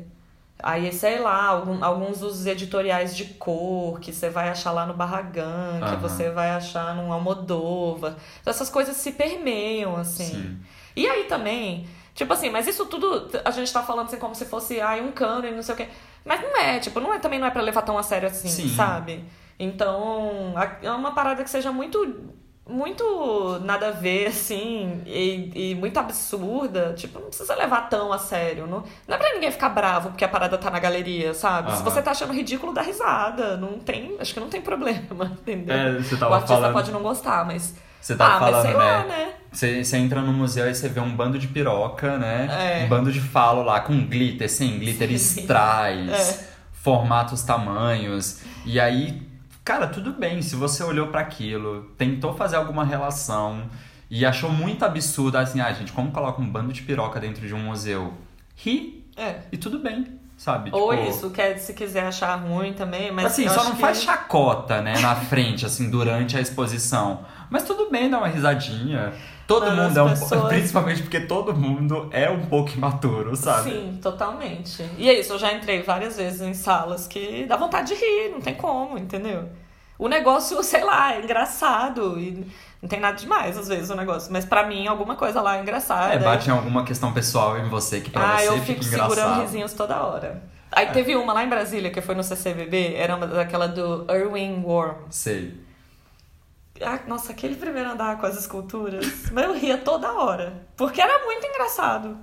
Aí, 0.62 0.90
sei 0.90 1.18
lá, 1.18 1.44
algum- 1.48 1.84
alguns 1.84 2.22
usos 2.22 2.46
editoriais 2.46 3.14
de 3.14 3.26
cor 3.34 4.00
que 4.00 4.10
você 4.10 4.30
vai 4.30 4.48
achar 4.48 4.72
lá 4.72 4.86
no 4.86 4.94
Barragan, 4.94 5.80
que 5.80 5.84
Aham. 5.84 5.96
você 5.98 6.30
vai 6.30 6.48
achar 6.48 6.94
no 6.94 7.12
Almodóvar. 7.12 8.16
Então, 8.40 8.50
essas 8.50 8.70
coisas 8.70 8.96
se 8.96 9.12
permeiam, 9.12 9.94
assim. 9.96 10.24
Sim. 10.24 10.58
E 10.96 11.06
aí 11.06 11.24
também, 11.24 11.86
tipo 12.14 12.32
assim, 12.32 12.48
mas 12.48 12.66
isso 12.66 12.86
tudo 12.86 13.28
a 13.44 13.50
gente 13.50 13.70
tá 13.70 13.82
falando 13.82 14.06
assim 14.06 14.16
como 14.18 14.34
se 14.34 14.46
fosse 14.46 14.80
ai, 14.80 15.02
um 15.02 15.12
cano 15.12 15.46
e 15.46 15.50
não 15.50 15.62
sei 15.62 15.74
o 15.74 15.76
quê. 15.76 15.88
Mas 16.26 16.42
não 16.42 16.56
é, 16.56 16.80
tipo, 16.80 16.98
não 16.98 17.14
é, 17.14 17.18
também 17.18 17.38
não 17.38 17.46
é 17.46 17.50
pra 17.50 17.62
levar 17.62 17.82
tão 17.82 17.96
a 17.96 18.02
sério 18.02 18.28
assim, 18.28 18.48
Sim. 18.48 18.68
sabe? 18.68 19.24
Então, 19.58 20.54
é 20.82 20.90
uma 20.90 21.12
parada 21.14 21.42
que 21.42 21.48
seja 21.48 21.70
muito 21.72 22.34
muito 22.68 23.60
nada 23.64 23.88
a 23.88 23.90
ver, 23.92 24.26
assim, 24.26 25.00
e, 25.06 25.70
e 25.72 25.74
muito 25.76 25.98
absurda. 25.98 26.94
Tipo, 26.96 27.20
não 27.20 27.28
precisa 27.28 27.54
levar 27.54 27.88
tão 27.88 28.12
a 28.12 28.18
sério. 28.18 28.66
Não, 28.66 28.82
não 29.06 29.14
é 29.14 29.18
pra 29.18 29.32
ninguém 29.34 29.50
ficar 29.52 29.68
bravo 29.68 30.10
porque 30.10 30.24
a 30.24 30.28
parada 30.28 30.58
tá 30.58 30.70
na 30.70 30.78
galeria, 30.80 31.32
sabe? 31.32 31.70
Se 31.70 31.76
Aham. 31.76 31.84
você 31.84 32.02
tá 32.02 32.10
achando 32.10 32.32
ridículo, 32.32 32.72
dá 32.72 32.82
risada. 32.82 33.56
Não 33.56 33.78
tem, 33.78 34.16
acho 34.18 34.34
que 34.34 34.40
não 34.40 34.48
tem 34.48 34.60
problema, 34.60 35.26
entendeu? 35.40 35.76
É, 35.76 35.92
você 35.94 36.14
o 36.14 36.18
tava 36.18 36.34
artista 36.34 36.54
falando- 36.56 36.72
pode 36.72 36.90
não 36.90 37.02
gostar, 37.02 37.44
mas. 37.46 37.74
Você 38.00 38.14
tá 38.14 38.36
ah, 38.36 38.40
mas 38.40 38.50
falando, 38.50 38.62
sei 38.62 38.72
né? 38.72 38.78
lá, 38.84 39.04
né? 39.04 39.32
Você, 39.50 39.84
você 39.84 39.96
entra 39.96 40.20
no 40.20 40.32
museu 40.32 40.68
e 40.70 40.74
você 40.74 40.88
vê 40.88 41.00
um 41.00 41.10
bando 41.16 41.38
de 41.38 41.48
piroca, 41.48 42.18
né? 42.18 42.80
É. 42.82 42.84
Um 42.84 42.88
bando 42.88 43.10
de 43.10 43.20
falo 43.20 43.62
lá, 43.62 43.80
com 43.80 43.98
glitter, 44.06 44.48
sem 44.50 44.78
glitter, 44.78 45.08
Sim. 45.08 45.40
strass, 45.40 46.40
É. 46.42 46.48
formatos, 46.72 47.42
tamanhos. 47.42 48.40
E 48.64 48.78
aí, 48.78 49.22
cara, 49.66 49.86
tudo 49.88 50.12
bem. 50.12 50.40
Se 50.40 50.56
você 50.56 50.82
olhou 50.82 51.08
pra 51.08 51.20
aquilo, 51.20 51.90
tentou 51.98 52.32
fazer 52.34 52.56
alguma 52.56 52.84
relação 52.84 53.64
e 54.08 54.24
achou 54.24 54.48
muito 54.50 54.84
absurdo, 54.84 55.36
assim, 55.36 55.60
ah, 55.60 55.72
gente, 55.72 55.92
como 55.92 56.10
coloca 56.12 56.40
um 56.40 56.48
bando 56.48 56.72
de 56.72 56.80
piroca 56.82 57.18
dentro 57.20 57.46
de 57.46 57.52
um 57.52 57.58
museu? 57.58 58.14
Ri 58.54 59.04
É. 59.16 59.40
e 59.52 59.56
tudo 59.58 59.78
bem. 59.80 60.06
sabe? 60.38 60.68
Ou 60.70 60.90
Tipo, 60.94 61.08
isso, 61.08 61.30
quer, 61.30 61.56
se 61.56 61.72
quiser 61.72 62.06
achar 62.06 62.34
ruim 62.36 62.74
também, 62.74 63.10
mas 63.10 63.24
Assim, 63.26 63.48
só 63.48 63.64
não 63.64 63.72
que- 63.74 63.80
faz 63.80 64.02
chacota, 64.02 64.82
né, 64.82 64.98
na 65.00 65.14
frente, 65.16 65.64
assim, 65.64 65.88
durante 65.88 66.36
a 66.36 66.40
exposição. 66.42 67.24
Mas 67.48 67.62
tudo 67.62 67.88
bem 67.90 68.10
dar 68.10 68.18
uma 68.18 68.28
risadinha. 68.28 69.14
Todo 69.46 69.66
Mas 69.66 69.76
mundo 69.76 69.98
é 69.98 70.02
um 70.02 70.08
pessoas- 70.08 70.48
Principalmente 70.48 71.02
porque 71.02 71.20
todo 71.20 71.54
mundo 71.54 72.08
é 72.10 72.28
um 72.28 72.46
pouco 72.46 72.70
imaturo, 72.72 73.36
sabe? 73.36 73.70
Sim, 73.70 73.98
totalmente. 74.02 74.82
E 74.98 75.08
é 75.08 75.20
isso, 75.20 75.32
eu 75.34 75.38
já 75.38 75.52
entrei 75.52 75.82
várias 75.82 76.16
vezes 76.16 76.40
em 76.40 76.52
salas 76.52 77.06
que 77.06 77.46
dá 77.46 77.56
vontade 77.56 77.88
de 77.88 77.94
rir, 77.94 78.30
não 78.32 78.40
tem 78.40 78.54
como, 78.54 78.98
entendeu? 78.98 79.48
O 79.98 80.08
negócio, 80.08 80.60
sei 80.64 80.82
lá, 80.84 81.14
é 81.14 81.22
engraçado 81.22 82.18
e 82.18 82.46
não 82.82 82.88
tem 82.88 83.00
nada 83.00 83.16
demais 83.16 83.56
às 83.56 83.68
vezes 83.68 83.88
o 83.88 83.94
negócio, 83.94 84.32
mas 84.32 84.44
pra 84.44 84.66
mim 84.66 84.86
alguma 84.86 85.14
coisa 85.14 85.40
lá 85.40 85.56
é 85.58 85.62
engraçada. 85.62 86.14
É, 86.14 86.18
bate 86.18 86.48
em 86.48 86.52
alguma 86.52 86.84
questão 86.84 87.12
pessoal 87.12 87.56
em 87.58 87.68
você 87.68 88.00
que 88.00 88.10
pra 88.10 88.34
ah, 88.34 88.38
você 88.38 88.48
eu 88.48 88.52
fica 88.54 88.64
fico 88.64 88.84
segurando 88.84 89.12
engraçado. 89.12 89.40
É. 89.40 89.44
risinhos 89.44 89.72
toda 89.72 90.02
hora. 90.02 90.42
Aí 90.72 90.88
teve 90.88 91.16
uma 91.16 91.32
lá 91.32 91.44
em 91.44 91.48
Brasília 91.48 91.90
que 91.90 92.00
foi 92.02 92.14
no 92.14 92.22
CCBB, 92.22 92.94
era 92.96 93.16
uma 93.16 93.26
daquela 93.26 93.66
do 93.66 94.04
Erwin 94.10 94.62
Worm. 94.62 94.96
Sei. 95.08 95.54
Ah, 96.82 97.00
nossa, 97.06 97.32
aquele 97.32 97.54
primeiro 97.56 97.90
andar 97.90 98.18
com 98.18 98.26
as 98.26 98.38
esculturas. 98.38 99.30
Mas 99.32 99.44
eu 99.44 99.54
ria 99.54 99.78
toda 99.78 100.12
hora. 100.12 100.66
Porque 100.76 101.00
era 101.00 101.24
muito 101.24 101.46
engraçado. 101.46 102.18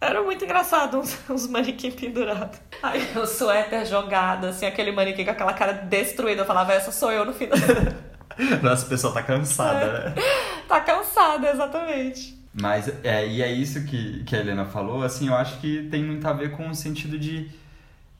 Era 0.00 0.22
muito 0.22 0.44
engraçado 0.44 0.98
uns, 0.98 1.18
uns 1.30 1.46
manequim 1.48 1.90
pendurados. 1.90 2.58
Aí 2.82 3.00
o 3.18 3.26
suéter 3.26 3.84
jogado, 3.86 4.46
assim, 4.46 4.66
aquele 4.66 4.92
manequim 4.92 5.24
com 5.24 5.30
aquela 5.30 5.52
cara 5.54 5.72
destruída. 5.72 6.42
Eu 6.42 6.46
falava, 6.46 6.72
essa 6.72 6.92
sou 6.92 7.10
eu 7.10 7.24
no 7.24 7.32
da. 7.32 7.56
Nossa, 8.62 8.84
a 8.86 8.88
pessoa 8.88 9.14
tá 9.14 9.22
cansada, 9.22 9.80
É. 9.84 10.08
né? 10.10 10.14
tá 10.68 10.80
cansada, 10.80 11.50
exatamente. 11.50 12.36
Mas, 12.52 12.90
é, 13.04 13.26
e 13.26 13.42
é 13.42 13.50
isso 13.50 13.84
que, 13.84 14.22
que 14.24 14.34
a 14.36 14.40
Helena 14.40 14.64
falou, 14.66 15.02
assim, 15.02 15.28
eu 15.28 15.34
acho 15.34 15.58
que 15.60 15.88
tem 15.90 16.02
muito 16.04 16.26
a 16.26 16.32
ver 16.32 16.52
com 16.52 16.68
o 16.68 16.74
sentido 16.74 17.18
de 17.18 17.50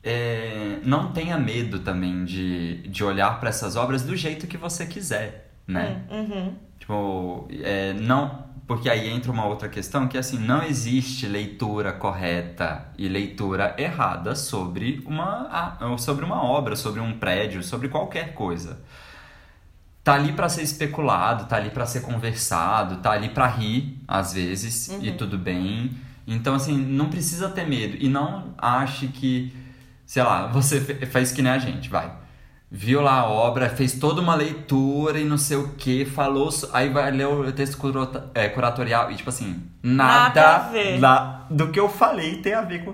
é, 0.03 0.77
não 0.83 1.11
tenha 1.11 1.37
medo 1.37 1.79
também 1.79 2.23
de, 2.23 2.87
de 2.87 3.03
olhar 3.03 3.39
para 3.39 3.49
essas 3.49 3.75
obras 3.75 4.03
do 4.03 4.15
jeito 4.15 4.47
que 4.47 4.55
você 4.57 4.85
quiser, 4.85 5.46
né? 5.67 6.03
Uhum. 6.09 6.55
Tipo, 6.79 7.47
é, 7.61 7.93
não. 7.93 8.47
Porque 8.65 8.89
aí 8.89 9.09
entra 9.09 9.31
uma 9.31 9.45
outra 9.45 9.69
questão 9.69 10.07
que 10.07 10.17
assim, 10.17 10.37
não 10.37 10.61
existe 10.61 11.25
leitura 11.25 11.93
correta 11.93 12.89
e 12.97 13.07
leitura 13.07 13.73
errada 13.77 14.35
sobre 14.35 15.01
uma, 15.05 15.77
sobre 15.97 16.25
uma 16.25 16.43
obra, 16.43 16.75
sobre 16.75 16.99
um 16.99 17.17
prédio, 17.17 17.63
sobre 17.63 17.87
qualquer 17.87 18.33
coisa. 18.33 18.81
Tá 20.03 20.15
ali 20.15 20.33
pra 20.33 20.49
ser 20.49 20.63
especulado, 20.63 21.45
tá 21.45 21.55
ali 21.55 21.69
pra 21.69 21.85
ser 21.85 22.01
conversado, 22.01 22.97
tá 22.97 23.11
ali 23.11 23.29
pra 23.29 23.47
rir, 23.47 23.99
às 24.07 24.33
vezes, 24.33 24.89
e 25.01 25.11
tudo 25.11 25.37
bem. 25.37 25.91
Então, 26.25 26.55
assim, 26.55 26.77
não 26.77 27.09
precisa 27.09 27.49
ter 27.49 27.65
medo. 27.65 27.97
E 27.99 28.09
não 28.09 28.53
ache 28.57 29.07
que, 29.07 29.53
sei 30.05 30.23
lá, 30.23 30.47
você 30.47 30.81
faz 31.07 31.31
que 31.31 31.41
nem 31.41 31.51
a 31.53 31.57
gente, 31.57 31.89
vai 31.89 32.26
viu 32.69 33.01
lá 33.01 33.19
a 33.21 33.29
obra, 33.29 33.69
fez 33.69 33.93
toda 33.97 34.19
uma 34.21 34.35
leitura 34.35 35.19
e 35.19 35.23
não 35.23 35.37
sei 35.37 35.57
o 35.57 35.69
que, 35.69 36.05
falou, 36.05 36.49
aí 36.73 36.89
vai 36.89 37.09
ler 37.11 37.27
o 37.27 37.51
texto 37.51 37.77
é, 38.33 38.49
curatorial 38.49 39.09
e 39.11 39.15
tipo 39.15 39.29
assim, 39.29 39.63
nada, 39.81 40.69
Nada 40.99 41.45
do 41.49 41.69
que 41.71 41.79
eu 41.79 41.87
falei 41.89 42.41
tem 42.41 42.53
a 42.53 42.61
ver 42.61 42.83
com. 42.83 42.93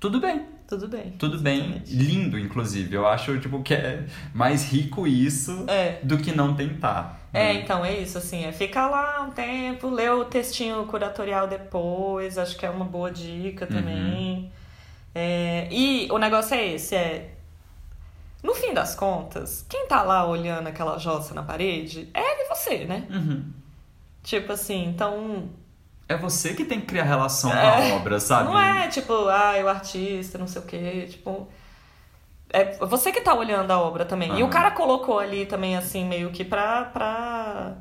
Tudo 0.00 0.18
bem, 0.18 0.42
Tudo 0.66 0.88
bem. 0.88 1.12
tudo 1.18 1.38
bem, 1.38 1.58
Exatamente. 1.58 1.94
lindo 1.94 2.38
inclusive. 2.38 2.94
Eu 2.94 3.06
acho 3.06 3.38
tipo 3.38 3.62
que 3.62 3.74
é 3.74 4.04
mais 4.34 4.70
rico 4.70 5.06
isso 5.06 5.64
É. 5.68 5.98
do 6.02 6.18
que 6.18 6.32
não 6.32 6.54
tentar. 6.54 7.20
É, 7.32 7.54
né? 7.54 7.60
então 7.60 7.84
é 7.84 7.96
isso, 7.96 8.18
assim, 8.18 8.44
é 8.44 8.50
ficar 8.50 8.88
lá 8.88 9.22
um 9.22 9.30
tempo, 9.30 9.88
ler 9.88 10.10
o 10.10 10.24
textinho 10.24 10.84
curatorial 10.86 11.46
depois, 11.46 12.36
acho 12.36 12.56
que 12.56 12.66
é 12.66 12.70
uma 12.70 12.84
boa 12.84 13.10
dica 13.10 13.66
também. 13.68 14.50
É, 15.14 15.68
e 15.70 16.08
o 16.10 16.18
negócio 16.18 16.54
é 16.56 16.72
esse, 16.74 16.96
é. 16.96 17.34
No 18.42 18.54
fim 18.54 18.72
das 18.72 18.94
contas, 18.94 19.64
quem 19.68 19.86
tá 19.86 20.02
lá 20.02 20.26
olhando 20.26 20.66
aquela 20.68 20.96
jossa 20.98 21.34
na 21.34 21.42
parede 21.42 22.08
é 22.14 22.48
você, 22.48 22.84
né? 22.84 23.06
Uhum. 23.10 23.44
Tipo 24.22 24.52
assim, 24.52 24.84
então. 24.86 25.48
É 26.08 26.16
você 26.16 26.54
que 26.54 26.64
tem 26.64 26.80
que 26.80 26.86
criar 26.86 27.04
relação 27.04 27.52
É. 27.52 27.60
com 27.60 27.68
a 27.92 27.96
obra, 27.96 28.18
sabe? 28.18 28.44
Não 28.50 28.58
é 28.58 28.88
tipo, 28.88 29.12
ah, 29.28 29.54
o 29.62 29.68
artista, 29.68 30.38
não 30.38 30.46
sei 30.48 30.62
o 30.62 30.64
quê, 30.64 31.06
tipo. 31.10 31.48
É 32.52 32.76
você 32.84 33.12
que 33.12 33.20
tá 33.20 33.32
olhando 33.34 33.70
a 33.70 33.80
obra 33.80 34.04
também. 34.04 34.38
E 34.38 34.42
o 34.42 34.48
cara 34.48 34.72
colocou 34.72 35.18
ali 35.20 35.46
também, 35.46 35.76
assim, 35.76 36.04
meio 36.04 36.30
que 36.30 36.44
pra. 36.44 36.84
pra... 36.86 37.74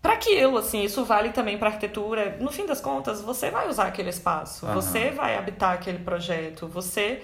Pra 0.00 0.14
aquilo, 0.14 0.58
assim, 0.58 0.82
isso 0.82 1.04
vale 1.04 1.30
também 1.30 1.56
pra 1.58 1.68
arquitetura. 1.68 2.36
No 2.40 2.50
fim 2.50 2.66
das 2.66 2.80
contas, 2.80 3.20
você 3.22 3.50
vai 3.52 3.68
usar 3.68 3.84
aquele 3.86 4.10
espaço, 4.10 4.66
Aham. 4.66 4.74
você 4.74 5.10
vai 5.10 5.36
habitar 5.36 5.74
aquele 5.74 5.98
projeto, 6.00 6.66
você 6.66 7.22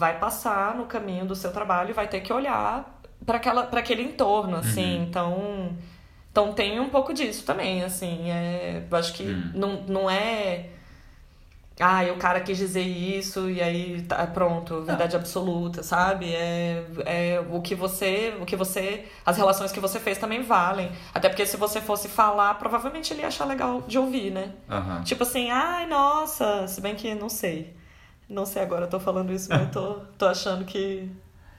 vai 0.00 0.18
passar 0.18 0.74
no 0.74 0.86
caminho 0.86 1.26
do 1.26 1.36
seu 1.36 1.52
trabalho 1.52 1.90
e 1.90 1.92
vai 1.92 2.08
ter 2.08 2.20
que 2.20 2.32
olhar 2.32 3.00
para 3.26 3.78
aquele 3.78 4.02
entorno, 4.02 4.56
assim. 4.56 4.96
Uhum. 4.96 5.02
Então, 5.04 5.76
então 6.32 6.52
tem 6.54 6.80
um 6.80 6.88
pouco 6.88 7.12
disso 7.12 7.44
também, 7.44 7.84
assim. 7.84 8.30
É, 8.30 8.82
eu 8.90 8.96
acho 8.96 9.12
que 9.12 9.24
Hum. 9.24 9.52
não, 9.54 9.72
não 9.82 10.10
é 10.10 10.70
ah, 11.78 12.02
o 12.14 12.16
cara 12.16 12.40
quis 12.40 12.56
dizer 12.58 12.82
isso 12.82 13.48
e 13.50 13.60
aí 13.62 14.02
tá 14.02 14.26
pronto, 14.26 14.82
verdade 14.82 15.16
absoluta, 15.16 15.82
sabe? 15.82 16.32
É, 16.34 16.84
é 17.06 17.44
o 17.50 17.60
que 17.60 17.74
você, 17.74 18.34
o 18.40 18.44
que 18.46 18.56
você, 18.56 19.06
as 19.24 19.36
relações 19.36 19.70
que 19.72 19.80
você 19.80 19.98
fez 19.98 20.16
também 20.18 20.42
valem. 20.42 20.90
Até 21.14 21.28
porque 21.28 21.44
se 21.46 21.56
você 21.58 21.80
fosse 21.80 22.08
falar, 22.08 22.54
provavelmente 22.54 23.12
ele 23.12 23.20
ia 23.22 23.28
achar 23.28 23.46
legal 23.46 23.82
de 23.86 23.98
ouvir, 23.98 24.30
né? 24.30 24.52
Aham. 24.70 25.02
Tipo 25.04 25.22
assim, 25.24 25.50
ai, 25.50 25.86
nossa, 25.86 26.66
se 26.68 26.80
bem 26.80 26.94
que 26.94 27.14
não 27.14 27.28
sei. 27.30 27.74
Não 28.30 28.46
sei 28.46 28.62
agora, 28.62 28.84
eu 28.84 28.88
tô 28.88 28.98
falando 29.00 29.32
isso, 29.32 29.48
mas 29.50 29.60
eu 29.62 29.70
tô, 29.70 29.94
tô 30.16 30.26
achando 30.26 30.64
que 30.64 31.10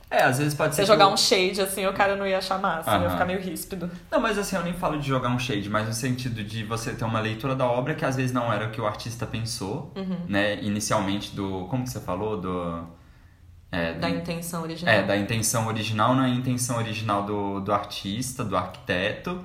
É, 0.09 0.23
às 0.23 0.37
vezes 0.39 0.53
pode 0.53 0.73
ser. 0.73 0.81
se 0.83 0.87
jogar 0.87 1.07
o- 1.07 1.13
um 1.13 1.17
shade 1.17 1.61
assim, 1.61 1.85
o 1.85 1.93
cara 1.93 2.15
não 2.15 2.25
ia 2.25 2.37
achar 2.37 2.57
massa, 2.59 2.97
ia 2.97 3.09
ficar 3.09 3.25
meio 3.25 3.41
ríspido. 3.41 3.91
Não, 4.09 4.19
mas 4.21 4.37
assim, 4.37 4.55
eu 4.55 4.63
nem 4.63 4.73
falo 4.73 4.97
de 4.99 5.07
jogar 5.07 5.29
um 5.29 5.37
shade, 5.39 5.69
mas 5.69 5.85
no 5.87 5.93
sentido 5.93 6.41
de 6.43 6.63
você 6.63 6.93
ter 6.93 7.03
uma 7.05 7.19
leitura 7.19 7.55
da 7.55 7.65
obra 7.65 7.93
que 7.93 8.05
às 8.05 8.15
vezes 8.15 8.31
não 8.31 8.51
era 8.51 8.67
o 8.67 8.71
que 8.71 8.79
o 8.81 8.87
artista 8.87 9.25
pensou, 9.27 9.91
Uhum. 9.95 10.17
né? 10.27 10.61
Inicialmente 10.61 11.35
do. 11.35 11.65
Como 11.69 11.83
que 11.83 11.89
você 11.89 11.99
falou? 11.99 12.39
Do. 12.39 12.87
É, 13.71 13.93
Da 13.93 14.09
intenção 14.09 14.63
original. 14.63 14.93
é, 14.93 15.03
da 15.03 15.15
intenção 15.15 15.67
original, 15.67 16.13
não 16.15 16.23
é 16.23 16.27
a 16.27 16.29
intenção 16.29 16.77
original 16.77 17.23
do, 17.23 17.61
do 17.61 17.71
artista, 17.73 18.43
do 18.43 18.57
arquiteto. 18.57 19.41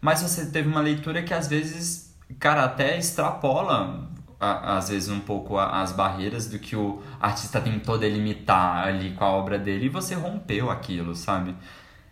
Mas 0.00 0.22
você 0.22 0.46
teve 0.46 0.68
uma 0.68 0.80
leitura 0.80 1.22
que 1.22 1.32
às 1.32 1.46
vezes, 1.46 2.16
cara, 2.40 2.64
até 2.64 2.96
extrapola, 2.98 4.08
às 4.40 4.88
vezes, 4.88 5.10
um 5.10 5.20
pouco 5.20 5.58
as 5.58 5.92
barreiras 5.92 6.48
do 6.48 6.58
que 6.58 6.74
o 6.74 7.02
artista 7.20 7.60
tentou 7.60 7.98
delimitar 7.98 8.86
ali 8.86 9.12
com 9.12 9.24
a 9.24 9.28
obra 9.28 9.58
dele 9.58 9.86
e 9.86 9.88
você 9.88 10.14
rompeu 10.14 10.70
aquilo, 10.70 11.14
sabe? 11.14 11.54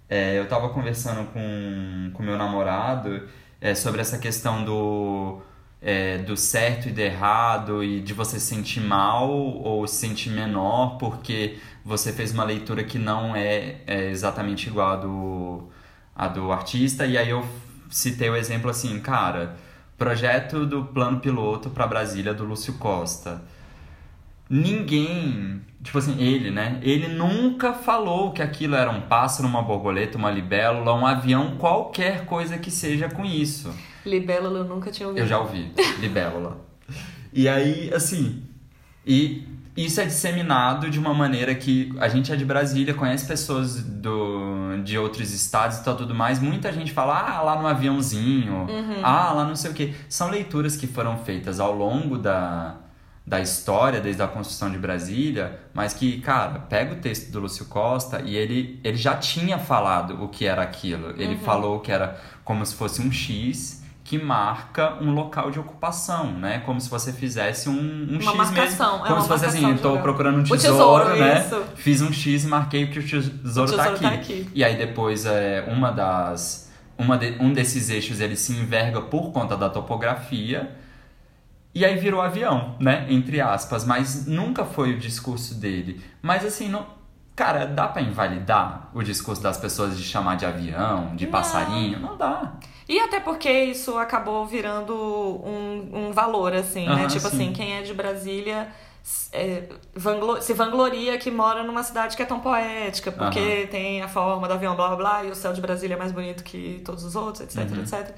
É, 0.08 0.38
eu 0.38 0.46
tava 0.48 0.68
conversando 0.70 1.26
com 1.32 2.12
o 2.14 2.22
meu 2.22 2.36
namorado 2.36 3.28
é, 3.60 3.74
sobre 3.74 4.00
essa 4.00 4.18
questão 4.18 4.64
do, 4.64 5.40
é, 5.82 6.18
do 6.18 6.36
certo 6.36 6.88
e 6.88 6.92
do 6.92 7.00
errado 7.00 7.84
e 7.84 8.00
de 8.00 8.12
você 8.14 8.38
se 8.40 8.46
sentir 8.46 8.80
mal 8.80 9.30
ou 9.30 9.86
se 9.86 9.96
sentir 9.96 10.30
menor 10.30 10.98
porque 10.98 11.58
você 11.84 12.12
fez 12.12 12.32
uma 12.32 12.44
leitura 12.44 12.84
que 12.84 12.98
não 12.98 13.34
é, 13.36 13.76
é 13.86 14.10
exatamente 14.10 14.68
igual 14.68 14.90
a 14.92 14.96
do, 14.96 15.68
a 16.14 16.28
do 16.28 16.52
artista. 16.52 17.06
E 17.06 17.16
aí 17.16 17.30
eu 17.30 17.44
citei 17.90 18.28
o 18.30 18.36
exemplo 18.36 18.70
assim, 18.70 18.98
cara, 19.00 19.56
projeto 19.98 20.64
do 20.64 20.84
plano 20.84 21.20
piloto 21.20 21.68
para 21.68 21.86
Brasília 21.86 22.32
do 22.32 22.44
Lúcio 22.44 22.74
Costa 22.74 23.42
ninguém, 24.48 25.60
tipo 25.82 25.98
assim, 25.98 26.20
ele, 26.20 26.50
né? 26.50 26.80
Ele 26.82 27.08
nunca 27.08 27.72
falou 27.72 28.32
que 28.32 28.40
aquilo 28.40 28.74
era 28.74 28.90
um 28.90 29.02
pássaro, 29.02 29.48
uma 29.48 29.62
borboleta, 29.62 30.16
uma 30.16 30.30
libélula, 30.30 30.94
um 30.94 31.06
avião, 31.06 31.56
qualquer 31.56 32.24
coisa 32.24 32.56
que 32.58 32.70
seja 32.70 33.08
com 33.08 33.24
isso. 33.24 33.74
Libélula 34.06 34.60
eu 34.60 34.64
nunca 34.64 34.90
tinha 34.90 35.08
ouvido. 35.08 35.22
Eu 35.22 35.28
já 35.28 35.38
ouvi, 35.38 35.72
libélula. 36.00 36.56
E 37.30 37.46
aí, 37.46 37.92
assim, 37.92 38.42
e 39.06 39.46
isso 39.84 40.00
é 40.00 40.06
disseminado 40.06 40.90
de 40.90 40.98
uma 40.98 41.14
maneira 41.14 41.54
que 41.54 41.94
a 42.00 42.08
gente 42.08 42.32
é 42.32 42.36
de 42.36 42.44
Brasília, 42.44 42.94
conhece 42.94 43.26
pessoas 43.26 43.80
do, 43.80 44.76
de 44.82 44.98
outros 44.98 45.32
estados 45.32 45.78
e 45.78 45.84
tal, 45.84 45.96
tudo 45.96 46.14
mais. 46.14 46.40
Muita 46.40 46.72
gente 46.72 46.92
fala, 46.92 47.20
ah, 47.20 47.42
lá 47.42 47.60
no 47.60 47.66
aviãozinho, 47.66 48.66
ah, 49.04 49.32
lá 49.32 49.44
não 49.44 49.54
sei 49.54 49.70
o 49.70 49.74
quê. 49.74 49.94
São 50.08 50.30
leituras 50.30 50.76
que 50.76 50.86
foram 50.86 51.16
feitas 51.18 51.60
ao 51.60 51.72
longo 51.72 52.18
da, 52.18 52.74
da 53.24 53.40
história, 53.40 54.00
desde 54.00 54.20
a 54.20 54.26
construção 54.26 54.68
de 54.70 54.78
Brasília, 54.78 55.60
mas 55.72 55.94
que, 55.94 56.20
cara, 56.22 56.58
pega 56.60 56.94
o 56.94 56.96
texto 56.96 57.30
do 57.30 57.38
Lúcio 57.38 57.66
Costa 57.66 58.20
e 58.24 58.34
ele, 58.34 58.80
ele 58.82 58.96
já 58.96 59.16
tinha 59.16 59.58
falado 59.58 60.24
o 60.24 60.28
que 60.28 60.44
era 60.44 60.62
aquilo. 60.62 61.10
Ele 61.16 61.36
falou 61.36 61.78
que 61.78 61.92
era 61.92 62.18
como 62.42 62.66
se 62.66 62.74
fosse 62.74 63.00
um 63.00 63.12
X 63.12 63.77
que 64.08 64.16
marca 64.18 64.94
um 65.02 65.10
local 65.12 65.50
de 65.50 65.58
ocupação, 65.60 66.32
né? 66.32 66.60
Como 66.64 66.80
se 66.80 66.88
você 66.88 67.12
fizesse 67.12 67.68
um, 67.68 67.74
um 67.74 68.18
Uma 68.18 68.32
X 68.32 68.34
marcação, 68.36 68.92
mesmo. 68.92 69.04
é 69.04 69.08
Como 69.08 69.14
uma 69.16 69.20
se 69.22 69.28
fosse 69.28 69.44
assim, 69.44 69.74
de 69.74 69.80
tô 69.82 69.88
lugar. 69.90 70.02
procurando 70.02 70.38
um 70.38 70.42
tesouro, 70.44 71.04
tesouro, 71.04 71.16
né? 71.20 71.40
isso. 71.44 71.62
Fiz 71.76 72.00
um 72.00 72.10
X 72.10 72.44
e 72.44 72.46
marquei 72.46 72.86
que 72.86 72.98
o 72.98 73.02
tesouro, 73.06 73.70
O 73.70 73.76
tá, 73.76 73.84
aqui. 73.84 74.00
tá 74.00 74.08
aqui. 74.08 74.48
E 74.54 74.64
aí 74.64 74.78
depois 74.78 75.26
é, 75.26 75.62
uma 75.70 75.90
das, 75.90 76.72
uma 76.96 77.18
de- 77.18 77.36
um 77.38 77.52
desses 77.52 77.90
eixos 77.90 78.18
ele 78.18 78.34
se 78.34 78.52
enverga 78.52 79.02
por 79.02 79.30
conta 79.30 79.54
da 79.58 79.68
topografia 79.68 80.70
E 81.74 81.84
aí 81.84 81.96
virou 81.98 82.22
avião, 82.22 82.76
né? 82.80 83.06
Entre 83.10 83.40
aspas. 83.42 83.84
Mas 83.84 84.26
nunca 84.26 84.64
foi 84.64 84.94
o 84.94 84.98
discurso 84.98 85.54
dele. 85.54 86.00
Mas 86.22 86.44
assim, 86.46 86.66
não. 86.68 86.97
Cara, 87.38 87.66
dá 87.66 87.86
pra 87.86 88.02
invalidar 88.02 88.88
o 88.92 89.00
discurso 89.00 89.40
das 89.40 89.56
pessoas 89.56 89.96
de 89.96 90.02
chamar 90.02 90.36
de 90.36 90.44
avião, 90.44 91.14
de 91.14 91.24
Não. 91.26 91.30
passarinho? 91.30 92.00
Não 92.00 92.16
dá. 92.16 92.54
E 92.88 92.98
até 92.98 93.20
porque 93.20 93.48
isso 93.48 93.96
acabou 93.96 94.44
virando 94.44 94.92
um, 94.92 96.08
um 96.08 96.12
valor, 96.12 96.52
assim, 96.52 96.84
né? 96.88 97.06
Tipo 97.06 97.28
sim. 97.28 97.36
assim, 97.36 97.52
quem 97.52 97.74
é 97.78 97.82
de 97.82 97.94
Brasília 97.94 98.66
é, 99.32 99.68
vanglo- 99.94 100.42
se 100.42 100.52
vangloria 100.52 101.16
que 101.16 101.30
mora 101.30 101.62
numa 101.62 101.84
cidade 101.84 102.16
que 102.16 102.22
é 102.24 102.26
tão 102.26 102.40
poética, 102.40 103.12
porque 103.12 103.68
tem 103.70 104.02
a 104.02 104.08
forma 104.08 104.48
do 104.48 104.54
avião, 104.54 104.74
blá 104.74 104.88
blá 104.88 104.96
blá, 104.96 105.24
e 105.24 105.30
o 105.30 105.34
céu 105.36 105.52
de 105.52 105.60
Brasília 105.60 105.94
é 105.94 105.98
mais 105.98 106.10
bonito 106.10 106.42
que 106.42 106.82
todos 106.84 107.04
os 107.04 107.14
outros, 107.14 107.42
etc, 107.44 107.70
Uhum. 107.70 107.82
etc. 107.82 108.16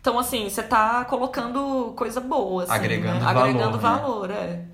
Então, 0.00 0.18
assim, 0.18 0.48
você 0.48 0.62
tá 0.62 1.04
colocando 1.04 1.92
coisa 1.96 2.18
boa, 2.20 2.62
assim, 2.64 2.72
Agregando 2.72 3.18
né? 3.18 3.32
valor, 3.32 3.40
Agregando 3.48 3.76
né? 3.76 3.82
valor, 3.82 4.30
é. 4.30 4.64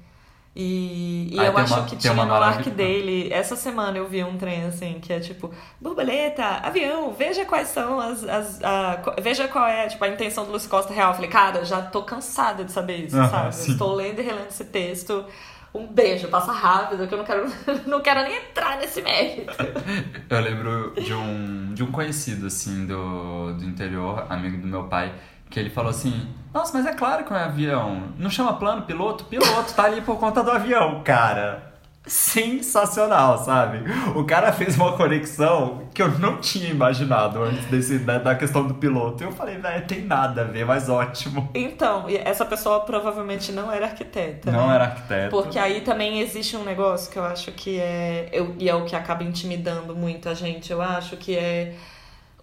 E, 0.63 1.29
e 1.33 1.37
eu 1.39 1.57
acho 1.57 1.75
uma- 1.75 1.85
que 1.87 1.97
tinha 1.97 2.13
no 2.13 2.35
arc 2.35 2.69
dele. 2.71 3.33
Essa 3.33 3.57
semana 3.57 3.97
eu 3.97 4.07
vi 4.07 4.23
um 4.23 4.37
trem 4.37 4.65
assim, 4.65 4.99
que 5.01 5.13
é 5.13 5.19
tipo, 5.21 5.51
borboleta, 5.81 6.45
avião, 6.63 7.13
veja 7.13 7.45
quais 7.47 7.69
são 7.69 7.99
as. 7.99 8.23
as 8.25 8.63
a- 8.63 9.01
veja 9.23 9.49
qual 9.49 9.67
é 9.67 9.87
tipo, 9.89 10.05
a 10.05 10.09
intenção 10.09 10.45
do 10.45 10.51
Luiz 10.51 10.67
Costa 10.67 10.93
real. 10.93 11.11
Eu 11.11 11.15
falei, 11.15 11.31
cara, 11.31 11.65
já 11.65 11.81
tô 11.83 12.03
cansada 12.03 12.65
de 12.65 12.73
saber 12.73 13.07
isso, 13.07 13.17
sabe? 13.17 13.55
sim. 13.55 13.73
Estou 13.73 13.95
lendo 13.95 14.21
e 14.21 14.23
relendo 14.23 14.49
esse 14.49 14.65
texto. 14.65 15.25
Um 15.73 15.87
beijo, 15.87 16.27
passa 16.27 16.51
rápido, 16.51 17.07
que 17.07 17.15
eu 17.15 17.19
não 17.19 17.25
quero, 17.25 17.47
não 17.87 18.01
quero 18.01 18.23
nem 18.25 18.37
entrar 18.39 18.77
nesse 18.77 19.01
mérito. 19.01 19.53
Eu 20.29 20.41
lembro 20.41 20.93
de 21.01 21.15
um, 21.15 21.73
de 21.73 21.85
um 21.85 21.93
conhecido, 21.93 22.49
assim, 22.49 22.87
do, 22.87 23.53
do 23.55 23.65
interior, 23.65 24.27
amigo 24.29 24.59
do 24.61 24.67
meu 24.67 24.85
pai, 24.89 25.13
que 25.51 25.59
ele 25.59 25.69
falou 25.69 25.91
assim: 25.91 26.29
Nossa, 26.55 26.73
mas 26.73 26.87
é 26.87 26.95
claro 26.95 27.25
que 27.25 27.33
é 27.33 27.37
um 27.37 27.41
avião. 27.41 28.03
Não 28.17 28.31
chama 28.31 28.55
plano 28.55 28.83
piloto? 28.83 29.25
Piloto 29.25 29.75
tá 29.75 29.85
ali 29.85 30.01
por 30.01 30.17
conta 30.19 30.43
do 30.43 30.51
avião, 30.51 31.03
cara. 31.03 31.69
Sensacional, 32.07 33.37
sabe? 33.45 33.85
O 34.17 34.25
cara 34.25 34.51
fez 34.53 34.75
uma 34.75 34.97
conexão 34.97 35.87
que 35.93 36.01
eu 36.01 36.11
não 36.19 36.39
tinha 36.39 36.71
imaginado 36.71 37.43
antes 37.43 37.67
desse, 37.67 37.99
da, 37.99 38.19
da 38.19 38.35
questão 38.35 38.67
do 38.67 38.75
piloto. 38.75 39.23
E 39.23 39.27
eu 39.27 39.33
falei, 39.33 39.59
velho, 39.59 39.87
tem 39.87 40.07
nada 40.07 40.41
a 40.41 40.45
ver, 40.45 40.65
mas 40.65 40.89
ótimo. 40.89 41.51
Então, 41.55 42.07
essa 42.09 42.45
pessoa 42.47 42.81
provavelmente 42.81 43.53
não 43.53 43.71
era 43.71 43.87
arquiteta. 43.87 44.51
Não 44.51 44.69
né? 44.69 44.75
era 44.77 44.85
arquiteto. 44.85 45.31
Porque 45.31 45.59
aí 45.59 45.83
também 45.83 46.21
existe 46.21 46.57
um 46.57 46.65
negócio 46.65 47.13
que 47.13 47.19
eu 47.19 47.25
acho 47.25 47.53
que 47.53 47.79
é. 47.79 48.31
Eu, 48.33 48.57
e 48.59 48.69
é 48.69 48.75
o 48.75 48.87
que 48.87 48.97
acaba 48.97 49.23
intimidando 49.23 49.95
muito 49.95 50.29
a 50.29 50.35
gente, 50.35 50.73
eu 50.73 50.81
acho, 50.81 51.19
que 51.19 51.37
é 51.37 51.75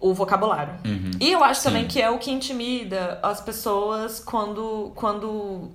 o 0.00 0.14
vocabulário. 0.14 0.74
Uhum. 0.84 1.10
E 1.20 1.32
eu 1.32 1.42
acho 1.44 1.60
Sim. 1.60 1.68
também 1.68 1.86
que 1.86 2.00
é 2.00 2.10
o 2.10 2.18
que 2.18 2.30
intimida 2.30 3.18
as 3.22 3.40
pessoas 3.40 4.20
quando. 4.20 4.92
quando 4.94 5.70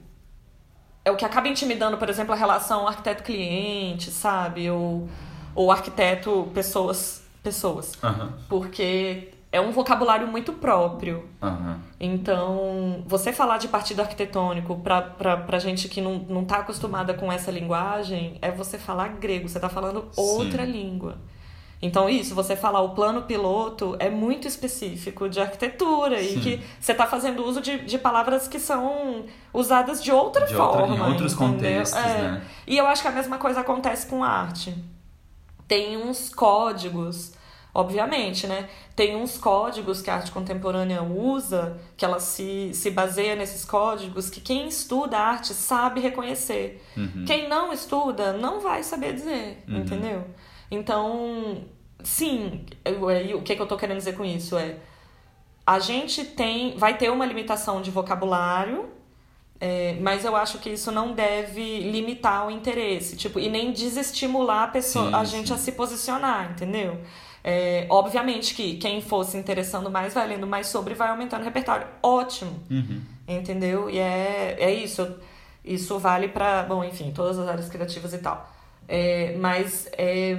é 1.06 1.12
o 1.12 1.16
que 1.18 1.26
acaba 1.26 1.48
intimidando, 1.50 1.98
por 1.98 2.10
exemplo, 2.10 2.34
a 2.34 2.38
relação 2.38 2.88
arquiteto-cliente, 2.88 4.10
sabe? 4.10 4.70
Ou, 4.70 5.08
ou 5.54 5.72
arquiteto 5.72 6.50
pessoas. 6.54 7.24
pessoas. 7.44 7.92
Aham, 8.02 8.34
Porque 8.48 9.34
é 9.52 9.60
um 9.60 9.72
vocabulário 9.72 10.28
muito 10.28 10.54
próprio. 10.54 11.28
aham. 11.42 11.80
Então, 12.00 13.04
você 13.06 13.32
falar 13.34 13.58
de 13.58 13.68
partido 13.68 14.00
arquitetônico 14.02 14.78
pra, 14.80 15.02
pra, 15.02 15.38
pra 15.38 15.60
gente 15.60 15.88
que 15.90 16.02
não, 16.02 16.20
não 16.20 16.44
tá 16.46 16.58
acostumada 16.58 17.14
com 17.14 17.32
essa 17.32 17.52
linguagem 17.52 18.38
é 18.42 18.50
você 18.52 18.78
falar 18.78 19.10
grego, 19.10 19.48
você 19.48 19.60
tá 19.60 19.70
falando 19.70 20.08
outra 20.16 20.66
Sim. 20.66 20.72
língua. 20.72 21.18
Então, 21.86 22.08
isso, 22.10 22.34
você 22.34 22.56
falar 22.56 22.80
o 22.80 22.92
plano 22.96 23.24
piloto 23.24 23.98
é 24.00 24.10
muito 24.10 24.48
específico 24.48 25.28
de 25.28 25.42
arquitetura 25.42 26.22
e 26.22 26.30
Sim. 26.36 26.40
que 26.40 26.64
você 26.80 26.94
tá 26.94 27.06
fazendo 27.06 27.44
uso 27.46 27.60
de, 27.60 27.80
de 27.80 27.98
palavras 27.98 28.48
que 28.48 28.58
são 28.58 29.26
usadas 29.54 30.02
de 30.02 30.10
outra 30.10 30.46
De 30.46 30.56
outra- 30.56 30.80
forma. 30.80 30.96
em 30.96 31.02
outros 31.12 31.34
entendeu? 31.34 31.54
contextos, 31.54 32.00
É. 32.00 32.18
né? 32.22 32.42
E 32.66 32.78
eu 32.78 32.88
acho 32.88 33.02
que 33.02 33.08
a 33.10 33.12
mesma 33.12 33.38
coisa 33.38 33.60
acontece 33.60 34.08
com 34.08 34.24
arte. 34.24 34.74
Tem 35.68 35.98
uns 35.98 36.30
códigos, 36.34 37.34
obviamente, 37.74 38.48
né? 38.48 38.70
Tem 38.96 39.18
uns 39.18 39.38
códigos 39.38 40.02
que 40.02 40.10
a 40.10 40.16
arte 40.16 40.32
contemporânea 40.32 41.04
usa, 41.04 41.78
que 41.98 42.06
ela 42.06 42.20
se, 42.22 42.72
se 42.74 42.92
baseia 42.92 43.36
nesses 43.36 43.66
códigos, 43.66 44.30
que 44.30 44.40
quem 44.40 44.70
estuda 44.70 45.18
arte 45.18 45.54
sabe 45.54 46.00
reconhecer. 46.00 46.82
Uhum. 46.96 47.26
Quem 47.28 47.50
não 47.50 47.74
estuda 47.74 48.32
não 48.32 48.62
vai 48.62 48.84
saber 48.84 49.14
dizer, 49.14 49.62
Uhum. 49.68 49.80
entendeu? 49.80 50.24
Então, 50.74 51.64
sim, 52.04 52.66
eu- 52.86 53.08
aí 53.08 53.34
o 53.34 53.42
que, 53.42 53.56
que 53.56 53.62
eu 53.62 53.68
tô 53.68 53.78
querendo 53.78 53.98
dizer 53.98 54.16
com 54.16 54.26
isso 54.26 54.58
é 54.58 54.78
a 55.66 55.80
gente 55.80 56.26
tem 56.26 56.76
vai 56.78 56.98
ter 56.98 57.10
uma 57.12 57.26
limitação 57.26 57.82
de 57.82 57.90
vocabulário 57.92 58.90
é, 59.62 59.96
mas 60.02 60.26
eu 60.26 60.36
acho 60.36 60.58
que 60.60 60.70
isso 60.72 60.92
não 60.92 61.14
deve 61.14 61.80
limitar 61.92 62.48
o 62.48 62.52
interesse 62.52 63.16
tipo 63.16 63.40
e 63.40 63.48
nem 63.50 63.72
desestimular 63.72 64.64
a 64.64 64.68
pessoa 64.68 65.08
Sim, 65.10 65.16
a 65.16 65.24
gente 65.24 65.48
sim. 65.50 65.54
a 65.54 65.58
se 65.58 65.72
posicionar 65.72 66.52
entendeu 66.52 67.00
É, 67.46 67.86
obviamente 67.90 68.56
que 68.56 68.78
quem 68.78 69.02
for 69.02 69.24
se 69.26 69.38
interessando 69.38 69.90
mais 69.92 70.14
vai 70.14 70.26
lendo 70.28 70.48
mais 70.48 70.68
sobre 70.68 70.94
e 70.94 70.98
vai 70.98 71.10
aumentando 71.10 71.42
o 71.42 71.46
repertório 71.46 71.88
ótimo 72.02 72.60
Uhum. 72.70 73.02
entendeu? 73.28 73.90
E 73.90 74.00
é, 74.00 74.56
é 74.60 74.74
isso. 74.74 75.04
Isso 75.64 75.98
vale 76.00 76.28
para, 76.30 76.64
bom, 76.64 76.84
enfim, 76.84 77.12
todas 77.12 77.38
as 77.40 77.48
áreas 77.48 77.70
criativas 77.70 78.14
e 78.14 78.18
tal. 78.18 78.53
É, 78.88 79.36
mas, 79.40 79.88
é, 79.98 80.38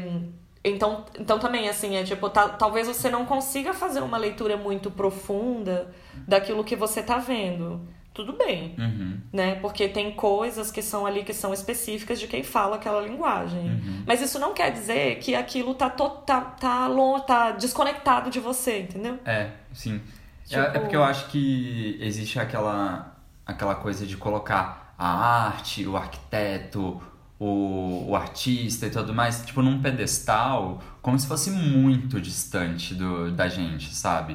então, 0.64 1.05
então 1.18 1.38
também, 1.38 1.68
assim, 1.68 1.97
é 1.97 2.05
tipo, 2.05 2.28
ta- 2.30 2.49
talvez 2.51 2.86
você 2.86 3.11
não 3.11 3.24
consiga 3.24 3.72
fazer 3.74 4.01
uma 4.01 4.16
leitura 4.18 4.57
muito 4.57 4.90
profunda 4.90 5.92
daquilo 6.26 6.64
que 6.64 6.76
você 6.76 7.03
tá 7.03 7.18
vendo. 7.18 7.80
Tudo 8.14 8.32
bem, 8.34 8.76
Uhum. 8.78 9.18
né? 9.32 9.57
Porque 9.57 9.88
tem 9.88 10.12
coisas 10.12 10.70
que 10.70 10.80
são 10.80 11.05
ali 11.05 11.24
que 11.24 11.34
são 11.34 11.53
específicas 11.53 12.20
de 12.20 12.28
quem 12.28 12.45
fala 12.45 12.76
aquela 12.76 13.01
linguagem. 13.01 13.59
Uhum. 13.59 14.05
Mas 14.07 14.20
isso 14.22 14.38
não 14.38 14.55
quer 14.55 14.70
dizer 14.70 15.18
que 15.18 15.34
aquilo 15.34 15.74
tá, 15.74 15.90
to, 15.90 16.09
tá, 16.24 16.40
tá, 16.40 16.86
longe, 16.86 17.24
tá 17.26 17.51
desconectado 17.51 18.30
de 18.30 18.38
você, 18.38 18.82
entendeu? 18.82 19.18
É, 19.24 19.51
sim. 19.72 20.01
É- 20.49 20.49
Tipo- 20.49 20.61
É, 20.61 20.78
porque 20.78 20.95
eu 20.95 21.03
acho 21.03 21.26
que 21.26 21.99
existe 22.01 22.38
aquela, 22.38 23.16
aquela 23.45 23.74
coisa 23.74 24.07
de 24.07 24.16
colocar 24.16 24.95
a 24.97 25.47
arte, 25.49 25.84
o 25.84 25.97
arquiteto, 25.97 27.03
o, 27.45 28.07
o 28.09 28.16
artista 28.16 28.86
e 28.86 28.90
tudo 28.90 29.12
mais, 29.12 29.45
tipo, 29.45 29.61
num 29.61 29.82
pedestal, 29.82 30.82
como 31.03 31.18
se 31.18 31.26
fosse 31.26 31.51
muito 31.51 32.18
distante 32.18 32.95
do, 32.95 33.30
da 33.30 33.49
gente, 33.49 33.95
sabe? 33.95 34.34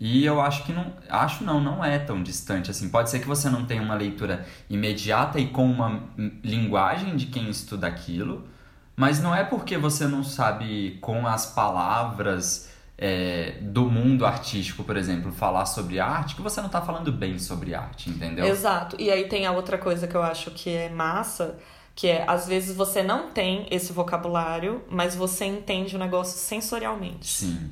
E 0.00 0.24
eu 0.24 0.40
acho 0.40 0.64
que 0.64 0.72
não. 0.72 0.92
Acho 1.08 1.44
não, 1.44 1.60
não 1.60 1.84
é 1.84 1.98
tão 1.98 2.22
distante 2.22 2.70
assim. 2.70 2.88
Pode 2.88 3.10
ser 3.10 3.18
que 3.18 3.26
você 3.26 3.50
não 3.50 3.66
tenha 3.66 3.82
uma 3.82 3.94
leitura 3.94 4.46
imediata 4.70 5.38
e 5.38 5.48
com 5.48 5.70
uma 5.70 6.04
linguagem 6.42 7.14
de 7.16 7.26
quem 7.26 7.50
estuda 7.50 7.86
aquilo, 7.86 8.48
mas 8.96 9.20
não 9.22 9.34
é 9.34 9.44
porque 9.44 9.76
você 9.76 10.06
não 10.06 10.24
sabe 10.24 10.96
com 11.02 11.26
as 11.26 11.46
palavras 11.46 12.72
é, 12.96 13.58
do 13.60 13.90
mundo 13.90 14.24
artístico, 14.24 14.82
por 14.82 14.96
exemplo, 14.96 15.30
falar 15.30 15.66
sobre 15.66 16.00
arte, 16.00 16.34
que 16.34 16.40
você 16.40 16.62
não 16.62 16.70
tá 16.70 16.80
falando 16.80 17.12
bem 17.12 17.38
sobre 17.38 17.74
arte, 17.74 18.08
entendeu? 18.08 18.46
Exato. 18.46 18.96
E 18.98 19.10
aí 19.10 19.28
tem 19.28 19.44
a 19.44 19.52
outra 19.52 19.76
coisa 19.76 20.06
que 20.06 20.14
eu 20.14 20.22
acho 20.22 20.50
que 20.52 20.70
é 20.70 20.88
massa, 20.88 21.58
que 21.96 22.08
é 22.08 22.24
às 22.28 22.46
vezes 22.46 22.76
você 22.76 23.02
não 23.02 23.30
tem 23.30 23.66
esse 23.70 23.90
vocabulário, 23.90 24.84
mas 24.88 25.16
você 25.16 25.46
entende 25.46 25.96
o 25.96 25.98
negócio 25.98 26.38
sensorialmente. 26.38 27.26
Sim. 27.26 27.70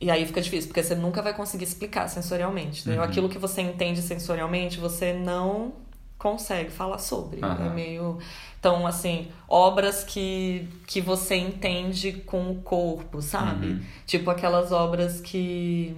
E 0.00 0.10
aí 0.10 0.26
fica 0.26 0.40
difícil, 0.40 0.68
porque 0.68 0.82
você 0.82 0.96
nunca 0.96 1.22
vai 1.22 1.32
conseguir 1.32 1.64
explicar 1.64 2.08
sensorialmente. 2.08 2.80
Entendeu? 2.82 3.00
Uhum. 3.00 3.08
Aquilo 3.08 3.28
que 3.28 3.38
você 3.38 3.62
entende 3.62 4.02
sensorialmente, 4.02 4.78
você 4.78 5.12
não 5.12 5.72
consegue 6.18 6.70
falar 6.70 6.98
sobre. 6.98 7.40
Aham. 7.42 7.66
É 7.66 7.70
meio. 7.70 8.18
Então, 8.58 8.84
assim, 8.84 9.28
obras 9.48 10.02
que, 10.02 10.68
que 10.84 11.00
você 11.00 11.36
entende 11.36 12.12
com 12.12 12.50
o 12.50 12.56
corpo, 12.56 13.22
sabe? 13.22 13.68
Uhum. 13.68 13.82
Tipo 14.04 14.30
aquelas 14.30 14.72
obras 14.72 15.20
que. 15.20 15.96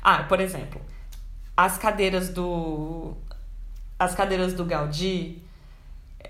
Ah, 0.00 0.22
por 0.22 0.40
exemplo, 0.40 0.80
as 1.56 1.76
cadeiras 1.76 2.28
do. 2.28 3.16
As 3.98 4.14
cadeiras 4.14 4.52
do 4.52 4.64
Gaudí 4.64 5.42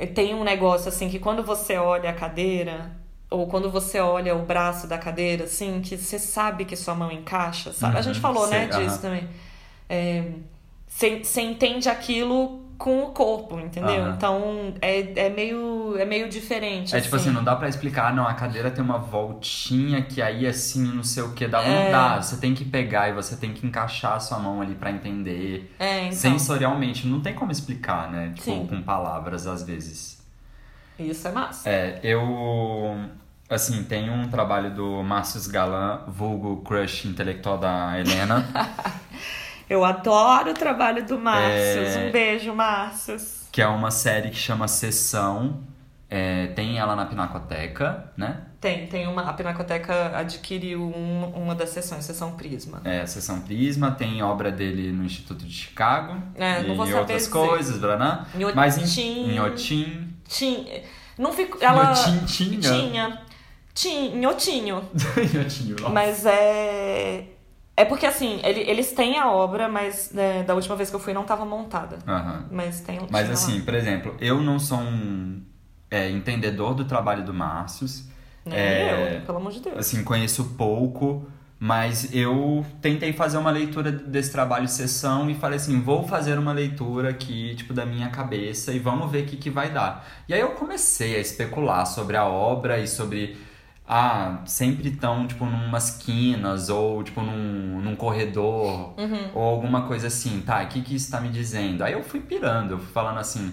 tem 0.06 0.34
um 0.34 0.44
negócio 0.44 0.88
assim 0.88 1.08
que 1.10 1.18
quando 1.18 1.42
você 1.42 1.76
olha 1.76 2.10
a 2.10 2.12
cadeira, 2.12 2.90
ou 3.30 3.46
quando 3.48 3.70
você 3.70 4.00
olha 4.00 4.34
o 4.34 4.44
braço 4.44 4.86
da 4.86 4.98
cadeira, 4.98 5.44
assim, 5.44 5.80
que 5.82 5.96
você 5.96 6.18
sabe 6.18 6.64
que 6.64 6.76
sua 6.76 6.94
mão 6.94 7.10
encaixa, 7.12 7.72
sabe? 7.72 7.98
a 7.98 8.02
Uhum, 8.02 8.02
gente 8.02 8.20
falou, 8.20 8.46
né, 8.46 8.66
sei, 8.66 8.68
disso 8.68 9.00
aham. 9.00 9.00
também. 9.00 9.28
É, 9.88 10.24
você 10.88 11.40
entende 11.42 11.88
aquilo 11.88 12.67
com 12.78 13.02
o 13.02 13.06
corpo, 13.08 13.58
entendeu? 13.58 14.02
Aham. 14.04 14.14
Então 14.16 14.74
é, 14.80 15.26
é, 15.26 15.28
meio, 15.30 15.96
é 15.98 16.04
meio 16.04 16.28
diferente. 16.28 16.94
É 16.94 17.00
tipo 17.00 17.16
assim, 17.16 17.30
não 17.30 17.42
dá 17.42 17.56
pra 17.56 17.68
explicar, 17.68 18.14
não, 18.14 18.26
a 18.26 18.34
cadeira 18.34 18.70
tem 18.70 18.82
uma 18.84 18.98
voltinha 18.98 20.00
que 20.02 20.22
aí 20.22 20.46
assim, 20.46 20.84
não 20.84 21.02
sei 21.02 21.24
o 21.24 21.32
que, 21.32 21.48
dá, 21.48 21.60
É. 21.62 21.84
não 21.84 21.90
dá. 21.90 22.22
Você 22.22 22.36
tem 22.36 22.54
que 22.54 22.64
pegar 22.64 23.08
e 23.08 23.12
você 23.12 23.36
tem 23.36 23.52
que 23.52 23.66
encaixar 23.66 24.12
a 24.14 24.20
sua 24.20 24.38
mão 24.38 24.60
ali 24.62 24.76
pra 24.76 24.90
entender. 24.92 25.74
É, 25.78 26.02
então, 26.06 26.12
Sensorialmente, 26.12 27.06
não 27.06 27.20
tem 27.20 27.34
como 27.34 27.50
explicar, 27.50 28.10
né? 28.12 28.28
Tipo, 28.34 28.42
Sim. 28.44 28.66
com 28.68 28.80
palavras 28.82 29.46
às 29.48 29.62
vezes. 29.64 30.22
isso 30.98 31.26
é 31.26 31.32
massa. 31.32 31.68
É, 31.68 31.98
eu. 32.02 32.96
Assim, 33.50 33.82
tem 33.82 34.10
um 34.10 34.28
trabalho 34.28 34.70
do 34.74 35.02
Márcio 35.02 35.50
Galan, 35.50 36.02
vulgo 36.06 36.58
crush 36.62 37.06
intelectual 37.08 37.56
da 37.58 37.98
Helena. 37.98 38.46
Eu 39.68 39.84
adoro 39.84 40.50
o 40.50 40.54
trabalho 40.54 41.04
do 41.06 41.18
Márcios. 41.18 41.96
É. 41.96 42.06
Um 42.08 42.12
beijo, 42.12 42.54
Márcios. 42.54 43.46
Que 43.52 43.60
é 43.62 43.66
uma 43.66 43.90
série 43.90 44.30
que 44.30 44.36
chama 44.36 44.66
Sessão. 44.68 45.60
É, 46.10 46.46
tem 46.48 46.78
ela 46.78 46.96
na 46.96 47.04
Pinacoteca, 47.04 48.10
né? 48.16 48.38
Tem, 48.58 48.86
tem 48.86 49.06
uma. 49.06 49.28
A 49.28 49.32
Pinacoteca 49.34 50.16
adquiriu 50.16 50.82
um- 50.82 51.30
uma 51.36 51.54
das 51.54 51.68
sessões, 51.68 52.02
sessão 52.04 52.32
Prisma. 52.32 52.80
É, 52.82 53.04
Sessão 53.04 53.40
Prisma, 53.42 53.90
tem 53.90 54.22
obra 54.22 54.50
dele 54.50 54.90
no 54.90 55.04
Instituto 55.04 55.44
de 55.44 55.52
Chicago. 55.52 56.16
É, 56.34 56.62
não 56.62 56.72
e 56.72 56.76
vou 56.76 56.86
saber 56.86 56.98
outras 57.00 57.18
dizer. 57.26 57.30
coisas, 57.30 57.78
Braná. 57.78 58.26
Nhotim. 58.34 58.56
Mas 58.56 58.98
em 58.98 59.30
Inhotim. 59.34 60.08
Tinha. 60.26 60.82
Não 61.18 61.30
ficou. 61.32 61.60
Ela. 61.60 61.92
Inhotim 61.92 62.26
tinha. 62.26 62.60
Tinha. 62.60 63.22
Tinha. 63.74 64.16
Inhotinho. 64.16 64.84
Inhotim, 65.34 65.72
nossa. 65.78 65.88
Mas 65.92 66.24
é. 66.24 67.24
É 67.78 67.84
porque 67.84 68.04
assim, 68.06 68.40
ele- 68.42 68.68
eles 68.68 68.90
têm 68.92 69.18
a 69.18 69.30
obra, 69.30 69.68
mas 69.68 70.10
né, 70.12 70.42
da 70.42 70.52
última 70.52 70.74
vez 70.74 70.90
que 70.90 70.96
eu 70.96 71.00
fui 71.00 71.12
não 71.14 71.22
estava 71.22 71.44
montada. 71.44 71.98
Aham. 72.08 72.46
Mas 72.50 72.80
tem 72.80 72.98
Mas 73.08 73.30
assim, 73.30 73.60
por 73.60 73.72
exemplo, 73.72 74.16
eu 74.20 74.40
não 74.42 74.58
sou 74.58 74.78
um 74.78 75.40
é, 75.88 76.10
entendedor 76.10 76.74
do 76.74 76.84
trabalho 76.84 77.24
do 77.24 77.32
Márcios. 77.32 78.00
lá. 78.44 78.50
Nem 78.50 78.58
é, 78.58 79.18
eu, 79.18 79.26
pelo 79.26 79.38
amor 79.38 79.52
de 79.52 79.60
Deus. 79.60 79.78
Assim, 79.78 80.02
conheço 80.02 80.54
pouco, 80.56 81.24
mas 81.60 82.12
eu 82.12 82.66
tentei 82.82 83.12
fazer 83.12 83.38
uma 83.38 83.50
leitura 83.52 83.92
desse 83.92 84.32
trabalho 84.32 84.66
sessão 84.66 85.30
e 85.30 85.34
falei 85.36 85.56
assim, 85.58 85.80
vou 85.80 86.02
fazer 86.06 86.36
uma 86.36 86.52
leitura 86.52 87.10
aqui, 87.10 87.54
tipo, 87.54 87.72
da 87.72 87.86
minha 87.86 88.08
cabeça 88.10 88.72
e 88.72 88.80
vamos 88.80 89.08
ver 89.10 89.22
o 89.22 89.26
que, 89.26 89.36
que 89.36 89.50
vai 89.50 89.70
dar. 89.70 90.04
E 90.28 90.34
aí 90.34 90.40
eu 90.40 90.50
comecei 90.50 91.14
a 91.14 91.20
especular 91.20 91.86
sobre 91.86 92.16
a 92.16 92.24
obra 92.24 92.78
e 92.80 92.88
sobre... 92.88 93.36
Ah, 93.88 94.42
sempre 94.46 94.88
estão, 94.90 95.26
tipo, 95.26 95.46
numas 95.46 95.90
quinas 95.92 96.68
ou, 96.68 97.02
tipo, 97.02 97.22
num, 97.22 97.80
num 97.80 97.96
corredor 97.96 98.94
Uhum. 98.98 99.30
ou 99.34 99.42
alguma 99.42 99.82
coisa 99.86 100.08
assim. 100.08 100.42
Tá, 100.42 100.62
o 100.62 100.66
que, 100.68 100.82
que 100.82 100.94
isso 100.94 101.10
tá 101.10 101.20
me 101.20 101.30
dizendo? 101.30 101.82
Aí 101.82 101.94
eu 101.94 102.02
fui 102.02 102.20
pirando, 102.20 102.72
eu 102.72 102.78
fui 102.78 102.92
falando 102.92 103.18
assim... 103.18 103.52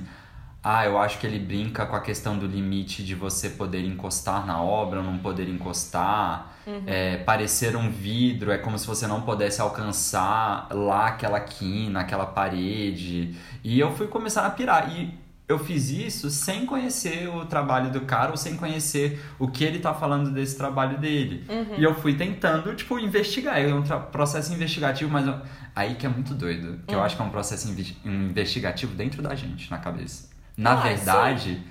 Ah, 0.67 0.83
eu 0.83 0.97
acho 0.97 1.19
que 1.19 1.27
ele 1.27 1.37
brinca 1.37 1.85
com 1.85 1.95
a 1.95 1.99
questão 2.01 2.39
do 2.39 2.47
limite 2.47 3.03
de 3.03 3.13
você 3.13 3.51
poder 3.51 3.85
encostar 3.85 4.47
na 4.47 4.59
obra 4.59 4.97
ou 4.99 5.05
não 5.05 5.19
poder 5.19 5.47
encostar. 5.47 6.53
É, 6.87 7.17
parecer 7.17 7.75
um 7.75 7.91
vidro 7.91 8.51
é 8.51 8.57
como 8.57 8.75
se 8.79 8.87
você 8.87 9.05
não 9.05 9.21
pudesse 9.21 9.61
alcançar 9.61 10.67
lá 10.71 11.05
aquela 11.09 11.39
quina, 11.39 11.99
aquela 11.99 12.25
parede. 12.25 13.35
E 13.63 13.79
eu 13.79 13.91
fui 13.95 14.07
começar 14.07 14.43
a 14.43 14.49
pirar. 14.49 14.89
E 14.91 15.13
eu 15.47 15.59
fiz 15.59 15.89
isso 15.89 16.29
sem 16.29 16.65
conhecer 16.65 17.27
o 17.29 17.45
trabalho 17.45 17.91
do 17.91 18.01
cara 18.01 18.31
ou 18.31 18.37
sem 18.37 18.55
conhecer 18.55 19.23
o 19.37 19.47
que 19.47 19.63
ele 19.63 19.79
tá 19.79 19.93
falando 19.93 20.31
desse 20.31 20.57
trabalho 20.57 20.97
dele. 20.97 21.45
E 21.77 21.83
eu 21.83 21.93
fui 21.93 22.15
tentando, 22.15 22.73
tipo, 22.75 22.97
investigar. 22.99 23.59
É 23.59 23.73
um 23.73 23.83
processo 24.11 24.51
investigativo, 24.53 25.11
mas 25.11 25.27
eu- 25.27 25.39
aí 25.75 25.95
que 25.95 26.05
é 26.05 26.09
muito 26.09 26.33
doido. 26.33 26.79
Que 26.87 26.95
eu 26.95 27.03
acho 27.03 27.15
que 27.15 27.21
é 27.21 27.25
um 27.25 27.29
processo 27.29 27.67
investigativo 28.03 28.93
dentro 28.95 29.21
da 29.21 29.35
gente, 29.35 29.69
na 29.69 29.77
cabeça. 29.77 30.29
Na 30.57 30.71
Ah, 30.71 30.75
verdade, 30.77 31.61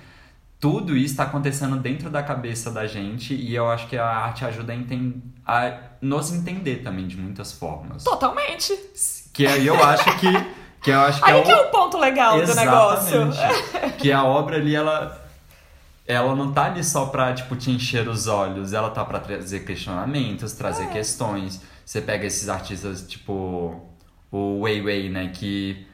tudo 0.59 0.95
isso 0.95 1.13
está 1.13 1.23
acontecendo 1.23 1.75
dentro 1.77 2.09
da 2.09 2.23
cabeça 2.23 2.71
da 2.71 2.87
gente 2.87 3.33
e 3.33 3.53
eu 3.53 3.69
acho 3.69 3.87
que 3.87 3.97
a 3.97 4.05
arte 4.07 4.45
ajuda 4.45 4.73
a, 4.73 4.75
enten- 4.75 5.21
a 5.45 5.77
nos 6.01 6.31
entender 6.31 6.77
também 6.77 7.07
de 7.07 7.17
muitas 7.17 7.51
formas. 7.51 8.03
Totalmente. 8.03 8.73
Que 9.33 9.45
aí 9.45 9.67
eu 9.67 9.83
acho 9.83 10.17
que, 10.19 10.27
que 10.85 10.91
eu 10.91 10.99
acho 11.01 11.21
que 11.21 11.29
Aí 11.31 11.39
é 11.39 11.41
que 11.43 11.51
é 11.51 11.55
o 11.55 11.69
ponto 11.71 11.97
legal 11.97 12.39
do 12.39 12.55
negócio. 12.55 13.27
Exatamente. 13.27 13.93
que 13.97 14.11
a 14.11 14.23
obra 14.23 14.55
ali 14.57 14.75
ela 14.75 15.21
ela 16.07 16.35
não 16.35 16.51
tá 16.53 16.65
ali 16.65 16.83
só 16.83 17.07
pra, 17.07 17.33
tipo, 17.33 17.55
te 17.55 17.71
encher 17.71 18.07
os 18.07 18.27
olhos, 18.27 18.73
ela 18.73 18.91
tá 18.91 19.03
pra 19.03 19.19
trazer 19.19 19.61
questionamentos, 19.61 20.53
trazer 20.53 20.83
É. 20.83 20.87
questões. 20.87 21.59
Você 21.83 21.99
pega 21.99 22.27
esses 22.27 22.47
artistas, 22.47 23.01
tipo, 23.07 23.81
o 24.31 24.61
Weiwei, 24.61 25.09
né, 25.09 25.31
que 25.33 25.87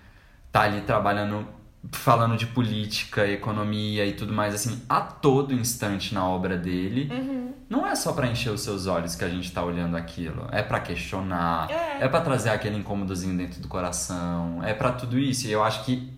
tá 0.52 0.64
ali 0.64 0.82
trabalhando, 0.82 1.48
falando 1.94 2.36
de 2.36 2.46
política, 2.46 3.26
economia 3.26 4.06
e 4.06 4.12
tudo 4.12 4.34
mais, 4.34 4.54
assim, 4.54 4.82
a 4.90 5.00
todo 5.00 5.54
instante 5.54 6.14
na 6.14 6.28
obra 6.28 6.58
dele. 6.58 7.10
Uhum. 7.10 7.51
Não 7.72 7.88
é 7.88 7.96
só 7.96 8.12
pra 8.12 8.28
encher 8.28 8.50
os 8.50 8.60
seus 8.62 8.86
olhos 8.86 9.16
que 9.16 9.24
a 9.24 9.30
gente 9.30 9.50
tá 9.50 9.64
olhando 9.64 9.96
aquilo, 9.96 10.46
é 10.52 10.62
pra 10.62 10.82
questionar, 10.82 11.72
É. 11.72 12.04
é 12.04 12.08
pra 12.10 12.20
trazer 12.20 12.50
aquele 12.50 12.76
incômodozinho 12.76 13.38
dentro 13.38 13.62
do 13.62 13.70
coração, 13.70 14.62
é 14.62 14.74
pra 14.74 14.92
tudo 14.92 15.18
isso. 15.18 15.48
E 15.48 15.52
eu 15.54 15.64
acho 15.64 15.86
que 15.86 16.12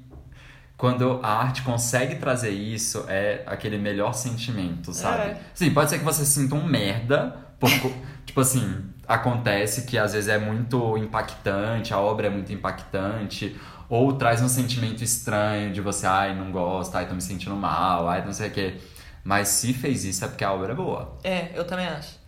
quando 0.75 1.19
a 1.21 1.29
arte 1.31 1.61
consegue 1.61 2.15
trazer 2.15 2.49
isso, 2.49 3.05
é 3.07 3.43
aquele 3.45 3.77
melhor 3.77 4.13
sentimento, 4.13 4.91
sabe? 4.93 5.29
É. 5.29 5.41
Sim, 5.53 5.71
pode 5.71 5.91
ser 5.91 5.99
que 5.99 6.03
você 6.03 6.25
sinta 6.25 6.55
um 6.55 6.65
merda, 6.65 7.37
por, 7.59 7.69
co- 7.81 7.91
tipo 8.25 8.41
assim, 8.41 8.83
acontece 9.07 9.85
que 9.85 9.95
às 9.95 10.13
vezes 10.13 10.29
é 10.29 10.39
muito 10.39 10.97
impactante, 10.97 11.93
a 11.93 11.99
obra 11.99 12.27
é 12.27 12.29
muito 12.31 12.51
impactante, 12.51 13.55
ou 13.87 14.13
traz 14.13 14.41
um 14.41 14.49
sentimento 14.49 15.03
estranho 15.03 15.71
de 15.71 15.81
você, 15.81 16.07
ai, 16.07 16.35
não 16.35 16.51
gosto, 16.51 16.95
ai, 16.95 17.07
tô 17.07 17.13
me 17.13 17.21
sentindo 17.21 17.55
mal, 17.55 18.09
ai, 18.09 18.25
não 18.25 18.33
sei 18.33 18.47
o 18.49 18.51
quê. 18.51 18.77
Mas 19.23 19.47
se 19.49 19.73
fez 19.73 20.03
isso 20.03 20.25
é 20.25 20.27
porque 20.27 20.43
a 20.43 20.51
obra 20.53 20.73
é 20.73 20.75
boa. 20.75 21.17
É, 21.23 21.51
eu 21.55 21.65
também 21.65 21.85
acho. 21.87 22.19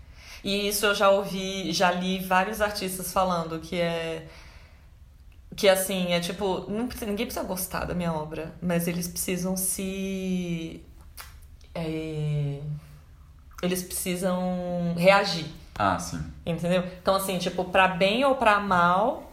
E 0.43 0.67
isso 0.67 0.85
eu 0.85 0.95
já 0.95 1.09
ouvi, 1.09 1.71
já 1.73 1.91
li 1.91 2.19
vários 2.19 2.61
artistas 2.61 3.11
falando 3.11 3.59
que 3.59 3.79
é. 3.79 4.27
Que 5.55 5.67
assim, 5.69 6.11
é 6.13 6.19
tipo, 6.19 6.65
não 6.69 6.87
ninguém 7.05 7.25
precisa 7.25 7.43
gostar 7.43 7.85
da 7.85 7.93
minha 7.93 8.11
obra, 8.13 8.53
mas 8.61 8.87
eles 8.87 9.07
precisam 9.07 9.55
se. 9.57 10.83
é, 11.73 12.59
eles 13.61 13.81
precisam 13.83 14.93
reagir, 14.97 15.47
Ah, 15.77 15.97
sim. 15.97 16.21
entendeu? 16.45 16.83
Então, 17.01 17.15
assim, 17.15 17.37
tipo, 17.39 17.65
pra 17.65 17.87
bem 17.87 18.23
ou 18.25 18.35
pra 18.35 18.59
mal, 18.59 19.24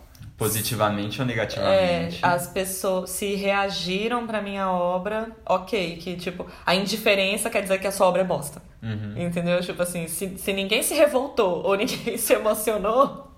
Positivamente 0.42 1.20
ou 1.20 1.24
é, 1.24 1.28
negativamente. 1.28 2.18
as 2.22 2.46
pessoas 2.48 3.10
se 3.10 3.34
reagiram 3.34 4.26
pra 4.26 4.42
minha 4.42 4.70
obra, 4.70 5.28
ok, 5.46 5.96
que 5.96 6.16
tipo, 6.16 6.46
a 6.66 6.74
indiferença 6.74 7.48
quer 7.48 7.62
dizer 7.62 7.78
que 7.78 7.86
a 7.86 7.92
sua 7.92 8.06
obra 8.08 8.22
é 8.22 8.24
bosta. 8.24 8.60
Uhum. 8.82 9.14
Entendeu? 9.16 9.60
Tipo 9.60 9.82
assim, 9.82 10.08
se, 10.08 10.36
se 10.38 10.52
ninguém 10.52 10.82
se 10.82 10.94
revoltou 10.94 11.62
ou 11.64 11.74
ninguém 11.76 12.16
se 12.18 12.32
emocionou, 12.32 13.30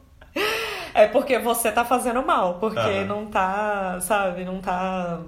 é 0.94 1.06
porque 1.06 1.38
você 1.38 1.70
tá 1.70 1.84
fazendo 1.84 2.24
mal. 2.24 2.54
Porque 2.54 2.78
Aham. 2.78 3.04
não 3.04 3.26
tá, 3.26 3.98
sabe, 4.00 4.44
não 4.44 4.60
tá. 4.60 5.20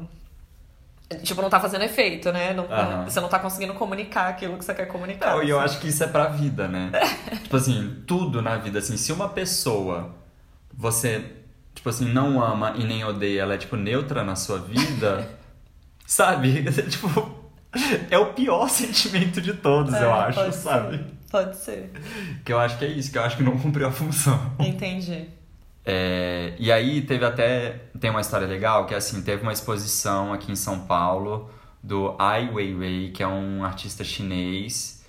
Tipo, 1.23 1.41
não 1.41 1.49
tá 1.51 1.61
fazendo 1.61 1.85
efeito, 1.85 2.33
né? 2.33 2.53
Não- 2.53 2.65
Aham. 2.65 3.05
Você 3.05 3.21
não 3.21 3.29
tá 3.29 3.39
conseguindo 3.39 3.75
comunicar 3.75 4.29
aquilo 4.29 4.57
que 4.59 4.65
você 4.65 4.75
quer 4.75 4.87
comunicar. 4.87 5.37
Não, 5.37 5.43
e 5.43 5.51
eu 5.51 5.61
acho 5.61 5.79
que 5.81 5.89
isso 5.89 6.03
é 6.03 6.07
pra 6.09 6.27
vida, 6.29 6.67
né? 6.67 6.91
tipo 7.45 7.57
assim, 7.57 8.03
tudo 8.07 8.43
na 8.43 8.57
vida, 8.57 8.79
assim, 8.81 8.97
se 8.97 9.13
uma 9.13 9.29
pessoa 9.29 10.15
você, 10.75 11.25
tipo 11.77 11.89
assim, 11.89 12.07
não 12.07 12.43
ama 12.43 12.75
e 12.77 12.83
nem 12.83 13.05
odeia, 13.05 13.43
ela 13.43 13.55
é, 13.55 13.59
tipo, 13.59 13.77
neutra 13.77 14.25
na 14.25 14.35
sua 14.35 14.59
vida, 14.59 15.29
sabe? 16.05 16.65
tipo, 16.91 17.37
é 18.11 18.19
o 18.19 18.33
pior 18.33 18.67
sentimento 18.71 19.41
de 19.41 19.53
todos, 19.53 19.95
É, 19.95 20.03
eu 20.03 20.13
acho, 20.13 20.41
pode 20.41 20.57
sabe? 20.57 20.97
Ser, 20.97 21.05
pode 21.31 21.57
ser. 21.57 21.93
Que 22.45 22.53
eu 22.53 22.59
acho 22.59 22.79
que 22.79 22.85
é 22.85 22.89
isso, 22.89 23.13
que 23.13 23.19
eu 23.19 23.23
acho 23.23 23.37
que 23.37 23.43
não 23.43 23.57
cumpriu 23.59 23.87
a 23.87 23.93
função. 23.93 24.55
Entendi. 24.59 25.29
É, 25.85 26.55
e 26.59 26.73
aí 26.73 27.03
teve 27.03 27.25
até. 27.25 27.83
Tem 28.01 28.11
uma 28.11 28.21
história 28.21 28.47
legal 28.47 28.87
que 28.87 28.95
é 28.95 28.97
assim: 28.97 29.23
teve 29.23 29.43
uma 29.43 29.53
exposição 29.53 30.33
aqui 30.33 30.51
em 30.51 30.57
São 30.57 30.81
Paulo 30.81 31.49
do 31.81 32.17
Ai 32.19 32.51
Weiwei, 32.53 33.13
que 33.13 33.23
é 33.23 33.29
um 33.29 33.65
artista 33.65 34.03
chinês. 34.03 35.05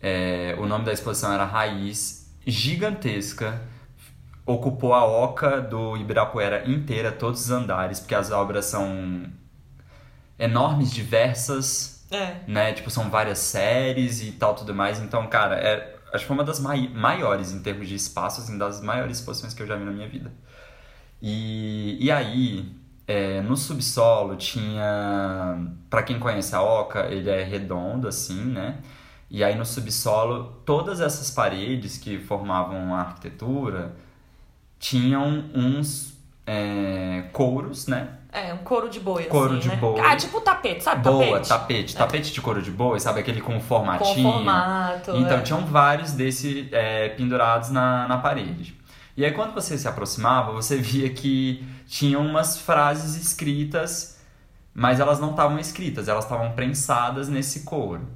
É, 0.00 0.54
o 0.58 0.66
nome 0.66 0.84
da 0.84 0.92
exposição 0.92 1.32
era 1.32 1.44
Raiz, 1.44 2.30
gigantesca. 2.46 3.62
Ocupou 4.48 4.94
a 4.94 5.04
oca 5.04 5.60
do 5.60 5.94
Ibirapuera 5.96 6.68
inteira, 6.70 7.12
todos 7.12 7.42
os 7.42 7.50
andares, 7.50 8.00
porque 8.00 8.14
as 8.14 8.30
obras 8.30 8.64
são 8.64 9.26
enormes, 10.38 10.90
diversas, 10.90 12.06
É. 12.10 12.36
né? 12.46 12.72
Tipo, 12.72 12.90
são 12.90 13.10
várias 13.10 13.38
séries 13.38 14.22
e 14.22 14.32
tal, 14.32 14.54
tudo 14.54 14.74
mais. 14.74 15.00
Então, 15.00 15.26
cara, 15.26 15.56
é, 15.56 15.96
acho 16.12 16.20
que 16.24 16.28
foi 16.28 16.34
uma 16.36 16.44
das 16.44 16.58
mai 16.60 16.88
maiores 16.88 17.52
em 17.52 17.60
termos 17.60 17.88
de 17.88 17.94
espaço, 17.94 18.40
assim, 18.40 18.56
das 18.56 18.80
maiores 18.80 19.18
exposições 19.18 19.52
que 19.52 19.62
eu 19.62 19.66
já 19.66 19.76
vi 19.76 19.84
na 19.84 19.90
minha 19.92 20.08
vida. 20.08 20.32
E, 21.20 21.98
e 22.00 22.10
aí, 22.10 22.72
é, 23.06 23.40
no 23.42 23.56
subsolo 23.56 24.36
tinha... 24.36 25.58
Pra 25.90 26.02
quem 26.02 26.18
conhece 26.18 26.54
a 26.54 26.62
Oca, 26.62 27.06
ele 27.06 27.28
é 27.28 27.42
redondo, 27.42 28.08
assim, 28.08 28.44
né? 28.44 28.78
E 29.30 29.44
aí 29.44 29.54
no 29.56 29.64
subsolo, 29.66 30.62
todas 30.64 31.00
essas 31.00 31.30
paredes 31.30 31.98
que 31.98 32.18
formavam 32.18 32.94
a 32.94 33.00
arquitetura 33.00 33.94
tinham 34.78 35.44
uns 35.54 36.16
é, 36.46 37.24
couros, 37.32 37.86
né? 37.86 38.18
É, 38.30 38.52
um 38.52 38.58
couro 38.58 38.90
de 38.90 39.00
boi, 39.00 39.24
Couro 39.24 39.54
assim, 39.54 39.60
de 39.60 39.68
né? 39.68 39.76
boi. 39.76 40.00
Ah, 40.00 40.14
tipo 40.14 40.40
tapete, 40.40 40.84
sabe 40.84 41.02
Boa, 41.02 41.24
tapete? 41.24 41.48
tapete. 41.48 41.96
Tapete 41.96 42.32
de 42.32 42.40
couro 42.40 42.60
de 42.60 42.70
boi, 42.70 43.00
sabe? 43.00 43.20
Aquele 43.20 43.40
com 43.40 43.58
formatinho. 43.58 44.14
Com 44.14 44.32
formato. 44.32 45.16
Então, 45.16 45.38
é. 45.38 45.42
tinham 45.42 45.64
vários 45.64 46.12
desse 46.12 46.68
é, 46.70 47.08
pendurados 47.10 47.70
na, 47.70 48.06
na 48.06 48.18
parede. 48.18 48.78
E 49.16 49.24
aí, 49.24 49.32
quando 49.32 49.54
você 49.54 49.78
se 49.78 49.88
aproximava, 49.88 50.52
você 50.52 50.76
via 50.78 51.08
que 51.10 51.66
tinham 51.86 52.24
umas 52.24 52.58
frases 52.58 53.16
escritas, 53.16 54.20
mas 54.74 55.00
elas 55.00 55.18
não 55.18 55.30
estavam 55.30 55.58
escritas, 55.58 56.06
elas 56.06 56.24
estavam 56.24 56.52
prensadas 56.52 57.28
nesse 57.28 57.60
couro. 57.60 58.06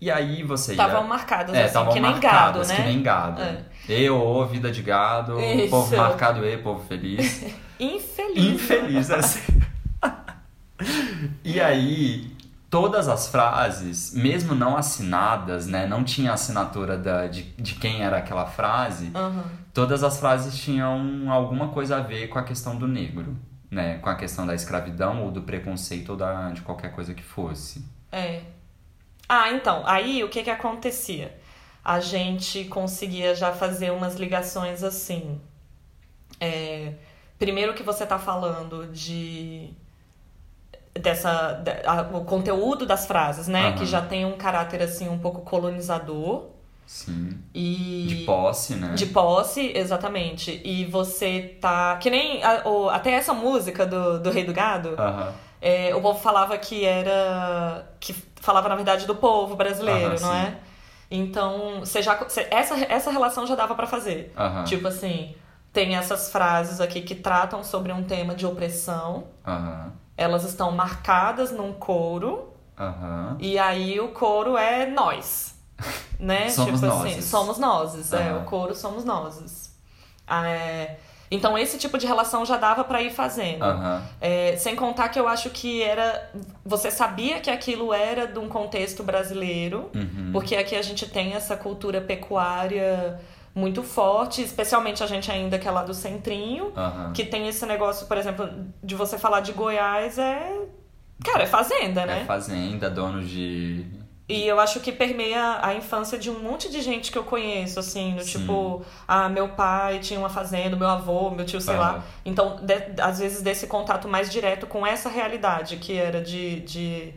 E 0.00 0.10
aí 0.10 0.42
você 0.42 0.74
ia... 0.74 0.82
Estavam 0.82 1.08
marcadas 1.08 1.54
É, 1.54 1.64
assim, 1.64 1.92
que 1.92 2.00
nem 2.00 2.20
gado, 2.20 2.58
né? 2.66 2.76
que 2.76 2.82
nem 2.82 3.02
gado. 3.02 3.42
É. 3.42 3.64
Eu, 3.88 4.20
ô, 4.20 4.44
vida 4.44 4.70
de 4.70 4.82
gado, 4.82 5.40
Isso. 5.40 5.70
povo 5.70 5.96
marcado, 5.96 6.44
e, 6.46 6.58
povo 6.58 6.84
feliz. 6.86 7.44
Infeliz. 7.80 8.44
Infeliz, 8.44 9.10
assim. 9.10 9.60
e 11.44 11.60
aí, 11.60 12.36
todas 12.68 13.08
as 13.08 13.28
frases, 13.28 14.12
mesmo 14.14 14.54
não 14.54 14.76
assinadas, 14.76 15.66
né? 15.66 15.86
Não 15.86 16.04
tinha 16.04 16.32
assinatura 16.32 16.98
da, 16.98 17.26
de, 17.26 17.42
de 17.42 17.74
quem 17.74 18.02
era 18.02 18.18
aquela 18.18 18.46
frase. 18.46 19.10
Aham. 19.14 19.44
Todas 19.72 20.02
as 20.02 20.18
frases 20.18 20.58
tinham 20.58 21.30
alguma 21.30 21.68
coisa 21.68 21.98
a 21.98 22.00
ver 22.00 22.28
com 22.28 22.38
a 22.38 22.42
questão 22.42 22.76
do 22.76 22.86
negro, 22.88 23.36
né? 23.70 23.98
Com 23.98 24.08
a 24.10 24.14
questão 24.14 24.46
da 24.46 24.54
escravidão 24.54 25.22
ou 25.22 25.30
do 25.30 25.42
preconceito 25.42 26.10
ou 26.10 26.16
da, 26.16 26.50
de 26.50 26.62
qualquer 26.62 26.92
coisa 26.92 27.14
que 27.14 27.22
fosse. 27.22 27.84
É. 28.10 28.40
Ah, 29.28 29.50
então, 29.52 29.82
aí 29.86 30.22
o 30.22 30.28
que 30.28 30.42
que 30.42 30.50
acontecia? 30.50 31.36
A 31.84 32.00
gente 32.00 32.64
conseguia 32.64 33.34
já 33.34 33.52
fazer 33.52 33.90
umas 33.92 34.14
ligações 34.16 34.82
assim. 34.84 35.40
É, 36.40 36.92
primeiro 37.38 37.74
que 37.74 37.82
você 37.82 38.04
tá 38.06 38.18
falando 38.18 38.86
de 38.92 39.70
dessa 40.94 41.52
da- 41.52 41.82
a- 41.84 42.02
o 42.16 42.24
conteúdo 42.24 42.86
das 42.86 43.06
frases, 43.06 43.46
né, 43.48 43.68
Aham. 43.68 43.74
que 43.78 43.86
já 43.86 44.00
tem 44.00 44.24
um 44.24 44.36
caráter 44.36 44.82
assim 44.82 45.08
um 45.08 45.18
pouco 45.18 45.42
colonizador 45.42 46.46
Sim. 46.86 47.38
e 47.54 48.06
De 48.08 48.14
posse, 48.24 48.74
né? 48.76 48.94
de 48.94 49.06
posse, 49.06 49.72
exatamente. 49.74 50.60
E 50.64 50.84
você 50.86 51.56
tá. 51.60 51.96
Que 51.98 52.08
nem. 52.10 52.42
a- 52.42 52.62
o- 52.66 52.88
até 52.88 53.12
essa 53.12 53.34
música 53.34 53.84
do, 53.86 54.18
do 54.20 54.30
Rei 54.30 54.44
do 54.44 54.52
Gado. 54.54 54.94
Aham. 54.98 55.34
É, 55.60 55.94
o 55.94 56.00
povo 56.00 56.18
falava 56.18 56.56
que 56.58 56.84
era. 56.84 57.86
que 58.00 58.12
falava, 58.40 58.68
na 58.68 58.76
verdade, 58.76 59.06
do 59.06 59.14
povo 59.14 59.56
brasileiro, 59.56 60.14
Aham, 60.14 60.20
não 60.20 60.32
sim. 60.32 60.46
é? 60.46 60.56
Então, 61.10 61.80
você 61.80 62.02
já. 62.02 62.16
você- 62.16 62.46
essa, 62.50 62.74
essa 62.92 63.10
relação 63.10 63.46
já 63.46 63.54
dava 63.54 63.74
pra 63.74 63.86
fazer. 63.86 64.32
Aham. 64.36 64.64
Tipo 64.64 64.88
assim, 64.88 65.34
tem 65.72 65.96
essas 65.96 66.30
frases 66.30 66.80
aqui 66.80 67.00
que 67.02 67.14
tratam 67.14 67.62
sobre 67.62 67.92
um 67.92 68.02
tema 68.04 68.34
de 68.34 68.44
opressão. 68.46 69.24
Aham. 69.46 69.92
Elas 70.16 70.44
estão 70.44 70.70
marcadas 70.72 71.50
num 71.52 71.72
couro. 71.72 72.52
E 73.38 73.58
aí 73.58 73.98
o 74.00 74.08
couro 74.08 74.56
é 74.56 74.86
nós. 74.86 75.54
Né? 76.18 76.48
Somos 76.50 76.80
tipo 76.80 76.86
assim, 76.92 77.04
nozes. 77.10 77.24
somos 77.26 77.58
nozes. 77.58 78.12
É, 78.12 78.34
o 78.34 78.44
couro 78.44 78.74
somos 78.74 79.04
nozes. 79.04 79.74
Ah, 80.26 80.48
é, 80.48 80.98
Então 81.30 81.58
esse 81.58 81.76
tipo 81.78 81.98
de 81.98 82.06
relação 82.06 82.44
já 82.46 82.56
dava 82.56 82.84
pra 82.84 83.02
ir 83.02 83.10
fazendo. 83.10 83.62
Aham. 83.64 84.02
É, 84.20 84.56
sem 84.56 84.76
contar 84.76 85.08
que 85.08 85.18
eu 85.18 85.26
acho 85.26 85.50
que 85.50 85.82
era. 85.82 86.30
Você 86.64 86.90
sabia 86.90 87.40
que 87.40 87.50
aquilo 87.50 87.92
era 87.92 88.26
de 88.26 88.38
um 88.38 88.48
contexto 88.48 89.02
brasileiro, 89.02 89.90
Uhum. 89.94 90.30
porque 90.32 90.54
aqui 90.56 90.76
a 90.76 90.82
gente 90.82 91.06
tem 91.08 91.34
essa 91.34 91.56
cultura 91.56 92.00
pecuária 92.00 93.18
muito 93.54 93.82
forte, 93.82 94.42
especialmente 94.42 95.02
a 95.02 95.06
gente 95.06 95.32
ainda 95.32 95.58
que 95.58 95.66
é 95.66 95.70
lá 95.70 95.82
do 95.82 95.94
centrinho, 95.94 96.72
Aham. 96.76 97.12
que 97.14 97.24
tem 97.24 97.48
esse 97.48 97.64
negócio, 97.64 98.06
por 98.06 98.18
exemplo, 98.18 98.48
de 98.82 98.94
você 98.94 99.18
falar 99.18 99.40
de 99.40 99.52
Goiás 99.52 100.18
é. 100.18 100.60
Cara, 101.24 101.44
é 101.44 101.46
fazenda, 101.46 102.04
né? 102.04 102.20
É 102.20 102.24
fazenda, 102.26 102.90
dono 102.90 103.24
de. 103.24 103.86
E 104.28 104.44
eu 104.44 104.58
acho 104.58 104.80
que 104.80 104.90
permeia 104.90 105.60
a 105.62 105.74
infância 105.74 106.18
de 106.18 106.28
um 106.28 106.40
monte 106.40 106.68
de 106.68 106.80
gente 106.82 107.12
que 107.12 107.18
eu 107.18 107.22
conheço, 107.22 107.78
assim, 107.78 108.16
do 108.16 108.24
Sim. 108.24 108.40
tipo, 108.40 108.84
ah, 109.06 109.28
meu 109.28 109.50
pai 109.50 110.00
tinha 110.00 110.18
uma 110.18 110.28
fazenda, 110.28 110.74
meu 110.76 110.88
avô, 110.88 111.30
meu 111.30 111.44
tio, 111.46 111.60
sei 111.60 111.74
Aham. 111.74 111.80
lá. 111.80 112.04
Então, 112.24 112.56
de- 112.60 113.00
às 113.00 113.20
vezes, 113.20 113.40
desse 113.40 113.68
contato 113.68 114.08
mais 114.08 114.28
direto 114.28 114.66
com 114.66 114.84
essa 114.84 115.08
realidade, 115.08 115.76
que 115.76 115.96
era 115.96 116.20
de, 116.20 116.58
de, 116.60 117.14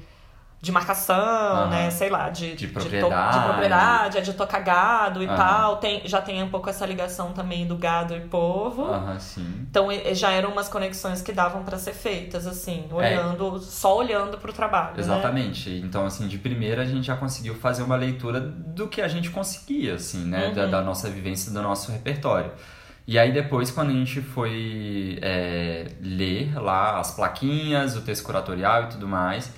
de 0.62 0.74
marcação, 0.74 1.70
né, 1.70 1.90
sei 1.90 2.10
lá, 2.10 2.30
de, 2.30 2.54
De 2.54 2.68
to- 2.68 2.74
propriedade. 2.74 3.38
de, 3.40 3.44
propriedade, 3.46 4.18
é 4.18 4.22
de 4.22 4.34
tocar 4.34 4.60
gado 4.60 5.24
e 5.24 5.28
tal. 5.28 5.78
Tem, 5.78 6.02
já 6.06 6.22
tem 6.22 6.44
um 6.44 6.50
pouco 6.50 6.70
essa 6.70 6.86
ligação 6.86 7.32
também 7.32 7.66
do 7.66 7.78
gado 7.78 8.14
e 8.14 8.20
povo. 8.20 8.84
Aham, 8.84 9.18
sim. 9.20 9.66
Então, 9.70 9.88
já 10.14 10.32
eram 10.32 10.52
umas 10.52 10.68
conexões 10.68 11.22
que 11.22 11.32
davam 11.32 11.64
pra 11.64 11.78
ser 11.78 11.94
feitas, 11.94 12.46
assim, 12.46 12.86
É. 12.92 12.94
olhando, 12.94 13.60
só 13.60 13.96
olhando 13.98 14.38
pro 14.38 14.52
trabalho, 14.52 14.96
né? 14.96 15.00
Exatamente. 15.00 15.70
Então, 15.70 16.06
assim, 16.06 16.28
de 16.28 16.38
primeira 16.38 16.82
a 16.82 16.86
gente 16.86 17.08
já 17.08 17.16
conseguiu 17.16 17.56
fazer 17.56 17.84
uma 17.84 17.96
leitura 17.96 18.42
do 18.42 18.88
que 18.90 19.02
a 19.02 19.08
gente 19.08 19.30
conseguia, 19.30 19.96
assim, 19.96 20.26
né? 20.26 20.52
Da, 20.52 20.64
Uhum. 20.66 20.72
da 20.72 20.82
nossa 20.82 21.10
vivência, 21.10 21.54
do 21.54 21.62
nosso 21.62 21.90
repertório. 21.92 22.52
E 23.08 23.18
aí 23.18 23.32
depois, 23.32 23.72
quando 23.72 23.90
a 23.92 23.94
gente 23.94 24.22
foi 24.22 25.18
é, 25.22 25.88
ler 26.02 26.54
lá 26.62 27.00
as 27.00 27.12
plaquinhas, 27.12 27.96
o 27.96 28.02
texto 28.02 28.24
curatorial 28.26 28.84
e 28.84 28.88
tudo 28.88 29.08
mais, 29.08 29.52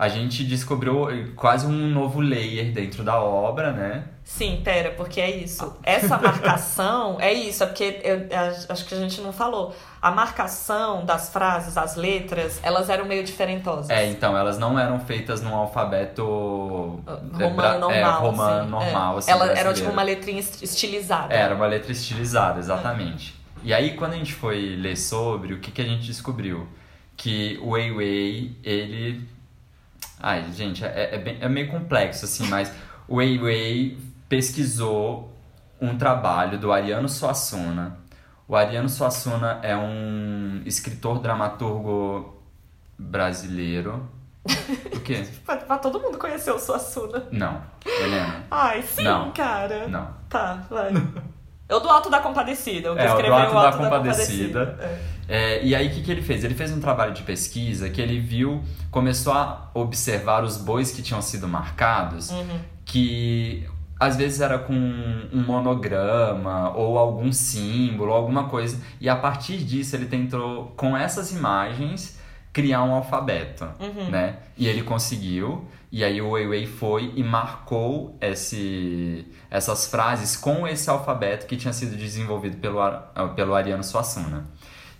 a 0.00 0.08
gente 0.08 0.42
descobriu 0.44 1.06
quase 1.36 1.66
um 1.66 1.90
novo 1.90 2.20
layer 2.20 2.72
dentro 2.72 3.04
da 3.04 3.20
obra, 3.22 3.70
né? 3.70 4.04
Sim, 4.24 4.62
pera, 4.64 4.92
porque 4.92 5.20
é 5.20 5.28
isso. 5.30 5.76
Essa 5.82 6.16
marcação 6.16 7.18
é 7.20 7.30
isso, 7.30 7.62
é 7.62 7.66
porque 7.66 8.00
eu, 8.02 8.26
acho 8.70 8.86
que 8.86 8.94
a 8.94 8.98
gente 8.98 9.20
não 9.20 9.30
falou. 9.30 9.76
A 10.00 10.10
marcação 10.10 11.04
das 11.04 11.28
frases, 11.30 11.76
as 11.76 11.96
letras, 11.96 12.58
elas 12.62 12.88
eram 12.88 13.04
meio 13.04 13.22
diferentosas. 13.22 13.90
É, 13.90 14.08
então, 14.08 14.34
elas 14.38 14.58
não 14.58 14.78
eram 14.78 14.98
feitas 15.00 15.42
num 15.42 15.54
alfabeto 15.54 17.02
é, 17.06 17.44
Romano 17.44 17.54
bra- 17.54 17.78
normal. 17.78 17.92
é, 17.92 18.04
romano 18.20 18.60
assim, 18.62 18.70
normal, 18.70 19.14
é. 19.14 19.18
assim, 19.18 19.30
Ela 19.32 19.46
era 19.52 19.74
tipo 19.74 19.90
uma 19.90 20.02
letrinha 20.02 20.40
est- 20.40 20.62
estilizada. 20.62 21.34
Era 21.34 21.54
uma 21.54 21.66
letra 21.66 21.92
estilizada, 21.92 22.58
exatamente. 22.58 23.34
E 23.62 23.74
aí, 23.74 23.94
quando 23.96 24.14
a 24.14 24.16
gente 24.16 24.32
foi 24.32 24.76
ler 24.76 24.96
sobre, 24.96 25.52
o 25.52 25.58
que, 25.60 25.70
que 25.70 25.82
a 25.82 25.84
gente 25.84 26.06
descobriu? 26.06 26.66
Que 27.18 27.58
o 27.62 27.72
Weiwei, 27.72 28.56
ele... 28.64 29.28
Ai, 30.22 30.44
gente, 30.52 30.84
é, 30.84 31.14
é, 31.14 31.18
bem- 31.18 31.38
é 31.40 31.48
meio 31.48 31.68
complexo, 31.70 32.24
assim, 32.24 32.46
mas 32.48 32.70
o 33.08 33.16
Weiwei 33.16 33.98
pesquisou 34.28 35.32
um 35.80 35.96
trabalho 35.96 36.58
do 36.58 36.72
Ariano 36.72 37.08
Suassuna. 37.08 37.98
O 38.46 38.54
Ariano 38.54 38.88
Suassuna 38.88 39.60
é 39.62 39.76
um 39.76 40.60
escritor 40.66 41.20
dramaturgo 41.20 42.42
brasileiro. 42.98 44.08
O 44.94 45.00
quê? 45.02 45.26
Pra, 45.44 45.56
pra 45.56 45.78
todo 45.78 45.98
mundo 46.00 46.18
conhecer 46.18 46.50
o 46.52 46.58
Suassuna. 46.58 47.26
Não, 47.32 47.60
Helena. 47.84 48.44
Ai, 48.50 48.82
sim, 48.82 49.02
Não. 49.02 49.30
cara. 49.32 49.88
Não. 49.88 50.08
Tá, 50.28 50.64
vai. 50.70 50.90
Eu 51.70 51.80
do 51.80 51.88
Alto 51.88 52.10
da 52.10 52.18
Compadecida. 52.20 52.92
O 52.92 52.96
que 52.96 53.00
É, 53.02 53.04
o 53.04 53.08
do 53.08 53.12
escreveu 53.14 53.34
Alto 53.36 53.50
o 53.50 53.54
da 53.54 53.66
Alto 53.66 53.78
da 53.78 53.84
Compadecida. 53.84 54.66
Compadecida. 54.66 54.96
É. 55.06 55.20
É, 55.32 55.64
e 55.64 55.74
aí, 55.76 55.86
o 55.86 55.90
que, 55.90 56.02
que 56.02 56.10
ele 56.10 56.22
fez? 56.22 56.42
Ele 56.42 56.54
fez 56.54 56.72
um 56.72 56.80
trabalho 56.80 57.12
de 57.14 57.22
pesquisa 57.22 57.88
que 57.88 58.00
ele 58.00 58.18
viu, 58.18 58.62
começou 58.90 59.32
a 59.32 59.70
observar 59.74 60.42
os 60.42 60.56
bois 60.56 60.90
que 60.90 61.02
tinham 61.02 61.22
sido 61.22 61.46
marcados, 61.46 62.30
Uhum. 62.32 62.58
que 62.84 63.64
às 64.00 64.16
vezes 64.16 64.40
era 64.40 64.58
com 64.58 64.72
um 64.74 65.44
monograma 65.46 66.72
ou 66.74 66.98
algum 66.98 67.30
símbolo, 67.32 68.12
alguma 68.12 68.44
coisa, 68.48 68.80
e 69.00 69.08
a 69.08 69.14
partir 69.14 69.58
disso 69.58 69.94
ele 69.94 70.06
tentou, 70.06 70.72
com 70.76 70.96
essas 70.96 71.30
imagens, 71.32 72.18
criar 72.52 72.82
um 72.82 72.92
alfabeto, 72.94 73.68
Uhum. 73.78 74.10
né? 74.10 74.36
E 74.58 74.66
ele 74.66 74.82
conseguiu, 74.82 75.64
e 75.92 76.04
aí 76.04 76.20
o 76.22 76.30
Weiwei 76.30 76.66
foi 76.66 77.12
e 77.16 77.22
marcou 77.24 78.16
esse, 78.20 79.26
essas 79.50 79.86
frases 79.86 80.36
com 80.36 80.66
esse 80.66 80.88
alfabeto 80.88 81.46
que 81.46 81.56
tinha 81.56 81.72
sido 81.72 81.96
desenvolvido 81.96 82.58
pelo, 82.58 82.80
Ar- 82.80 83.12
pelo 83.34 83.54
Ariano 83.54 83.82
Suassuna. 83.82 84.44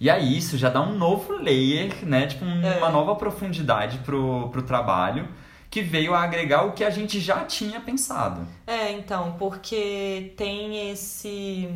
E 0.00 0.08
aí 0.10 0.36
isso 0.36 0.56
já 0.58 0.68
dá 0.70 0.80
um 0.80 0.96
novo 0.96 1.32
layer, 1.34 2.04
né? 2.06 2.26
Tipo, 2.26 2.44
um- 2.44 2.64
É. 2.64 2.78
uma 2.78 2.88
nova 2.90 3.14
profundidade 3.16 3.98
pro, 3.98 4.48
pro 4.50 4.62
trabalho 4.62 5.28
que 5.70 5.82
veio 5.82 6.14
a 6.14 6.22
agregar 6.22 6.64
o 6.64 6.72
que 6.72 6.82
a 6.82 6.90
gente 6.90 7.20
já 7.20 7.44
tinha 7.44 7.80
pensado. 7.80 8.40
É, 8.66 8.90
então, 8.92 9.36
porque 9.38 10.32
tem 10.36 10.90
esse. 10.90 11.68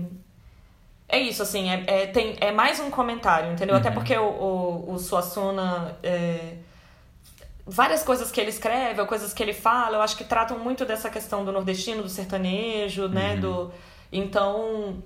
É 1.09 1.19
isso, 1.21 1.43
assim, 1.43 1.69
é, 1.71 1.85
é, 1.87 2.07
tem, 2.07 2.35
é 2.41 2.51
mais 2.51 2.81
um 2.81 2.91
comentário, 2.91 3.53
entendeu? 3.53 3.77
Até 3.77 3.91
Uhum. 3.91 3.95
porque 3.95 4.17
o, 4.17 4.25
o, 4.25 4.93
o 4.95 4.99
Suassuna. 4.99 5.97
é, 6.03 6.55
várias 7.67 8.03
coisas 8.03 8.31
que 8.31 8.41
ele 8.41 8.51
escreve, 8.51 9.01
ou 9.01 9.07
coisas 9.07 9.33
que 9.33 9.43
ele 9.43 9.53
fala, 9.53 9.97
eu 9.97 10.03
acho 10.03 10.17
que 10.17 10.25
tratam 10.25 10.59
muito 10.59 10.85
dessa 10.85 11.09
questão 11.09 11.45
do 11.45 11.53
nordestino, 11.53 12.03
do 12.03 12.09
sertanejo, 12.09 13.09
né? 13.09 13.35
Uhum. 13.35 13.41
Do, 13.41 13.73
então, 14.13 15.03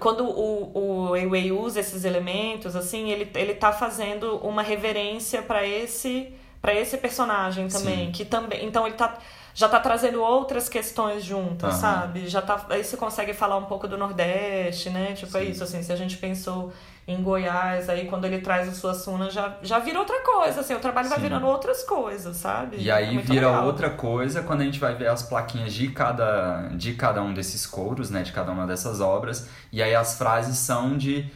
quando 0.00 0.24
o, 0.24 0.72
o 0.74 1.10
Weiwei 1.10 1.52
usa 1.52 1.80
esses 1.80 2.04
elementos, 2.04 2.74
assim, 2.74 3.10
ele, 3.10 3.30
ele 3.34 3.54
tá 3.54 3.72
fazendo 3.72 4.36
uma 4.38 4.62
reverência 4.62 5.42
para 5.42 5.66
esse 5.66 6.32
para 6.60 6.74
esse 6.74 6.98
personagem 6.98 7.68
também, 7.68 8.06
Sim. 8.06 8.12
que 8.12 8.24
também, 8.24 8.66
então 8.66 8.84
ele 8.84 8.96
tá 8.96 9.16
já 9.58 9.68
tá 9.68 9.80
trazendo 9.80 10.22
outras 10.22 10.68
questões 10.68 11.24
juntas, 11.24 11.70
Aham. 11.74 11.80
sabe? 11.80 12.28
Já 12.28 12.40
tá 12.40 12.64
aí 12.70 12.84
você 12.84 12.96
consegue 12.96 13.34
falar 13.34 13.56
um 13.56 13.64
pouco 13.64 13.88
do 13.88 13.98
Nordeste, 13.98 14.88
né? 14.88 15.14
Tipo 15.14 15.36
é 15.36 15.46
Sim. 15.46 15.50
isso 15.50 15.64
assim, 15.64 15.82
se 15.82 15.92
a 15.92 15.96
gente 15.96 16.16
pensou 16.16 16.72
em 17.08 17.20
Goiás, 17.20 17.88
aí 17.88 18.06
quando 18.06 18.24
ele 18.24 18.38
traz 18.40 18.68
o 18.68 18.72
Suassuna 18.72 19.28
já 19.30 19.56
já 19.60 19.80
vira 19.80 19.98
outra 19.98 20.20
coisa, 20.22 20.60
assim, 20.60 20.74
o 20.74 20.78
trabalho 20.78 21.08
vai 21.08 21.18
Sim. 21.18 21.24
virando 21.24 21.48
outras 21.48 21.82
coisas, 21.82 22.36
sabe? 22.36 22.76
E 22.76 22.88
É 22.88 22.92
aí 22.92 23.12
muito 23.12 23.26
vira 23.26 23.48
legal. 23.48 23.66
outra 23.66 23.90
coisa 23.90 24.42
quando 24.42 24.60
a 24.60 24.64
gente 24.64 24.78
vai 24.78 24.94
ver 24.94 25.08
as 25.08 25.24
plaquinhas 25.24 25.74
de 25.74 25.88
cada, 25.90 26.68
de 26.68 26.92
cada 26.94 27.20
um 27.20 27.34
desses 27.34 27.66
couros, 27.66 28.10
né? 28.10 28.22
De 28.22 28.30
cada 28.30 28.52
uma 28.52 28.64
dessas 28.64 29.00
obras. 29.00 29.48
E 29.72 29.82
aí 29.82 29.92
as 29.92 30.16
frases 30.16 30.56
são 30.56 30.96
de 30.96 31.28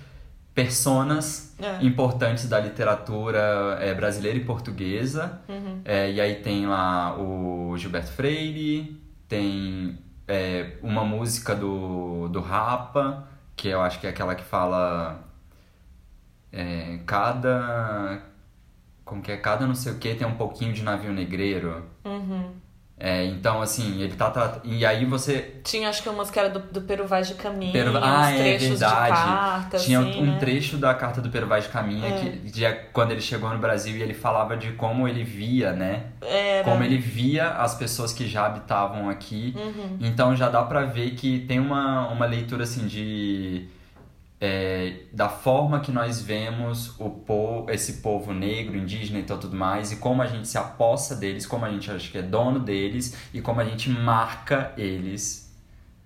personas 0.54 1.54
É. 1.58 1.84
importantes 1.84 2.48
da 2.48 2.60
literatura 2.60 3.78
é, 3.80 3.94
brasileira 3.94 4.38
e 4.38 4.44
portuguesa. 4.44 5.40
Uhum. 5.48 5.80
É, 5.84 6.10
e 6.10 6.20
aí 6.20 6.36
tem 6.36 6.66
lá 6.66 7.16
o 7.18 7.76
Gilberto 7.78 8.10
Freire, 8.12 9.00
tem 9.28 9.98
é, 10.28 10.76
uma 10.82 11.04
música 11.04 11.54
do, 11.54 12.28
do 12.28 12.40
Rapa, 12.40 13.26
que 13.56 13.68
eu 13.68 13.80
acho 13.80 14.00
que 14.00 14.06
é 14.06 14.10
aquela 14.10 14.34
que 14.34 14.44
fala 14.44 15.22
é, 16.52 16.98
cada. 17.06 18.22
Como 19.04 19.22
que 19.22 19.32
é? 19.32 19.36
Cada 19.36 19.66
não 19.66 19.74
sei 19.74 19.92
o 19.92 19.98
que 19.98 20.14
tem 20.14 20.26
um 20.26 20.34
pouquinho 20.36 20.72
de 20.72 20.82
navio 20.82 21.12
negreiro. 21.12 21.82
Uhum. 22.04 22.50
É, 22.98 23.24
então, 23.24 23.60
assim, 23.60 24.00
ele 24.00 24.14
tá. 24.14 24.30
trat- 24.30 24.60
E 24.62 24.86
aí 24.86 25.04
você. 25.04 25.60
Tinha, 25.64 25.88
acho 25.88 26.02
que 26.04 26.08
umas 26.08 26.30
que 26.30 26.38
era 26.38 26.48
do, 26.48 26.60
do 26.60 26.82
Peru 26.82 27.04
Vaz 27.06 27.26
de 27.26 27.34
Caminho, 27.34 27.72
Peru- 27.72 27.98
Ah, 28.00 28.30
é 28.30 28.56
verdade. 28.58 28.74
de 28.74 28.78
carta, 28.78 29.78
Tinha 29.78 29.98
assim, 29.98 30.22
um 30.22 30.26
né? 30.34 30.36
trecho 30.38 30.76
da 30.76 30.94
carta 30.94 31.20
do 31.20 31.28
Pero 31.28 31.48
Vaz 31.48 31.64
de 31.64 31.70
Caminha 31.70 32.08
É. 32.08 32.18
que 32.20 32.30
de, 32.50 32.64
quando 32.92 33.10
ele 33.10 33.20
chegou 33.20 33.50
no 33.50 33.58
Brasil 33.58 33.96
e 33.96 34.02
ele 34.02 34.14
falava 34.14 34.56
de 34.56 34.72
como 34.72 35.08
ele 35.08 35.24
via, 35.24 35.72
né? 35.72 36.04
Era. 36.20 36.62
Como 36.64 36.84
ele 36.84 36.96
via 36.98 37.48
as 37.48 37.74
pessoas 37.74 38.12
que 38.12 38.28
já 38.28 38.46
habitavam 38.46 39.08
aqui. 39.08 39.52
Uhum. 39.56 39.98
Então 40.00 40.36
já 40.36 40.48
dá 40.48 40.62
pra 40.62 40.82
ver 40.84 41.10
que 41.12 41.40
tem 41.40 41.58
uma, 41.58 42.06
uma 42.08 42.26
leitura 42.26 42.62
assim 42.62 42.86
de 42.86 43.66
é, 44.44 45.04
da 45.12 45.28
forma 45.28 45.78
que 45.78 45.92
nós 45.92 46.20
vemos 46.20 46.98
o 46.98 47.08
po 47.08 47.64
esse 47.68 48.02
povo 48.02 48.32
negro, 48.34 48.76
indígena 48.76 49.20
e 49.20 49.22
tudo 49.22 49.54
mais, 49.54 49.92
e 49.92 49.96
como 49.96 50.20
a 50.20 50.26
gente 50.26 50.48
se 50.48 50.58
apossa 50.58 51.14
deles, 51.14 51.46
como 51.46 51.64
a 51.64 51.70
gente 51.70 51.88
acha 51.88 52.10
que 52.10 52.18
é 52.18 52.22
dono 52.22 52.58
deles 52.58 53.16
e 53.32 53.40
como 53.40 53.60
a 53.60 53.64
gente 53.64 53.88
marca 53.88 54.72
eles 54.76 55.48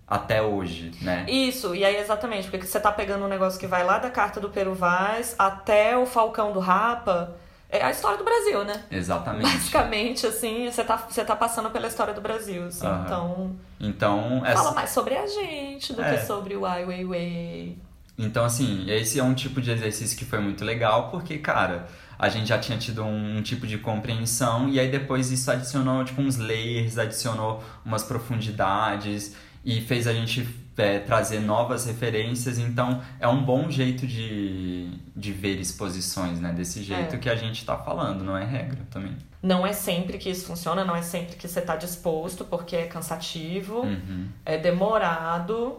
até 0.06 0.42
hoje, 0.42 0.92
né? 1.00 1.24
Isso, 1.26 1.74
e 1.74 1.82
aí 1.82 1.96
exatamente, 1.96 2.50
porque 2.50 2.66
você 2.66 2.78
tá 2.78 2.92
pegando 2.92 3.24
um 3.24 3.28
negócio 3.28 3.58
que 3.58 3.66
vai 3.66 3.82
lá 3.82 3.98
da 3.98 4.10
carta 4.10 4.38
do 4.38 4.50
Peru 4.50 4.74
Vaz 4.74 5.34
até 5.38 5.96
o 5.96 6.04
Falcão 6.04 6.52
do 6.52 6.60
Rapa. 6.60 7.34
É 7.70 7.82
a 7.82 7.90
história 7.90 8.18
do 8.18 8.22
Brasil, 8.22 8.64
né? 8.64 8.84
Exatamente. 8.90 9.50
Basicamente, 9.50 10.26
assim, 10.26 10.70
você 10.70 10.84
tá, 10.84 10.96
você 11.08 11.24
tá 11.24 11.34
passando 11.34 11.70
pela 11.70 11.88
história 11.88 12.12
do 12.12 12.20
Brasil, 12.20 12.66
assim. 12.66 12.86
Aham. 12.86 13.02
Então, 13.06 13.56
Então, 13.80 14.40
fala 14.40 14.50
essa, 14.50 14.72
mais 14.72 14.90
sobre 14.90 15.16
a 15.16 15.26
gente 15.26 15.92
do 15.94 16.02
É. 16.02 16.16
que 16.18 16.26
sobre 16.26 16.54
o 16.54 16.64
Ai 16.66 16.84
Weiwei. 16.84 17.76
Então, 18.18 18.44
assim, 18.44 18.84
esse 18.90 19.18
é 19.18 19.22
um 19.22 19.34
tipo 19.34 19.60
de 19.60 19.70
exercício 19.70 20.16
que 20.16 20.24
foi 20.24 20.38
muito 20.40 20.64
legal, 20.64 21.10
porque, 21.10 21.36
cara, 21.38 21.86
a 22.18 22.28
gente 22.30 22.48
já 22.48 22.58
tinha 22.58 22.78
tido 22.78 23.04
um, 23.04 23.36
um 23.38 23.42
tipo 23.42 23.66
de 23.66 23.76
compreensão, 23.78 24.68
e 24.68 24.80
aí 24.80 24.90
depois 24.90 25.30
isso 25.30 25.50
adicionou, 25.50 26.02
tipo, 26.04 26.22
uns 26.22 26.36
layers, 26.38 26.96
adicionou 26.96 27.62
umas 27.84 28.02
profundidades, 28.02 29.34
e 29.64 29.80
fez 29.80 30.06
a 30.06 30.12
gente 30.14 30.48
é, 30.78 30.98
trazer 31.00 31.40
novas 31.40 31.86
referências. 31.86 32.56
Então, 32.58 33.02
é 33.18 33.26
um 33.26 33.42
bom 33.42 33.68
jeito 33.70 34.06
de, 34.06 34.88
de 35.14 35.32
ver 35.32 35.58
exposições, 35.58 36.38
né? 36.40 36.52
Desse 36.52 36.82
jeito 36.82 37.16
É. 37.16 37.18
que 37.18 37.28
a 37.28 37.34
gente 37.34 37.64
tá 37.64 37.76
falando, 37.76 38.22
não 38.24 38.36
é 38.36 38.44
regra 38.44 38.78
também. 38.90 39.16
Não 39.42 39.66
é 39.66 39.72
sempre 39.72 40.18
que 40.18 40.30
isso 40.30 40.46
funciona, 40.46 40.84
não 40.84 40.94
é 40.96 41.02
sempre 41.02 41.36
que 41.36 41.46
você 41.48 41.60
tá 41.60 41.76
disposto, 41.76 42.44
porque 42.44 42.76
é 42.76 42.86
cansativo, 42.86 43.80
Uhum. 43.80 44.28
é 44.44 44.56
demorado. 44.56 45.78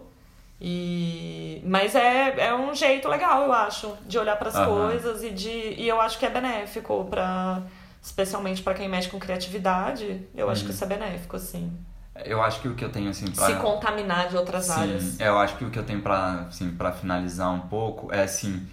E 0.60 1.62
mas 1.66 1.94
é, 1.96 2.48
é 2.48 2.56
um 2.56 2.74
jeito 2.74 3.08
legal, 3.08 3.44
eu 3.44 3.54
acho, 3.54 3.94
de 4.08 4.18
olhar 4.18 4.36
para 4.38 4.50
as 4.50 4.66
coisas 4.66 5.24
e 5.24 5.30
de 5.30 5.50
e 5.50 5.88
eu 5.88 6.02
acho 6.02 6.18
que 6.18 6.26
é 6.26 6.30
benéfico 6.30 7.06
para 7.10 7.62
especialmente 8.02 8.64
para 8.64 8.74
quem 8.74 8.88
mexe 8.90 9.10
com 9.10 9.20
criatividade, 9.20 10.22
eu 10.34 10.50
acho 10.50 10.64
que 10.66 10.72
isso 10.72 10.84
é 10.84 10.88
benéfico 10.88 11.36
assim. 11.36 11.72
Eu 12.26 12.42
acho 12.42 12.62
que 12.62 12.68
o 12.68 12.74
que 12.74 12.84
eu 12.84 12.90
tenho, 12.90 13.10
assim, 13.12 13.30
pra... 13.30 13.46
Se 13.46 13.54
contaminar 13.58 14.28
de 14.28 14.36
outras 14.38 14.66
Sim, 14.66 14.72
áreas. 14.82 15.20
eu 15.20 15.38
acho 15.38 15.56
que 15.56 15.66
o 15.66 15.70
que 15.70 15.78
eu 15.78 15.84
tenho 15.84 16.02
pra, 16.02 16.48
assim, 16.48 16.72
pra 16.72 16.92
finalizar 16.92 17.52
um 17.54 17.60
pouco 17.60 18.12
é 18.12 18.24
assim, 18.24 18.66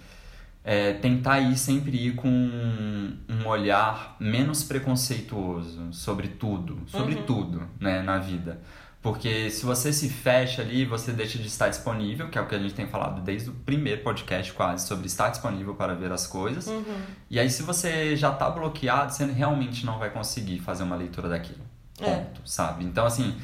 é 0.63 0.93
tentar 0.93 1.39
ir 1.41 1.55
sempre 1.55 1.95
ir 1.95 2.15
com 2.15 2.27
um 2.27 3.45
olhar 3.47 4.15
menos 4.19 4.63
preconceituoso 4.63 5.93
sobre 5.93 6.29
tudo, 6.29 6.79
sobre 6.87 7.15
Uhum. 7.15 7.23
tudo, 7.23 7.67
né, 7.79 8.01
na 8.01 8.17
vida. 8.17 8.59
Porque 9.05 9.51
se 9.51 9.63
você 9.63 9.93
se 9.93 10.09
fecha 10.09 10.63
ali, 10.63 10.83
você 10.83 11.11
deixa 11.11 11.37
de 11.37 11.45
estar 11.45 11.69
disponível, 11.69 12.27
que 12.27 12.39
é 12.39 12.41
o 12.41 12.47
que 12.47 12.55
a 12.55 12.57
gente 12.57 12.73
tem 12.73 12.87
falado 12.87 13.21
desde 13.21 13.51
o 13.51 13.53
primeiro 13.53 14.01
podcast 14.01 14.51
quase, 14.51 14.87
sobre 14.87 15.05
estar 15.05 15.29
disponível 15.29 15.75
para 15.75 15.93
ver 15.93 16.11
as 16.11 16.25
coisas. 16.25 16.65
Uhum. 16.65 17.01
E 17.29 17.39
aí, 17.39 17.47
se 17.47 17.61
você 17.61 18.15
já 18.15 18.31
tá 18.31 18.49
bloqueado, 18.49 19.13
você 19.13 19.23
realmente 19.25 19.85
não 19.85 19.99
vai 19.99 20.09
conseguir 20.09 20.57
fazer 20.57 20.81
uma 20.81 20.95
leitura 20.95 21.29
daquilo. 21.29 21.61
É. 22.01 22.15
Ponto, 22.15 22.41
sabe? 22.45 22.83
Então, 22.83 23.05
assim, 23.05 23.35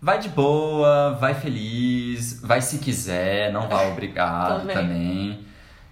vai 0.00 0.20
de 0.20 0.28
boa, 0.28 1.10
vai 1.14 1.34
feliz, 1.34 2.40
vai 2.40 2.62
se 2.62 2.78
quiser, 2.78 3.52
não 3.52 3.68
vá 3.68 3.88
obrigado 3.88 4.60
Também. 4.60 4.76
também. 4.76 5.46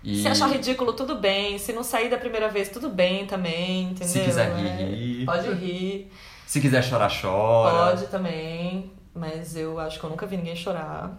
E 0.04 0.22
Se 0.22 0.28
achar 0.28 0.48
ridículo, 0.52 0.92
tudo 0.92 1.16
bem. 1.16 1.58
Se 1.58 1.72
não 1.72 1.82
sair 1.82 2.08
da 2.08 2.16
primeira 2.16 2.48
vez, 2.48 2.68
tudo 2.68 2.88
bem 2.88 3.26
também, 3.26 3.86
entendeu? 3.86 4.06
Se 4.06 4.20
quiser 4.20 4.54
rir, 4.54 4.68
É, 4.68 4.84
rir. 4.84 5.24
Pode 5.26 5.52
rir. 5.54 6.12
se 6.46 6.60
quiser 6.60 6.84
chorar, 6.84 7.10
chora. 7.10 7.90
Pode 7.90 8.06
também. 8.06 8.94
Mas 9.16 9.56
eu 9.56 9.80
acho 9.80 9.98
que 9.98 10.04
eu 10.04 10.10
nunca 10.10 10.26
vi 10.26 10.36
ninguém 10.36 10.54
chorar. 10.54 11.10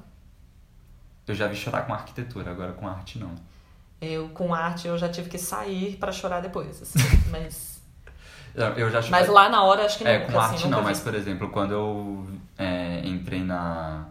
Eu 1.27 1.35
já 1.35 1.47
vi 1.47 1.55
chorar 1.55 1.81
com 1.85 1.93
arquitetura, 1.93 2.51
agora 2.51 2.71
com 2.73 2.87
arte 2.87 3.19
não. 3.19 3.31
Eu, 3.99 4.29
com 4.29 4.53
arte, 4.53 4.87
eu 4.87 4.97
já 4.97 5.09
tive 5.09 5.29
que 5.29 5.37
sair 5.39 5.97
pra 5.97 6.11
chorar 6.11 6.39
depois, 6.41 6.81
assim. 6.81 6.99
Mas, 7.31 7.81
Eu 8.55 8.89
já 8.91 9.01
chorei. 9.01 9.19
mas 9.19 9.27
lá 9.27 9.49
na 9.49 9.63
hora, 9.63 9.85
acho 9.85 9.97
que 9.97 10.07
É, 10.07 10.19
nunca, 10.19 10.31
com 10.31 10.39
assim, 10.39 10.53
arte 10.55 10.67
não, 10.67 10.79
vi. 10.79 10.83
mas 10.85 10.99
por 10.99 11.13
exemplo, 11.15 11.49
quando 11.49 11.71
eu 11.73 12.27
é, 12.57 13.01
entrei 13.05 13.43
na 13.43 14.05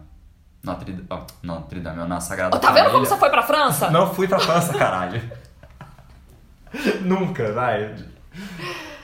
Notre, 0.63 1.05
oh, 1.09 1.19
Notre 1.43 1.79
Dame, 1.79 2.05
na 2.07 2.19
Sagrada 2.19 2.55
Ô, 2.55 2.59
tá 2.59 2.71
vendo 2.71 2.85
como 2.85 2.91
Família... 3.05 3.09
você 3.09 3.17
foi 3.17 3.29
pra 3.29 3.43
França? 3.43 3.89
Não 3.89 4.13
fui 4.13 4.27
pra 4.27 4.39
França, 4.39 4.73
caralho. 4.73 5.21
Nunca, 7.01 7.51
vai. 7.53 7.95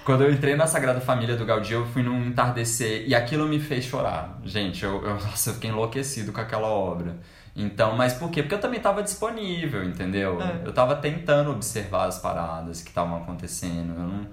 Quando 0.06 0.24
eu 0.24 0.32
entrei 0.32 0.56
na 0.56 0.68
Sagrada 0.68 1.00
Família 1.00 1.36
do 1.36 1.46
Gaudí, 1.46 1.74
eu 1.74 1.86
fui 1.88 2.04
num 2.04 2.26
entardecer 2.28 3.08
e 3.08 3.16
aquilo 3.16 3.48
me 3.48 3.60
fez 3.60 3.86
chorar. 3.86 4.40
Gente, 4.44 4.84
eu, 4.84 5.04
eu, 5.04 5.14
nossa, 5.24 5.52
eu 5.52 5.54
fiquei 5.56 5.70
enlouquecido 5.70 6.32
com 6.32 6.42
aquela 6.42 6.68
obra. 6.68 7.18
Então, 7.56 7.96
mas 7.96 8.14
por 8.14 8.30
quê? 8.32 8.42
Porque 8.42 8.56
eu 8.56 8.60
também 8.60 8.80
tava 8.80 9.04
disponível, 9.04 9.84
entendeu? 9.84 10.42
É. 10.42 10.62
Eu 10.68 10.74
tava 10.74 10.96
tentando 10.96 11.52
observar 11.52 12.08
as 12.08 12.18
paradas 12.18 12.82
que 12.82 12.90
estavam 12.90 13.16
acontecendo. 13.18 13.94
Não, 13.94 14.28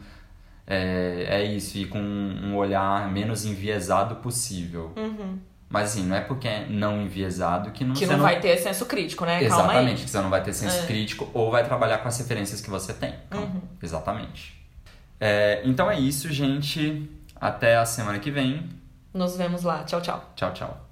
é, 0.66 1.26
é 1.28 1.44
isso, 1.44 1.76
e 1.78 1.84
com 1.84 1.98
um 1.98 2.56
olhar 2.56 3.10
menos 3.10 3.44
enviesado 3.44 4.16
possível. 4.16 4.92
Uhum. 4.96 5.38
Mas 5.68 5.90
assim, 5.90 6.04
não 6.04 6.16
é 6.16 6.20
porque 6.20 6.48
é 6.48 6.66
não 6.68 7.00
enviesado 7.02 7.70
que 7.70 7.84
não 7.84 7.94
Que 7.94 8.06
não 8.06 8.18
vai 8.18 8.40
ter 8.40 8.56
senso 8.56 8.86
crítico, 8.86 9.24
né? 9.24 9.44
Exatamente, 9.44 10.02
que 10.04 10.10
você 10.10 10.20
não 10.20 10.30
vai 10.30 10.42
ter 10.42 10.52
senso 10.52 10.82
É. 10.82 10.86
crítico 10.86 11.30
ou 11.32 11.50
vai 11.50 11.62
trabalhar 11.62 11.98
com 11.98 12.08
as 12.08 12.18
referências 12.18 12.60
que 12.60 12.70
você 12.70 12.92
tem. 12.92 13.14
Então, 13.28 13.42
Uhum. 13.42 13.60
Exatamente. 13.80 14.59
É, 15.20 15.60
então 15.64 15.90
é 15.90 16.00
isso, 16.00 16.32
gente. 16.32 17.08
Até 17.36 17.76
a 17.76 17.84
semana 17.84 18.18
que 18.18 18.30
vem. 18.30 18.68
Nos 19.12 19.36
vemos 19.36 19.62
lá. 19.62 19.84
Tchau, 19.84 20.00
tchau. 20.00 20.32
Tchau, 20.34 20.52
tchau. 20.52 20.89